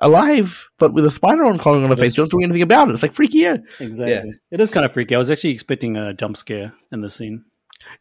[0.00, 2.14] alive, but with a spider on crawling on her face.
[2.14, 2.92] Don't do anything about it.
[2.92, 3.38] It's like freaky.
[3.38, 3.56] Yeah.
[3.80, 4.34] Exactly.
[4.52, 5.16] It is kind of freaky.
[5.16, 7.44] I was actually expecting a jump scare in the scene.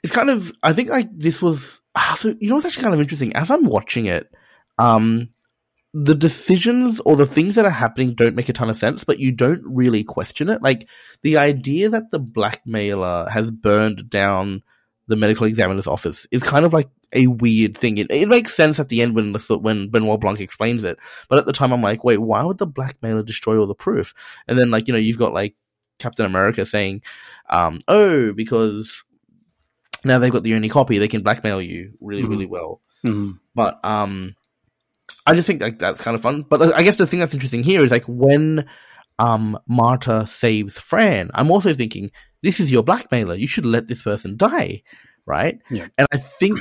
[0.04, 2.94] it's kind of I think like this was ah, so you know what's actually kind
[2.94, 4.32] of interesting as I'm watching it
[4.78, 5.30] um
[5.94, 9.20] the decisions or the things that are happening don't make a ton of sense but
[9.20, 10.90] you don't really question it like
[11.22, 14.64] the idea that the blackmailer has burned down
[15.08, 18.80] the medical examiner's office is kind of like a weird thing it, it makes sense
[18.80, 20.98] at the end when the when Benoit Blanc explains it
[21.30, 24.16] but at the time I'm like wait why would the blackmailer destroy all the proof
[24.48, 25.56] and then like you know you've got like
[26.00, 27.04] Captain America saying
[27.50, 29.04] um oh because
[30.04, 32.30] now they've got the only copy, they can blackmail you really, Mhm.
[32.30, 32.82] really well.
[33.06, 33.40] Mhm.
[33.56, 34.36] But um,
[35.26, 36.44] I just think like that's kind of fun.
[36.44, 38.68] But I guess the thing that's interesting here is like when
[39.20, 43.36] um Marta saves Fran, I'm also thinking this is your blackmailer.
[43.36, 44.84] You should let this person die,
[45.26, 45.60] right?
[45.70, 45.88] Yeah.
[45.98, 46.60] And I think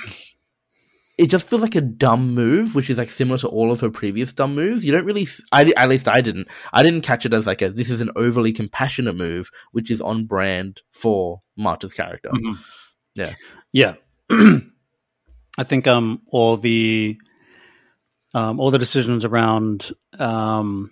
[1.18, 3.90] it just feels like a dumb move, which is like similar to all of her
[3.90, 4.84] previous dumb moves.
[4.84, 6.48] You don't really, I at least I didn't.
[6.72, 10.00] I didn't catch it as like a this is an overly compassionate move, which is
[10.00, 12.30] on brand for Marta's character.
[12.30, 12.58] Mhm.
[13.14, 13.34] Yeah.
[13.72, 13.94] Yeah.
[15.58, 17.18] I think um all the
[18.34, 20.90] um all the decisions around um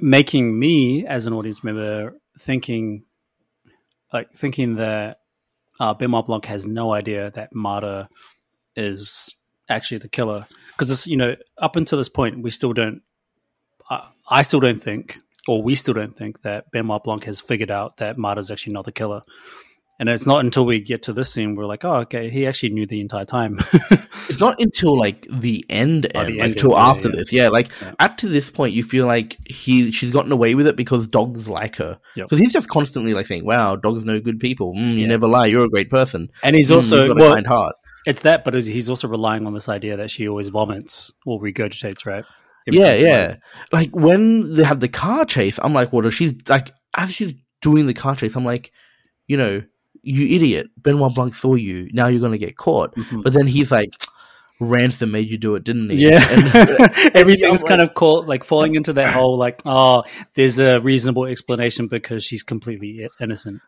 [0.00, 3.04] making me as an audience member thinking
[4.12, 5.20] like thinking that
[5.80, 8.08] uh Benoit Blanc has no idea that Marta
[8.76, 9.34] is
[9.68, 10.46] actually the killer.
[10.72, 13.02] Because it's you know up until this point we still don't
[13.90, 17.70] I, I still don't think or we still don't think that Benoit Blanc has figured
[17.70, 19.22] out that Marta's actually not the killer
[19.98, 22.70] and it's not until we get to this scene we're like, oh, okay, he actually
[22.70, 23.58] knew the entire time.
[24.28, 27.16] It's not until like the end, Oh, end the like end, till yeah, after yeah.
[27.16, 27.32] this.
[27.32, 27.94] Yeah, like Yeah.
[27.98, 31.48] up to this point, you feel like he she's gotten away with it because dogs
[31.48, 31.98] like her.
[32.14, 32.26] Yep.
[32.28, 34.74] Because he's just constantly like saying, "Wow, dogs know good people.
[34.74, 35.46] Mm, you never lie.
[35.46, 36.28] You're a great person.
[36.42, 37.74] and he's Mm, also got well, a kind heart."
[38.06, 42.04] it's that, but he's also relying on this idea that she always vomits or regurgitates,
[42.04, 42.24] right?
[42.70, 43.36] Yeah, yeah.
[43.72, 47.34] Like when they have the car chase, I'm like, "What?" Well, she's like, as she's
[47.62, 48.72] doing the car chase, I'm like,
[49.26, 49.62] you know,
[50.02, 50.68] you idiot.
[50.76, 51.88] Benoit Blanc saw you.
[51.92, 52.94] Now you're gonna get caught.
[52.94, 53.22] Mhm.
[53.24, 53.90] But then he's like,
[54.60, 58.74] "Ransom made you do it, didn't he?" Yeah, And- everything's kind of caught like falling
[58.74, 63.60] into that whole like, oh, there's a reasonable explanation because she's completely innocent.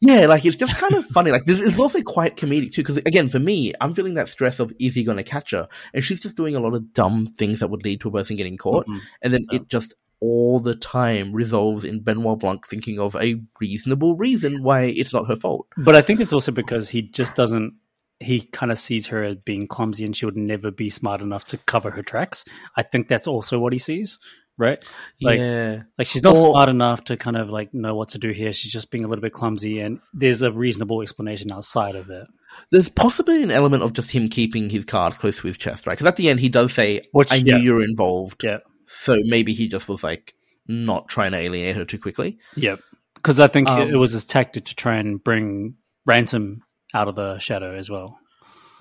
[0.00, 1.32] Yeah, like it's just kind of funny.
[1.32, 4.72] Like it's also quite comedic too, because again, for me, I'm feeling that stress of
[4.78, 7.58] is he going to catch her, and she's just doing a lot of dumb things
[7.58, 9.00] that would lead to a person getting caught, Mhm.
[9.22, 9.56] and then Yeah.
[9.56, 14.82] it just all the time resolves in Benoit Blanc thinking of a reasonable reason why
[14.84, 15.66] it's not her fault.
[15.76, 17.74] But I think it's also because he just doesn't.
[18.20, 21.44] He kind of sees her as being clumsy, and she would never be smart enough
[21.46, 22.44] to cover her tracks.
[22.76, 24.18] I think that's also what he sees,
[24.56, 24.78] right?
[25.22, 28.18] Like- yeah, Like she's not Or- smart enough to kind of like know what to
[28.18, 28.52] do here.
[28.52, 32.26] She's just being a little bit clumsy, and there's a reasonable explanation outside of it.
[32.72, 35.92] there's possibly an element of just him keeping his cards close to his chest, right?
[35.92, 37.58] Because at the end he does say, Which- "I knew yeah.
[37.58, 38.58] you were involved," Yeah,
[38.88, 40.34] so maybe he just was like
[40.66, 42.38] not trying to alienate her too quickly.
[42.56, 42.76] yeah.
[43.14, 45.74] Because I think Um, it was his tactic to try and bring
[46.06, 46.62] ransom
[46.94, 48.16] out of the shadow as well.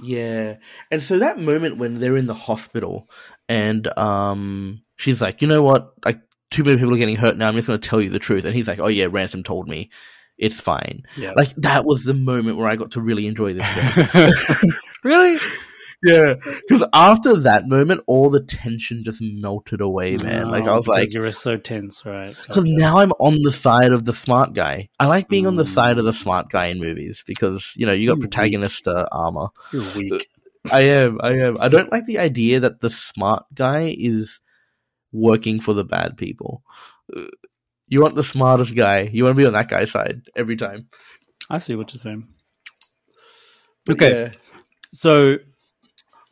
[0.02, 0.58] Yeah.
[0.92, 3.10] And so that moment when they're in the hospital
[3.50, 5.92] and um she's like, you know what?
[6.06, 6.22] Like
[6.52, 8.46] too many people are getting hurt now, I'm just gonna tell you the truth.
[8.46, 9.90] And he's like, Oh yeah, Ransom told me.
[10.38, 11.02] It's fine.
[11.18, 13.66] Yeah, Like that was the moment where I got to really enjoy this
[14.12, 14.32] film.
[15.04, 15.40] really?
[16.04, 16.36] Yeah.
[16.68, 20.50] Because after that moment, all the tension just melted away, man.
[20.50, 22.36] like I Oh, was like you were so tense, right?
[22.36, 24.90] because now I'm on the side of the smart guy.
[25.00, 25.74] I like being on the Mm.
[25.74, 29.08] side of the smart guy in movies because you know you got You're protagonist uh,
[29.12, 29.48] armor.
[29.72, 30.28] You're weak.
[30.72, 31.20] I am.
[31.22, 31.58] I am.
[31.60, 34.42] I don't like the idea that the smart guy is
[35.14, 36.62] working for the bad people.
[37.16, 37.28] Uh,
[37.88, 39.10] You want the smartest guy.
[39.14, 40.90] You want to be on that guy's side every time.
[41.50, 42.28] I see what you're saying.
[43.90, 44.12] Okay.
[44.24, 44.32] yeah.
[44.94, 45.38] So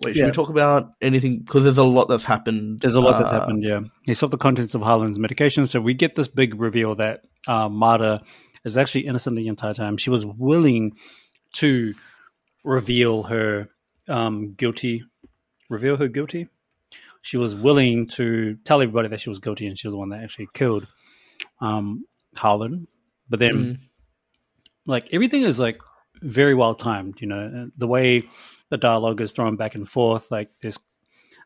[0.03, 0.25] Wait, should Yeah.
[0.25, 1.39] we talk about anything?
[1.39, 2.81] Because there's a lot that's happened.
[2.81, 3.81] There's a lot that's Uh, happened, yeah.
[4.03, 7.69] He solved the contents of Harlan's medication, so we get this big reveal that uh,
[7.69, 8.21] Marta
[8.65, 9.95] is actually innocent the entire time.
[9.97, 10.97] She was willing
[11.53, 11.93] to
[12.63, 13.69] reveal her
[14.09, 15.03] um, guilty,
[15.69, 16.47] reveal her guilty.
[17.21, 20.09] She was willing to tell everybody that she was guilty, and she was the one
[20.09, 20.87] that actually killed
[21.61, 22.03] um,
[22.37, 22.87] Harlan.
[23.29, 23.79] But then, Mm.
[24.85, 25.79] like everything is like
[26.21, 27.21] very well timed.
[27.21, 28.23] You know, the way
[28.69, 30.31] the dialogue is thrown back and forth.
[30.31, 30.79] Like there's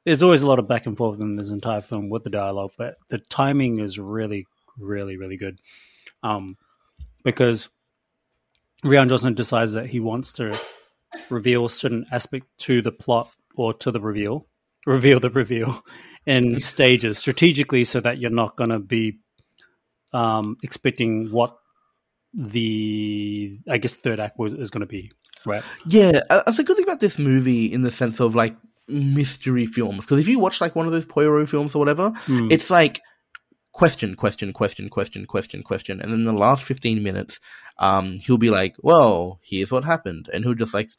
[0.05, 2.71] there's always a lot of back and forth in this entire film with the dialogue,
[2.77, 4.47] but the timing is really,
[4.77, 5.59] really, really good.
[6.23, 6.57] Um,
[7.23, 7.69] because
[8.83, 10.57] Rian Johnson decides that he wants to
[11.29, 14.47] reveal a certain aspect to the plot or to the reveal,
[14.85, 15.83] reveal the reveal
[16.25, 19.19] in stages strategically, so that you're not going to be
[20.13, 21.57] um, expecting what
[22.33, 25.11] the I guess third act was, is going to be.
[25.45, 25.63] Right.
[25.87, 28.55] Yeah, that's a good thing about this movie in the sense of like
[28.87, 30.05] mystery films.
[30.05, 32.51] Because if you watch like one of those Poirot films or whatever, Hmm.
[32.51, 32.99] it's like
[33.71, 37.39] question, question, question, question, question, question, and then the last fifteen minutes,
[37.77, 40.89] um, he'll be like, "Well, here's what happened," and he'll just like,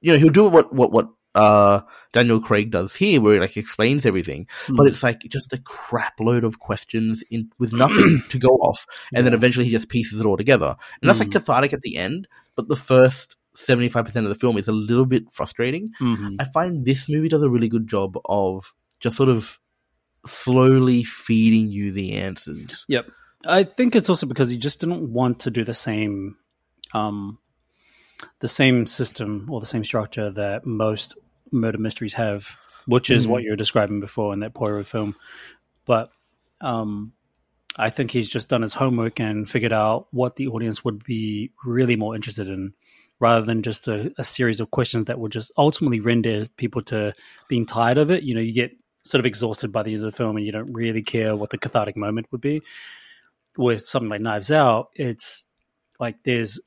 [0.00, 1.80] you know, he'll do what what what uh
[2.12, 4.88] Daniel Craig does here, where he like explains everything, but Hmm.
[4.88, 8.84] it's like just a crap load of questions in with nothing to go off,
[9.14, 11.32] and then eventually he just pieces it all together, and that's like Mm.
[11.32, 12.28] cathartic at the end.
[12.56, 15.90] But the first seventy five percent of the film is a little bit frustrating.
[16.00, 16.36] Mhm.
[16.38, 19.58] I find this movie does a really good job of just sort of
[20.26, 22.84] slowly feeding you the answers.
[22.88, 23.06] Yep.
[23.46, 26.36] I think it's also because he just didn't want to do the same,
[26.92, 27.38] um,
[28.40, 31.16] the same system or the same structure that most
[31.50, 32.56] murder mysteries have,
[32.86, 33.30] which is Mhm.
[33.30, 35.16] what you were describing before in that Poirot film.
[35.86, 36.10] But
[36.60, 37.12] um,
[37.76, 41.50] I think he's just done his homework and figured out what the audience would be
[41.64, 42.74] really more interested in,
[43.20, 47.14] rather than just a, a series of questions that would just ultimately render people to
[47.48, 48.24] being tired of it.
[48.24, 48.72] You know, you get
[49.04, 51.50] sort of exhausted by the end of the film and you don't really care what
[51.50, 52.62] the cathartic moment would be
[53.56, 55.44] with something like Knives Out, it's
[55.98, 56.60] like there's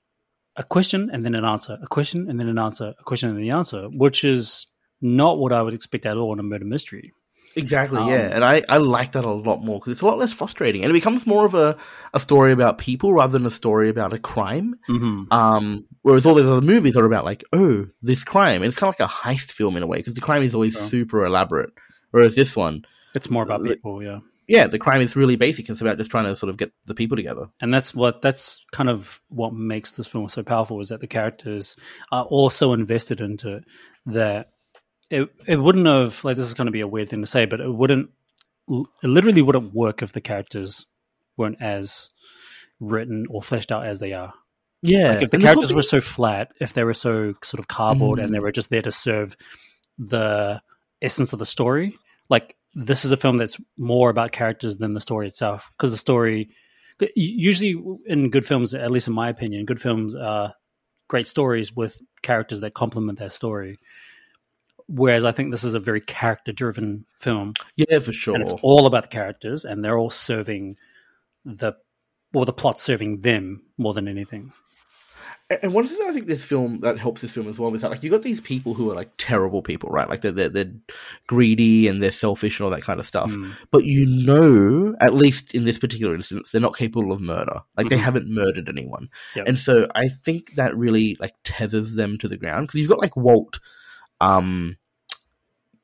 [0.55, 3.37] a question and then an answer, a question and then an answer, a question and
[3.37, 4.67] then the answer, which is
[5.01, 7.11] not what I would expect at all in a murder mystery.
[7.55, 10.17] Exactly, Um, yeah, and I, I like that a lot more because it's a lot
[10.17, 11.77] less frustrating, and it becomes more of a,
[12.13, 14.75] a story about people rather than a story about a crime.
[14.89, 15.31] Mm-hmm.
[15.31, 18.93] Um, whereas all these other movies are about like, oh, this crime, and it's kind
[18.93, 20.85] of like a heist film in a way because the crime is always Yeah.
[20.85, 21.71] super elaborate,
[22.11, 24.19] whereas this one, It's more about The- people, yeah.
[24.47, 25.69] yeah, the crime is really basic.
[25.69, 27.47] It's about just trying to sort of get the people together.
[27.61, 31.07] And that's what that's kind of what makes this film so powerful is that the
[31.07, 31.75] characters
[32.11, 33.65] are all so invested into it
[34.07, 34.49] that
[35.13, 37.45] it it wouldn't have like this is going to be a weird thing to say,
[37.45, 38.09] but it wouldn't
[38.69, 40.85] it literally wouldn't work if the characters
[41.37, 42.09] weren't as
[42.79, 44.33] written or fleshed out as they are.
[44.81, 47.67] Yeah, Like if the and characters were so flat, if they were so sort of
[47.67, 48.23] cardboard Mm.
[48.23, 49.35] and they were just there to serve
[49.97, 50.61] the
[51.01, 51.97] essence of the story,
[52.29, 55.71] like this is a film that's more about characters than the story itself.
[55.77, 56.49] Because the story,
[57.15, 60.53] usually in good films, at least in my opinion, good films are
[61.07, 63.79] great stories with characters that complement that story.
[64.95, 68.35] Whereas I think this is a very character driven film yeah, for sure.
[68.35, 70.75] and it's all about the characters and they're all serving
[71.45, 71.73] the
[72.33, 74.51] or the plot serving them more than anything.
[75.49, 77.81] And- one thing that I think this film that helps this film as well is
[77.81, 80.07] that like you got these people who are like terrible people, right?
[80.09, 80.71] Like they're they're, they're
[81.27, 83.29] greedy and they're selfish and all that kind of stuff.
[83.31, 83.51] Mm.
[83.71, 87.61] But you know, at least in this particular instance, they're not capable of murder.
[87.77, 88.03] Like they Mhm.
[88.03, 89.09] haven't murdered anyone.
[89.35, 89.47] Yep.
[89.47, 93.01] And so I think that really like tethers them to the ground because you've got
[93.01, 93.59] like Walt,
[94.21, 94.77] um,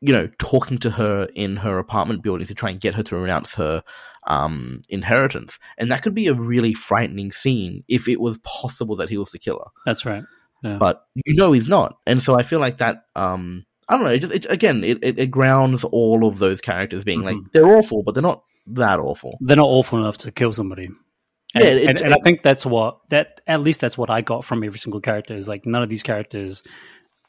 [0.01, 3.17] you know, talking to her in her apartment building to try and get her to
[3.17, 3.83] renounce her
[4.27, 9.09] um inheritance, and that could be a really frightening scene if it was possible that
[9.09, 10.23] he was the killer That's right.
[10.61, 11.97] but you know he's not.
[12.05, 13.03] And so I feel like that.
[13.15, 14.11] Um, I don't know.
[14.11, 17.51] It just it, again, it, it, it grounds all of those characters being like Mhm.
[17.53, 19.37] they're awful, but they're not that awful.
[19.41, 20.85] they're not awful enough to kill somebody.
[21.55, 24.21] And, Yeah, it- and, and I think that's what that at least that's what I
[24.21, 26.61] got from every single character is like none of these characters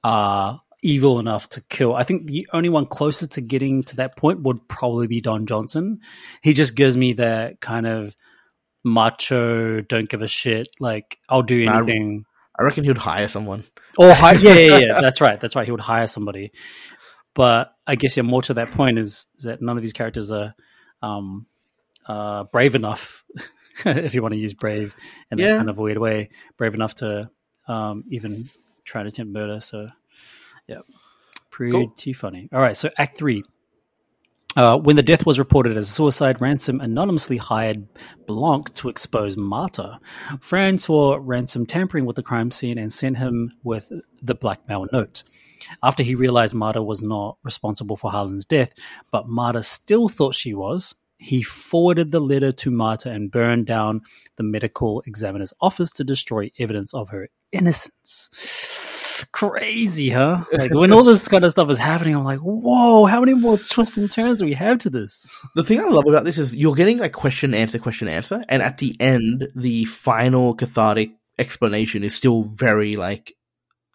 [0.05, 1.94] are evil enough to kill.
[1.94, 5.47] I think the only one closer to getting to that point would probably be Don
[5.47, 6.01] Johnson.
[6.43, 8.16] He just gives me that kind of
[8.85, 12.24] macho, don't give a shit, like I'll do I- anything.
[12.59, 13.65] I reckon he would hire someone.
[13.97, 15.01] Or hi- yeah, yeah, yeah.
[15.01, 15.40] That's right.
[15.40, 15.65] That's right.
[15.65, 16.52] He would hire somebody.
[17.35, 20.31] But I guess yeah, more to that point is, is that none of these characters
[20.31, 20.55] are
[21.01, 21.47] um,
[22.07, 23.24] uh, brave enough,
[23.86, 24.94] if you want to use brave
[25.31, 27.31] in that kind of weird way, brave enough to
[27.66, 28.51] um, even
[28.85, 29.61] try to attempt murder.
[29.61, 29.89] So
[30.66, 30.81] yeah,
[31.51, 32.49] pretty funny.
[32.53, 33.45] All right, so Act Three.
[34.57, 37.87] Uh, when the death was reported as a suicide, Ransom anonymously hired
[38.27, 40.01] Blanc to expose Marta.
[40.41, 45.23] Fran saw Ransom tampering with the crime scene and sent him with the blackmail note.
[45.85, 48.73] After he realized Marta was not responsible for Harlan's death,
[49.12, 54.01] but Marta still thought she was, he forwarded the letter to Marta and burned down
[54.37, 58.31] the medical examiner's office to destroy evidence of her innocence.
[59.33, 60.45] Crazy, huh?
[60.53, 63.59] Like when all this kind of stuff is happening, I'm like, whoa, how many more
[63.59, 65.45] twists and turns do we have to this?
[65.55, 68.45] The thing I love about this is you're getting like question, answer, question, answer.
[68.49, 73.35] And at the end, the final cathartic explanation is still very like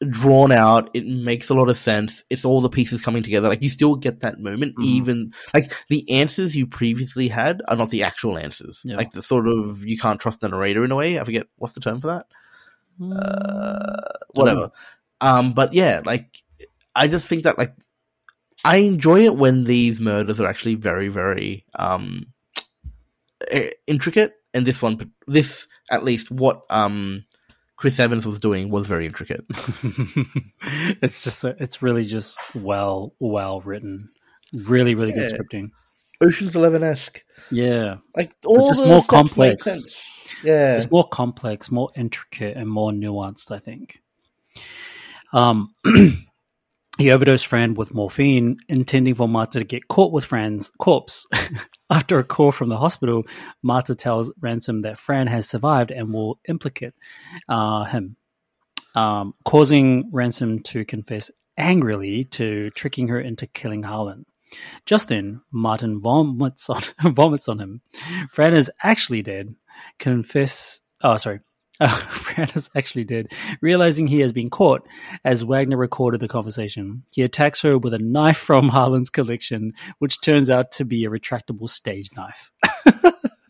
[0.09, 0.89] drawn out.
[0.93, 2.23] It makes a lot of sense.
[2.29, 3.47] It's all the pieces coming together.
[3.47, 4.83] Like you still get that moment, Mhm.
[4.83, 8.81] even like the answers you previously had are not the actual answers.
[8.83, 8.97] Yeah.
[8.97, 11.19] Like the sort of you can't trust the narrator in a way.
[11.19, 12.25] I forget what's the term for that.
[13.01, 14.71] Uh, whatever.
[15.21, 16.41] Um, but yeah, like
[16.95, 17.75] I just think that like
[18.63, 22.27] I enjoy it when these murders are actually very, very um
[23.49, 24.33] eh, intricate.
[24.53, 27.25] And this one, this at least what um
[27.75, 29.45] Chris Evans was doing was very intricate.
[31.01, 34.09] it's just it's really just well well written.
[34.53, 35.71] Really really good scripting.
[36.21, 37.97] Ocean's Eleven esque, yeah.
[38.15, 39.67] Like all just more complex.
[40.43, 44.01] Yeah, it's more complex more intricate and more nuanced i think
[45.35, 45.69] um
[46.97, 51.27] he overdosed fran with morphine intending for marta to get caught with fran's corpse
[51.89, 53.23] after a call from the hospital
[53.61, 56.93] marta tells ransom that fran has survived and will implicate
[57.49, 58.15] uh, him
[58.95, 64.25] um, causing ransom to confess angrily to tricking her into killing harlan
[64.85, 66.81] just then, Marta vomits on
[67.13, 67.81] vomits on him.
[68.31, 69.55] Fran is actually dead.
[69.99, 70.81] Confess.
[71.01, 71.39] Oh, sorry.
[71.81, 73.27] Uh, Fran is actually dead.
[73.59, 74.87] Realizing he has been caught,
[75.25, 80.21] as Wagner recorded the conversation, he attacks her with a knife from Harlan's collection, which
[80.21, 82.49] turns out to be a retractable stage knife.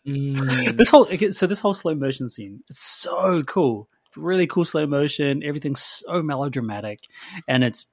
[0.07, 0.75] Mm.
[0.77, 3.89] This whole so this whole slow motion scene is so cool.
[4.15, 5.43] Really cool slow motion.
[5.43, 7.01] Everything's so melodramatic,
[7.47, 7.85] and it's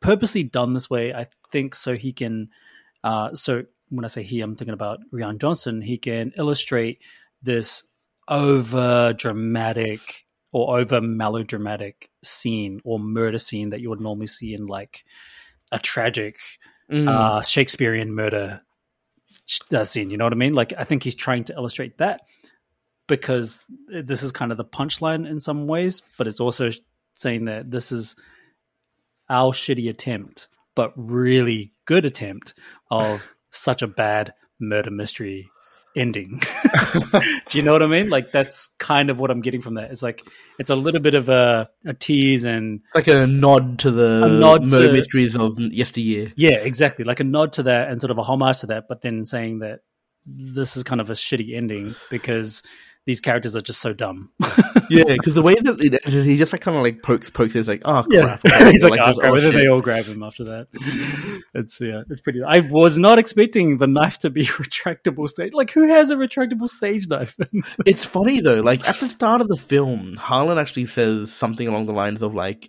[0.00, 1.14] purposely done this way.
[1.14, 2.50] I think so he can.
[3.02, 5.80] Uh, so when I say he, I'm thinking about Rian Johnson.
[5.80, 7.00] He can illustrate
[7.42, 7.84] this
[8.30, 14.66] over dramatic or over melodramatic scene or murder scene that you would normally see in
[14.66, 15.04] like
[15.72, 16.38] a tragic
[16.90, 17.08] Mm.
[17.08, 18.62] uh, Shakespearean murder
[19.72, 20.10] uh, scene.
[20.10, 20.54] You know what I mean?
[20.54, 22.22] Like, I think he's trying to illustrate that
[23.06, 26.70] because this is kind of the punchline in some ways, but it's also
[27.12, 28.16] saying that this is
[29.28, 32.54] our shitty attempt, but really good attempt
[32.90, 35.48] of such a bad murder mystery
[35.96, 36.40] ending.
[37.48, 38.10] Do you know what I mean?
[38.10, 39.90] Like that's kind of what I'm getting from that.
[39.90, 40.22] It's like
[40.58, 44.28] it's a little bit of a, a tease and It's like a nod to the
[44.28, 46.32] nod murder to- mysteries of yesteryear.
[46.36, 47.04] Yeah, exactly.
[47.04, 49.60] Like a nod to that and sort of a homage to that, but then saying
[49.60, 49.80] that
[50.26, 52.62] this is kind of a shitty ending because
[53.06, 54.30] these characters are just so dumb.
[54.92, 57.54] Yeah, because the way that he just like kind of like pokes, pokes.
[57.54, 58.66] It's like, oh Yeah, crap.
[58.72, 59.32] he's like, oh, just, crap.
[59.34, 60.66] and then they all grab him after that.
[61.54, 62.42] It's yeah, it's pretty.
[62.42, 65.52] I was not expecting the knife to be retractable stage.
[65.52, 67.36] Like, who has a retractable stage knife?
[67.86, 68.62] It's funny though.
[68.62, 72.34] Like at the start of the film, Harlan actually says something along the lines of
[72.34, 72.68] like,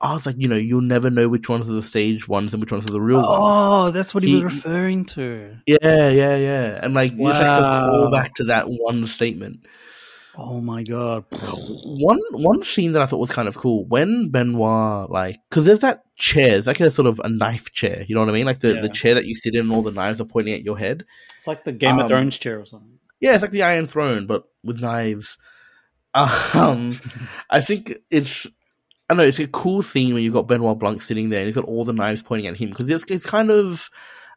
[0.00, 2.62] "I was like, you know, you'll never know which ones are the stage ones and
[2.62, 5.56] which ones are the real ones." oh, that's what he, He- was referring to.
[5.66, 6.80] Yeah, yeah, yeah.
[6.82, 7.30] And like, wow.
[7.30, 7.84] just like Wow.
[7.86, 9.66] to call back to that one statement.
[10.36, 11.24] Oh my god!
[11.32, 15.80] One one scene that I thought was kind of cool when Benoit like because there's
[15.80, 18.04] that chair, it's like a sort of a knife chair.
[18.08, 18.46] You know what I mean?
[18.46, 18.80] Like the, Yeah.
[18.80, 21.04] the chair that you sit in, and all the knives are pointing at your head.
[21.36, 22.98] It's like the Game Um, of Thrones chair or something.
[23.20, 25.36] Yeah, it's like the Iron Throne, but with knives.
[26.14, 26.98] Um,
[27.50, 28.46] I think it's.
[29.10, 31.56] I know it's a cool scene when you've got Benoit Blanc sitting there and he's
[31.56, 33.90] got all the knives pointing at him because it's, it's kind of,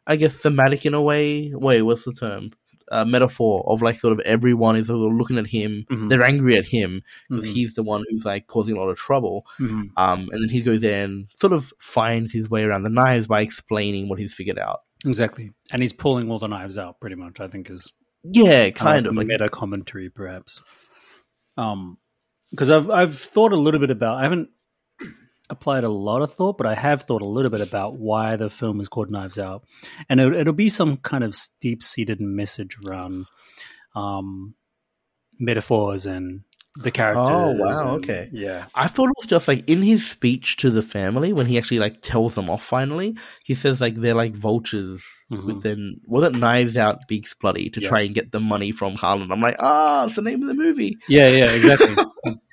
[0.06, 1.52] I guess, thematic in a way.
[1.54, 2.50] Wait, what's the term?
[2.92, 5.86] Uh, metaphor of like sort of everyone is sort of looking at him.
[5.90, 6.08] Mhm.
[6.10, 7.52] They're angry at him because Mhm.
[7.52, 9.46] he's the one who's like causing a lot of trouble.
[9.58, 9.90] Mhm.
[9.96, 13.26] Um, and then he goes there and sort of finds his way around the knives
[13.26, 14.80] by explaining what he's figured out.
[15.06, 17.00] Exactly, and he's pulling all the knives out.
[17.00, 17.90] Pretty much, I think is
[18.22, 20.60] Yeah, kind uh, of like meta commentary, perhaps.
[21.56, 21.96] Um,
[22.50, 24.18] because I've I've thought a little bit about.
[24.18, 24.50] I haven't
[25.50, 28.50] applied a lot of thought, but I have thought a little bit about why the
[28.50, 29.64] film is called Knives Out,
[30.08, 33.26] and it, it'll be some kind of deep seated message around
[33.94, 34.54] um,
[35.38, 36.40] metaphors and
[36.76, 37.22] the characters.
[37.24, 38.28] Oh, wow, and- okay.
[38.32, 41.56] yeah, I thought it was just like in his speech to the family when he
[41.56, 45.44] actually like tells them off finally, he says like they're like vultures Mhm.
[45.46, 45.62] with
[46.08, 47.88] wasn't knives out beaks bloody to Yeah.
[47.88, 49.30] try and get the money from Harlan.
[49.30, 50.96] I'm like, ah, it's the name of the movie.
[51.08, 51.94] yeah, yeah, exactly.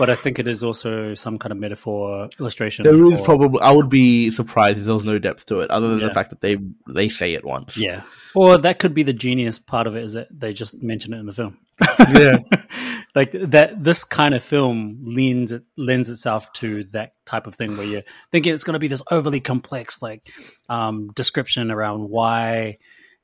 [0.00, 2.82] but I think it is also some kind of metaphor illustration.
[2.82, 3.60] There is for- probably.
[3.60, 6.08] I would be surprised if there was no depth to it, other than Yeah.
[6.08, 6.56] the fact that they
[6.88, 7.76] they say it once.
[7.76, 8.02] yeah,
[8.34, 11.18] or that could be the genius part of it is that they just mention it
[11.20, 11.58] in the film.
[12.10, 12.38] Yeah.
[13.14, 13.82] like that.
[13.84, 18.02] This kind of film lends it lends itself to that type of thing where you're
[18.32, 20.28] thinking it's going to be this overly complex like
[20.68, 22.78] um, description around why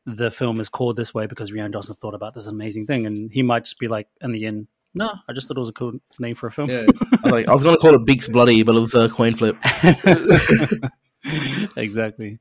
[0.06, 3.30] the film is called this way because Rian Johnson thought about this amazing thing, and
[3.32, 5.74] he might just be like, in the end, no, I just thought it was a
[5.74, 6.70] cool name for a film.
[6.70, 6.86] Yeah.
[7.12, 9.36] I was like I was gonna call it Beaks Bloody, but it was a coin
[9.36, 9.56] flip.
[11.76, 12.38] exactly.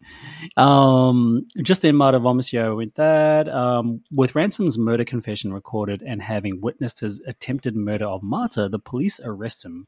[0.56, 6.62] Um, just in Marta Vomicio with that, um, with Ransom's murder confession recorded and having
[6.62, 9.88] witnessed his attempted murder of Marta, the police arrest him.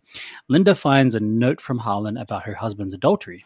[0.50, 3.46] Linda finds a note from Harlan about her husband's adultery.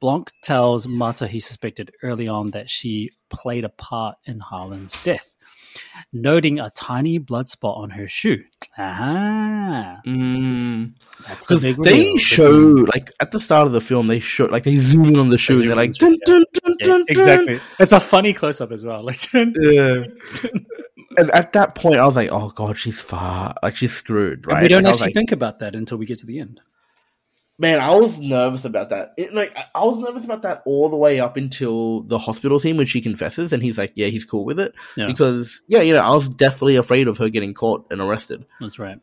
[0.00, 5.28] Blanc tells Marta he suspected early on that she played a part in Harlan's death,
[6.12, 8.42] noting a tiny blood spot on her shoe.
[8.78, 10.00] Aha!
[10.06, 10.92] Mm.
[11.26, 12.18] That's the Because they reveal.
[12.18, 12.50] show
[12.94, 15.38] like at the start of the film, they show like they zoom in on the
[15.38, 17.60] shoe, and they're like, dun, dun, dun, Yeah, exactly.
[17.78, 19.04] It's a funny close up as well.
[19.10, 20.04] Like, Yeah.
[21.16, 24.56] and at that point, I was like, oh god, she's far, like she's screwed, right?
[24.58, 26.60] And we don't Like, actually like, think about that until we get to the end.
[27.60, 29.12] Man, I was nervous about that.
[29.18, 32.76] It, like, I- was nervous about that all the way up until the hospital scene
[32.78, 35.06] when she confesses, and he's like, "Yeah, he's cool with it." Yeah.
[35.06, 38.46] Because, yeah, you know, I was deathly afraid of her getting caught and arrested.
[38.60, 38.98] That's right.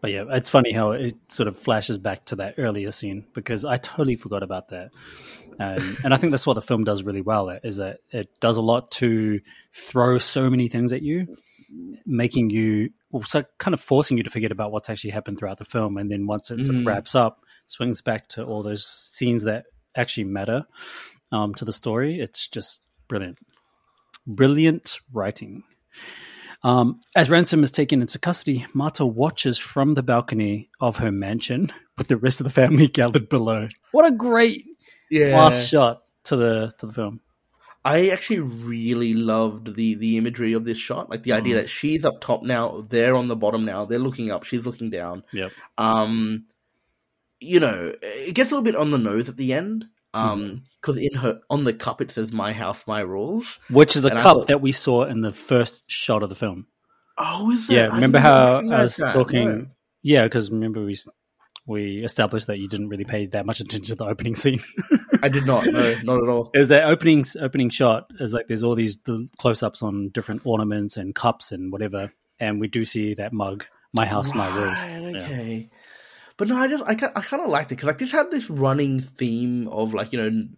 [0.00, 3.64] But yeah, it's funny how it sort of flashes back to that earlier scene because
[3.64, 4.90] I totally forgot about that.
[5.60, 7.48] Um, and I think that's what the film does really well.
[7.62, 9.40] Is that it does a lot to
[9.72, 11.36] throw so many things at you,
[12.06, 15.64] making you also kind of forcing you to forget about what's actually happened throughout the
[15.64, 15.96] film.
[15.96, 16.86] And then once it sort of Mhm.
[16.86, 20.66] wraps up, swings back to all those scenes that actually matter
[21.30, 22.20] um, to the story.
[22.20, 23.38] It's just brilliant,
[24.26, 25.62] brilliant writing.
[26.64, 31.72] Um, as Ransom is taken into custody, Marta watches from the balcony of her mansion
[31.96, 33.68] with the rest of the family gathered below.
[33.92, 34.64] What a great
[35.08, 37.20] Yeah, last shot to the to the film.
[37.84, 41.60] I actually really loved the the imagery of this shot, like the idea Mhm.
[41.60, 44.90] that she's up top now, they're on the bottom now, they're looking up, she's looking
[44.90, 45.22] down.
[45.32, 45.52] Yep.
[45.78, 46.44] Um,
[47.40, 49.86] you know, it gets a little bit on the nose at the end.
[50.14, 54.04] Um, because in her on the cup it says "My house, my rules." Which is
[54.04, 56.66] a And cup thought- that we saw in the first shot of the film.
[57.18, 57.74] Oh, is it?
[57.74, 59.48] Yeah, I remember how I was that, talking?
[59.48, 59.66] no.
[60.02, 60.96] Yeah, because remember we
[61.66, 64.60] we established that you didn't really pay that much attention to the opening scene.
[65.22, 65.66] I did not.
[65.66, 66.50] No, not at all.
[66.54, 70.42] is that opening opening shot is like there's all these the close ups on different
[70.46, 74.90] ornaments and cups and whatever, and we do see that mug, "My house, my rules."
[74.90, 75.77] Right, Yeah.
[76.38, 78.48] But no, I just I, I kind of liked it because like this had this
[78.48, 80.48] running theme of like you know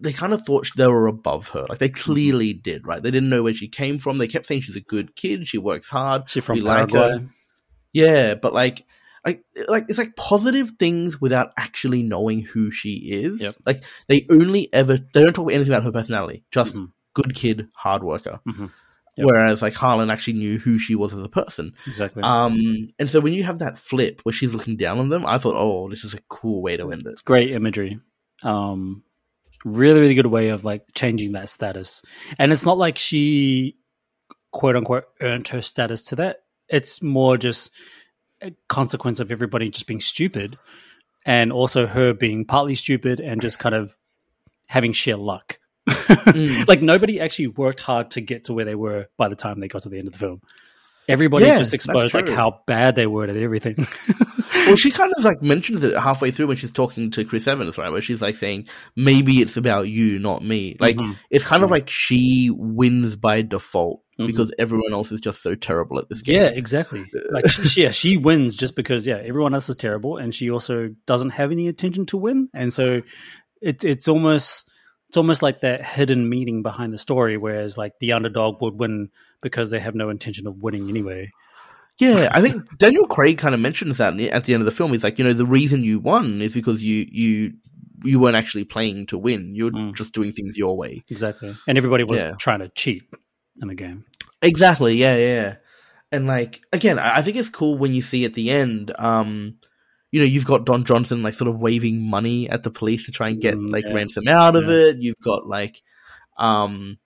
[0.00, 3.02] they kind of thought they were above her, like they clearly did, right?
[3.02, 4.18] They didn't know where she came from.
[4.18, 7.28] They kept saying she's a good kid, she works hard, She from we like her.
[7.92, 8.84] Yeah, but like.
[9.22, 13.42] Like, like it's like positive things without actually knowing who she is.
[13.42, 13.54] Yep.
[13.66, 16.42] Like they only ever they don't talk about anything about her personality.
[16.50, 16.92] Just Mhm.
[17.12, 18.40] good kid, hard worker.
[18.48, 18.70] Mhm.
[19.20, 19.26] Yep.
[19.26, 21.74] Whereas like Harlan actually knew who she was as a person.
[21.86, 22.22] Exactly.
[22.22, 25.38] Um, and so when you have that flip where she's looking down on them, I
[25.38, 27.10] thought, oh, this is a cool way to end it.
[27.10, 28.00] it's great imagery.
[28.42, 29.02] Um,
[29.64, 32.02] really, really good way of like changing that status.
[32.38, 33.76] And it's not like she,
[34.52, 36.38] quote unquote, earned her status to that.
[36.68, 37.70] It's more just
[38.40, 40.58] a consequence of everybody just being stupid,
[41.26, 43.96] and also her being partly stupid and just kind of
[44.66, 45.58] having sheer luck.
[45.90, 46.68] Mm.
[46.68, 49.68] like nobody actually worked hard to get to where they were by the time they
[49.68, 50.40] got to the end of the film.
[51.08, 53.86] Everybody Yeah, just exposed like how bad they were at everything.
[54.66, 57.78] Well, she kind of like mentions it halfway through when she's talking to Chris Evans,
[57.78, 57.90] right?
[57.90, 60.76] Where she's like saying, maybe it's about you, not me.
[60.78, 61.16] Like, Mhm.
[61.30, 64.26] it's kind of like she wins by default Mhm.
[64.26, 66.42] because everyone else is just so terrible at this game.
[66.42, 67.06] Yeah, exactly.
[67.32, 70.50] Like she, she- yeah, she wins just because yeah, everyone else is terrible, and she
[70.50, 73.00] also doesn't have any intention to win, and so
[73.62, 74.69] it's it's almost
[75.10, 79.10] it's almost like that hidden meaning behind the story, whereas like the underdog would win
[79.42, 81.32] because they have no intention of winning anyway.
[81.98, 84.92] Yeah, I think Daniel Craig kind of mentions that at the end of the film.
[84.92, 87.54] He's like, you know, the reason you won is because you you
[88.04, 89.56] you weren't actually playing to win.
[89.56, 89.96] You're Mm.
[89.96, 91.02] just doing things your way.
[91.08, 92.34] Exactly, and everybody was Yeah.
[92.38, 93.02] trying to cheat
[93.60, 94.04] in the game.
[94.42, 94.94] Exactly.
[94.96, 95.56] Yeah, yeah.
[96.12, 99.56] And like again, I I think it's cool when you see at the end, um,
[100.10, 103.12] you know, you've got Don Johnson like sort of waving money at the police to
[103.12, 103.92] try and get Mm, like yeah.
[103.94, 104.74] ransom out of Yeah.
[104.88, 104.96] it.
[104.98, 105.82] You've got like,
[106.36, 106.98] um,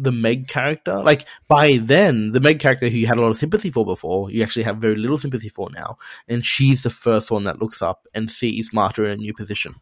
[0.00, 0.98] the Meg character.
[1.02, 4.30] Like by then, the Meg character who you had a lot of sympathy for before,
[4.30, 5.98] you actually have very little sympathy for now,
[6.28, 9.74] and she's the first one that looks up and sees Marta in a new position.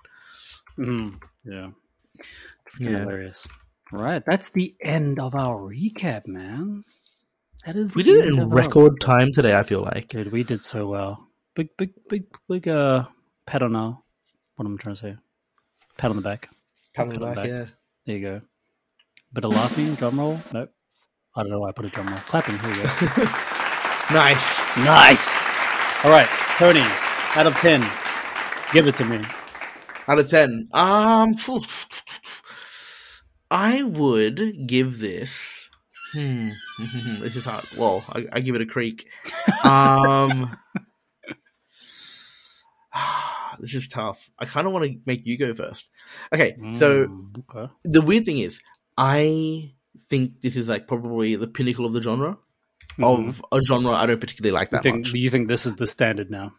[0.78, 1.70] Mm, yeah,
[2.78, 3.01] Yeah.
[3.01, 3.47] hilarious.
[3.93, 6.85] Right, that's the end of our recap, man.
[7.66, 7.94] That is.
[7.94, 9.55] We did it in record time today.
[9.57, 10.09] I feel like.
[10.09, 11.26] Dude, we did so well.
[11.57, 13.05] Big, big, big, big uh,
[13.47, 13.99] pat on our.
[14.55, 15.16] What am I trying to say?
[15.97, 16.49] Pat on the back.
[16.95, 17.49] Pat on the Pat on the back, back.
[17.49, 17.65] yeah.
[18.05, 18.41] There you go.
[19.33, 20.41] Bit of laughing, drum roll.
[20.53, 20.70] Nope.
[21.35, 22.19] I don't know why I put a drum roll.
[22.19, 22.59] Clapping.
[22.59, 23.28] Here we go.
[24.12, 24.39] Nice.
[24.78, 25.37] nice.
[26.05, 26.28] All right,
[26.59, 26.85] Tony.
[27.35, 27.81] Out of ten,
[28.73, 29.20] give it to me.
[30.07, 31.35] Out of ten, um.
[33.51, 35.69] I would give this.
[36.12, 36.51] Hmm,
[37.20, 37.65] this is hard.
[37.77, 39.09] Well, I, I give it a creak.
[39.65, 40.57] Um,
[43.67, 44.29] this is tough.
[44.39, 45.89] I kind of want to make you go first.
[46.33, 47.73] Okay, so Mm, okay.
[47.85, 48.61] the weird thing is,
[48.97, 49.73] I
[50.09, 52.39] think this is like probably the pinnacle of the genre
[52.99, 53.29] Mhm.
[53.29, 55.13] of a genre I don't particularly like you that think, much.
[55.15, 56.55] you think this is the standard now?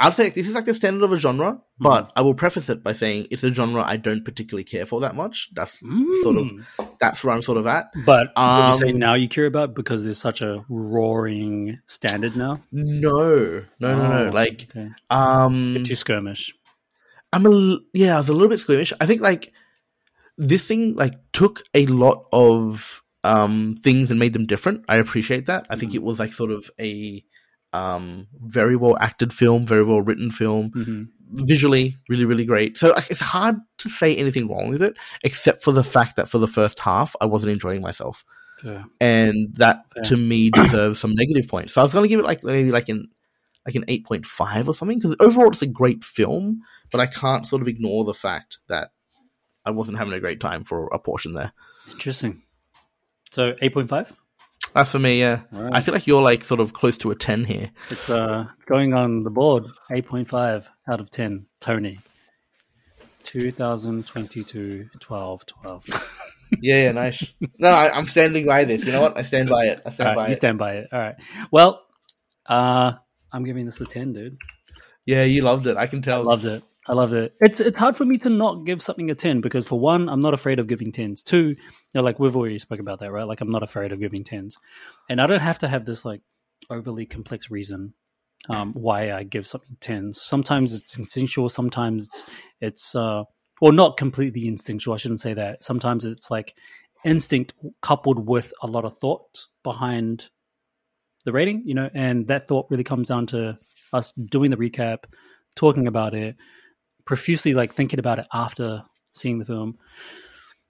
[0.00, 1.84] I'd say this is like the standard of a genre, Mm-hmm.
[1.84, 5.00] but I will preface it by saying it's a genre I don't particularly care for
[5.00, 5.48] that much.
[5.54, 5.78] That's
[6.22, 6.64] sort of Mm.
[7.00, 7.86] that's where I'm sort of at.
[8.06, 12.36] But would you say Um, now you care about because there's such a roaring standard
[12.36, 12.62] now?
[12.72, 14.28] No, no, no, no.
[14.28, 14.88] Oh, Like, okay.
[15.10, 16.54] um, too skirmish.
[17.32, 18.92] I'm a yeah, I was a little bit squeamish.
[19.00, 19.52] I think like
[20.36, 24.84] this thing like took a lot of um things and made them different.
[24.88, 25.66] I appreciate that.
[25.70, 25.96] I think Mhm.
[25.96, 27.22] it was like sort of a
[27.72, 30.70] um very well acted film, very well written film.
[30.74, 35.62] hmm visually really really great so it's hard to say anything wrong with it except
[35.62, 38.24] for the fact that for the first half i wasn't enjoying myself
[38.64, 38.84] Yeah.
[38.98, 40.04] and that Fair.
[40.04, 42.72] to me deserves some negative points so i was going to give it like maybe
[42.72, 43.08] like an
[43.66, 47.60] like an 8.5 or something because overall it's a great film but i can't sort
[47.60, 48.92] of ignore the fact that
[49.66, 51.52] i wasn't having a great time for a portion there
[51.92, 52.40] Interesting.
[53.30, 54.14] So eight point five.
[54.74, 55.74] That's for me yeah right.
[55.74, 58.64] i feel like you're like sort of close to a 10 here It's uh, it's
[58.64, 59.66] going on the board.
[59.90, 61.46] Eight point five out of ten.
[61.60, 61.98] Tony.
[63.24, 65.84] 2022 12 12.
[66.62, 69.64] yeah yeah nice no I, i'm standing by this you know what i stand by
[69.66, 70.88] it i stand All by right, you it stand by it.
[70.92, 71.16] All right.
[71.50, 71.82] Well,
[72.46, 72.92] uh,
[73.30, 74.38] I'm giving this a ten, dude.
[75.04, 76.62] yeah you loved it i can tell I loved it.
[76.88, 77.34] I love it.
[77.40, 80.22] It's it's hard for me to not give something a ten because for one, I'm
[80.22, 81.22] not afraid of giving tens.
[81.22, 81.56] Two, you
[81.94, 83.26] know, like we've already spoke about that, right?
[83.26, 84.56] Like I'm not afraid of giving tens,
[85.08, 86.22] and I don't have to have this like
[86.70, 87.92] overly complex reason
[88.48, 90.20] um, why I give something tens.
[90.20, 91.48] Sometimes it's instinctual.
[91.50, 92.24] Sometimes it's,
[92.60, 93.24] it's uh,
[93.60, 94.94] well, not completely instinctual.
[94.94, 95.62] I shouldn't say that.
[95.62, 96.54] Sometimes it's like
[97.04, 97.52] instinct
[97.82, 100.30] coupled with a lot of thought behind
[101.24, 103.58] the rating, you know, and that thought really comes down to
[103.92, 105.04] us doing the recap,
[105.54, 106.36] talking about it,
[107.08, 108.82] profusely like thinking about it after
[109.14, 109.78] seeing the film.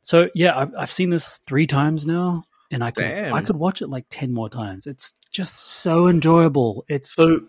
[0.02, 3.34] So yeah, I've, I've seen this three times now, and I could Damn.
[3.34, 4.86] I could watch it like ten more times.
[4.86, 6.84] It's just so enjoyable.
[6.88, 7.40] It's So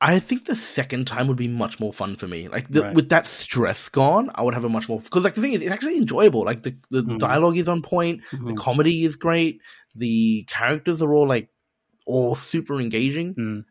[0.00, 2.48] I think the second time would be much more fun for me.
[2.48, 2.94] Like the, Right.
[2.94, 5.60] with that stress gone, I would have a much more because like the thing is,
[5.62, 6.44] it's actually enjoyable.
[6.44, 7.18] Like the the, the Mhm.
[7.18, 8.56] dialogue is on point, the Mhm.
[8.56, 9.60] comedy is great,
[9.94, 11.50] the characters are all like
[12.06, 13.34] all super engaging.
[13.34, 13.64] Mm.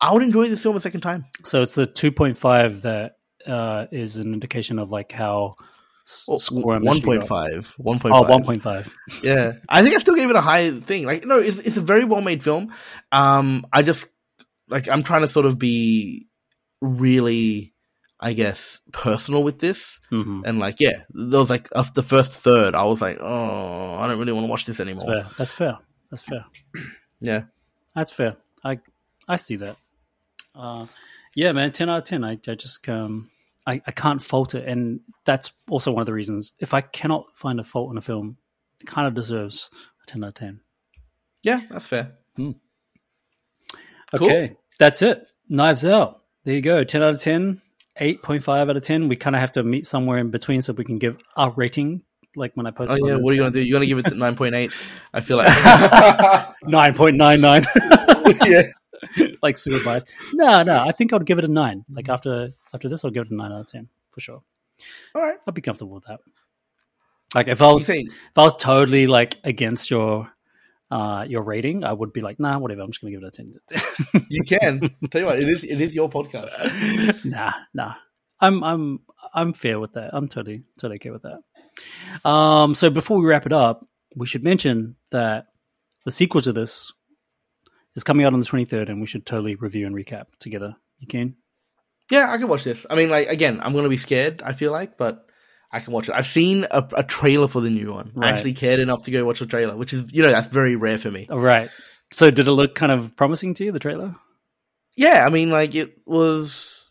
[0.00, 1.24] I would enjoy this film a second time.
[1.44, 3.12] so it's the two point five that
[3.46, 5.54] uh, is an indication of like how
[6.26, 7.28] Well, squirmish One you point got.
[7.28, 7.74] five.
[7.76, 8.42] One point Oh, five.
[8.42, 8.92] 1.5.
[9.22, 11.04] Yeah, I think I still gave it a high thing.
[11.06, 12.72] Like, no, it's it's a very well made film.
[13.12, 14.06] Um, I just
[14.68, 16.26] like I'm trying to sort of be
[16.80, 17.72] really,
[18.20, 22.74] I guess, personal with this, hmm and like, yeah, there was like the first third,
[22.74, 25.06] I was like, oh, I don't really want to watch this That's anymore.
[25.06, 25.26] fair.
[25.38, 25.78] That's fair.
[26.10, 26.44] That's fair.
[27.20, 27.42] Yeah,
[27.94, 28.36] That's fair.
[28.64, 28.80] I
[29.28, 29.76] I see that.
[30.56, 30.86] Uh,
[31.34, 32.24] yeah, man, ten out of ten.
[32.24, 33.30] I, I just um
[33.66, 36.52] I, I can't fault it, and that's also one of the reasons.
[36.58, 38.36] If I cannot find a fault in a film,
[38.80, 39.70] it kind of deserves
[40.02, 40.60] a ten out of ten.
[41.42, 42.12] yeah, that's fair.
[42.36, 42.54] Cool.
[44.14, 45.26] Okay, that's it.
[45.48, 46.22] Knives Out.
[46.44, 46.84] There you go.
[46.84, 47.62] Ten out of ten.
[47.98, 49.08] Eight point five out of ten.
[49.08, 52.02] We kind of have to meet somewhere in between so we can give our rating.
[52.34, 52.92] Like when I post.
[52.92, 53.60] Oh yeah, what are you gonna do?
[53.60, 54.72] You're gonna give it nine point eight?
[55.12, 55.52] I feel like.
[56.64, 57.64] Nine point nine nine.
[58.46, 58.62] yeah.
[59.42, 60.12] like super biased.
[60.32, 60.84] No, no.
[60.86, 61.84] I think I'd give it a nine.
[61.90, 64.42] Like after after this, I'll give it a nine out of ten for sure.
[65.14, 65.36] All right.
[65.46, 66.20] I'd be comfortable with that.
[67.34, 70.30] Like if I was if I was totally like against your
[70.90, 72.82] uh your rating, I would be like, nah, whatever.
[72.82, 73.54] I'm just gonna give it a ten.
[74.28, 74.80] you can
[75.10, 75.64] tell you what it is.
[75.64, 77.24] It is your podcast.
[77.24, 77.94] nah, nah.
[78.40, 79.00] I'm I'm
[79.32, 80.10] I'm fair with that.
[80.12, 82.28] I'm totally totally okay with that.
[82.28, 85.46] Um, so before we wrap it up, we should mention that
[86.04, 86.92] the sequel to this
[87.96, 90.74] is coming out on the 23rd, and we should totally review and recap together.
[90.98, 91.36] You can.
[92.10, 92.86] Yeah, I can watch this.
[92.90, 94.42] I mean, like again, I'm gonna be scared.
[94.44, 95.26] I feel like, but
[95.72, 96.14] I can watch it.
[96.14, 98.12] I've seen a, a trailer for the new one.
[98.14, 98.28] Right.
[98.32, 100.76] I actually cared enough to go watch a trailer, which is you know that's very
[100.76, 101.26] rare for me.
[101.30, 101.70] All right.
[102.12, 104.14] So did it look kind of promising to you, the trailer?
[104.96, 106.90] Yeah, I mean, like it was.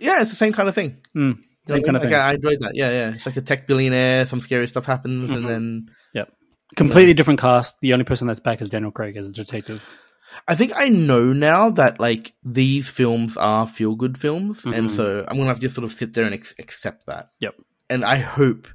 [0.00, 1.02] Yeah, it's the same kind of thing.
[1.14, 1.38] Mm,
[1.68, 2.10] same kind of mean?
[2.10, 2.12] thing.
[2.12, 2.74] Like, I enjoyed that.
[2.74, 3.10] Yeah, yeah.
[3.14, 4.24] It's like a tech billionaire.
[4.26, 5.36] Some scary stuff happens, Mhm.
[5.36, 6.32] and then Yep.
[6.76, 7.78] Completely different cast.
[7.80, 9.84] The only person that's back is Daniel Craig as a detective.
[10.48, 14.90] I think I know now that like these films are feel good films, and Mhm.
[14.90, 17.30] so I'm gonna have to just sort of sit there and ex- accept that.
[17.40, 17.54] Yep.
[17.90, 18.66] And I hope,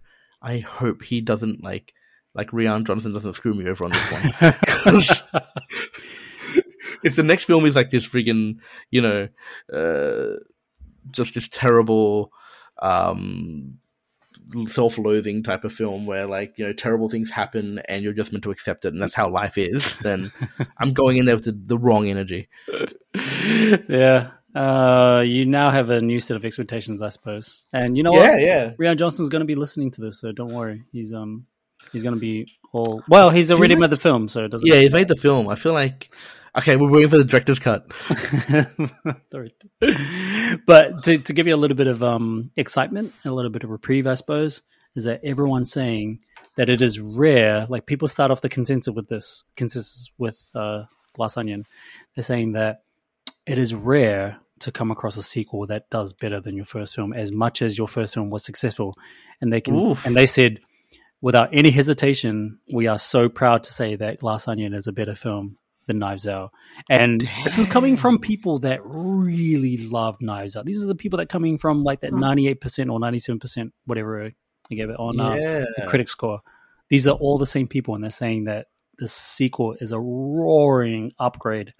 [0.41, 1.93] I hope he doesn't like
[2.35, 4.53] like Rian Johnson doesn't screw me over on this one.
[7.03, 8.59] if the next film is like this friggin',
[8.91, 9.27] you know,
[9.73, 10.37] uh,
[11.11, 12.31] just this terrible,
[12.81, 13.79] um,
[14.67, 18.43] self-loathing type of film where like you know terrible things happen and you're just meant
[18.43, 20.31] to accept it and that's how life is then
[20.77, 22.47] i'm going in there with the, the wrong energy
[23.89, 24.31] yeah.
[24.55, 27.63] Uh, you now have a new set of expectations, I suppose.
[27.71, 28.41] And you know yeah what?
[28.41, 30.83] yeah Rian Johnson's going to be listening to this, so don't worry.
[30.91, 31.45] He's um
[31.91, 33.29] he's going to be all well.
[33.29, 34.67] He's already made the film, so it doesn't.
[34.67, 36.11] yeah he's made the film i feel like
[36.57, 37.91] okay we're waiting for the director's cut
[39.31, 39.53] Sorry.
[40.65, 43.63] but to, to give you a little bit of um, excitement and a little bit
[43.63, 44.61] of reprieve, I suppose,
[44.95, 46.19] is that everyone's saying
[46.55, 47.67] that it is rare.
[47.69, 51.65] Like people start off the consensus with this consensus with uh, Glass Onion.
[52.15, 52.83] They're saying that
[53.45, 57.13] it is rare to come across a sequel that does better than your first film,
[57.13, 58.93] as much as your first film was successful.
[59.39, 60.05] And they can, Oof.
[60.05, 60.59] and they said,
[61.21, 65.15] without any hesitation, we are so proud to say that Glass Onion is a better
[65.15, 65.57] film
[65.89, 66.51] than Knives Out.
[66.89, 70.65] And this is coming from people that really love Knives Out.
[70.65, 73.39] These are the people that coming from like that ninety eight percent or ninety seven
[73.39, 74.33] percent, whatever I
[74.69, 76.41] gave it on uh, yeah the critic score.
[76.89, 78.67] These are all the same people, and they're saying that
[78.99, 81.73] the sequel is a roaring upgrade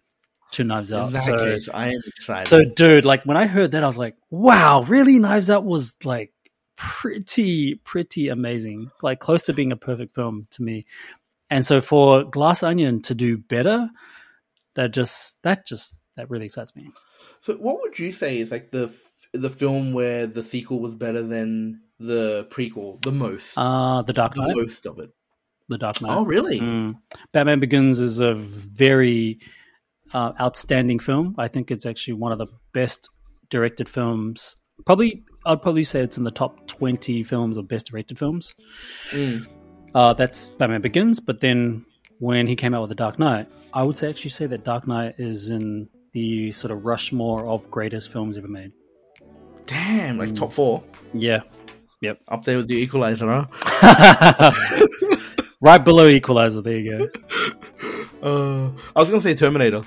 [0.52, 1.16] to Knives Out.
[1.16, 4.16] So, case i am excited so dude, like when I heard that, I was like,
[4.32, 5.20] wow, really?
[5.20, 6.34] Knives Out was like
[6.76, 8.90] pretty, pretty amazing.
[9.04, 10.86] Like close to being a perfect film to me.
[11.50, 13.90] And so for Glass Onion to do better,
[14.76, 16.92] that just that just that really excites me.
[17.42, 18.92] so what would you say is like the
[19.34, 24.34] the film where the sequel was better than the prequel the most Uh the Dark
[24.36, 25.12] the most of it
[25.70, 26.12] The Dark Knight.
[26.18, 26.96] oh really Mm.
[27.32, 29.40] Batman Begins is a very
[30.14, 31.36] uh, outstanding film.
[31.38, 33.10] I think it's actually one of the best
[33.50, 34.56] directed films.
[34.86, 38.56] Probably, I'd probably say it's in the top twenty films of best directed films.
[39.12, 39.46] Mm.
[39.94, 41.20] Uh, that's Batman Begins.
[41.20, 41.86] But then
[42.20, 44.88] when he came out with The Dark Knight, I would say actually say that Dark
[44.88, 48.72] Knight is in the sort of Rushmore of greatest films ever made.
[49.68, 50.20] damn Mm.
[50.20, 50.84] like top four
[51.14, 51.42] Yeah.
[52.02, 52.20] Yep.
[52.28, 54.52] Up there with the equalizer huh
[55.62, 56.62] right below Equalizer.
[56.62, 57.08] There you go.
[58.22, 59.82] Uh, I was gonna say Terminator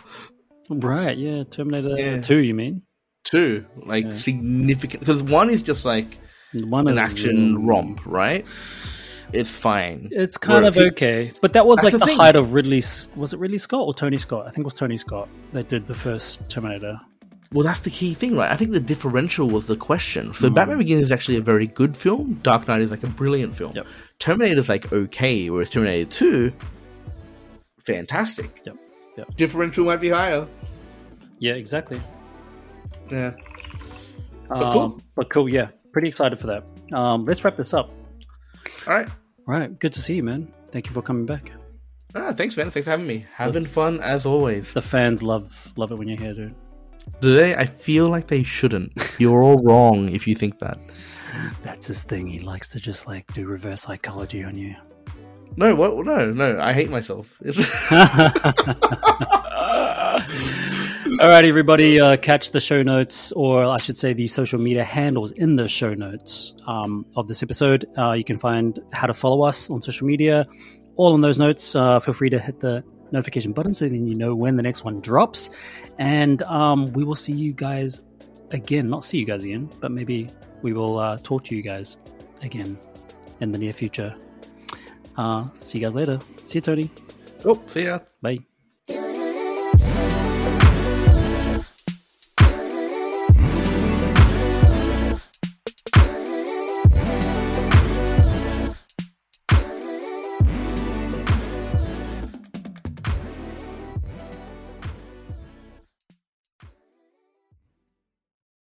[0.71, 1.19] Right.
[1.19, 1.43] Yeah.
[1.45, 2.21] Terminator Yeah.
[2.23, 2.39] Two.
[2.39, 2.83] You mean?
[3.25, 4.13] two, like Yeah.
[4.13, 6.19] significant because one is just like
[6.63, 8.47] One an action romp, right?
[9.33, 10.09] It's fine.
[10.13, 12.83] It's kind Whereas of he- okay, but that was like the the, height of Ridley.
[13.17, 14.47] Was it Ridley Scott or Tony Scott?
[14.47, 17.01] I think it was Tony Scott that did the first Terminator.
[17.53, 18.51] Well, that's the key thing, right?
[18.51, 20.33] I think the differential was the question.
[20.33, 20.55] So Mm.
[20.55, 22.41] Batman Begins is actually a very good film.
[22.43, 23.75] Dark Knight is like a brilliant film.
[23.75, 23.87] Yep.
[24.43, 26.53] is like okay, whereas Terminator Two,
[27.85, 28.63] fantastic.
[28.67, 28.77] Yep.
[29.19, 29.37] Yep.
[29.37, 30.47] Differential might be higher.
[31.39, 32.01] Yeah, exactly.
[33.11, 33.33] Yeah.
[34.49, 35.01] But cool.
[35.15, 35.49] but cool.
[35.49, 36.97] Yeah, pretty excited for that.
[36.97, 37.91] Um, let's wrap this up.
[38.87, 39.09] All right.
[39.49, 40.53] All right, good to see you, man.
[40.71, 41.51] Thank you for coming back.
[42.15, 42.71] Ah, thanks, man.
[42.71, 43.27] Thanks for having me.
[43.35, 44.73] Having fun as always.
[44.73, 46.55] The fans love love it when you're here, dude.
[47.21, 47.57] Do they?
[47.57, 48.93] I feel like they shouldn't.
[49.19, 50.79] You're all wrong if you think that.
[51.63, 52.29] That's his thing.
[52.29, 54.77] He likes to just like do reverse psychology on you.
[55.57, 56.05] No, what?
[56.05, 56.61] No, no.
[56.61, 57.35] I hate myself.
[61.21, 64.83] All right, everybody, uh, catch the show notes, or I should say, the social media
[64.83, 67.85] handles in the show notes um, of this episode.
[67.99, 70.47] Uh, you can find how to follow us on social media.
[70.97, 71.77] All in those notes.
[71.77, 74.85] Uh, feel free to hit the notification button so then you know when the next
[74.85, 75.51] one drops.
[75.99, 78.01] And um, we will see you guys
[78.51, 78.89] again.
[78.89, 80.31] Not see you guys again, but maybe
[80.63, 81.99] we will uh, talk to you guys
[82.41, 82.79] again
[83.41, 84.15] in the near future.
[85.17, 86.21] Uh, see you guys later.
[86.45, 86.91] See you, Tony.
[87.45, 87.99] oh, see ya.
[88.23, 88.39] Bye.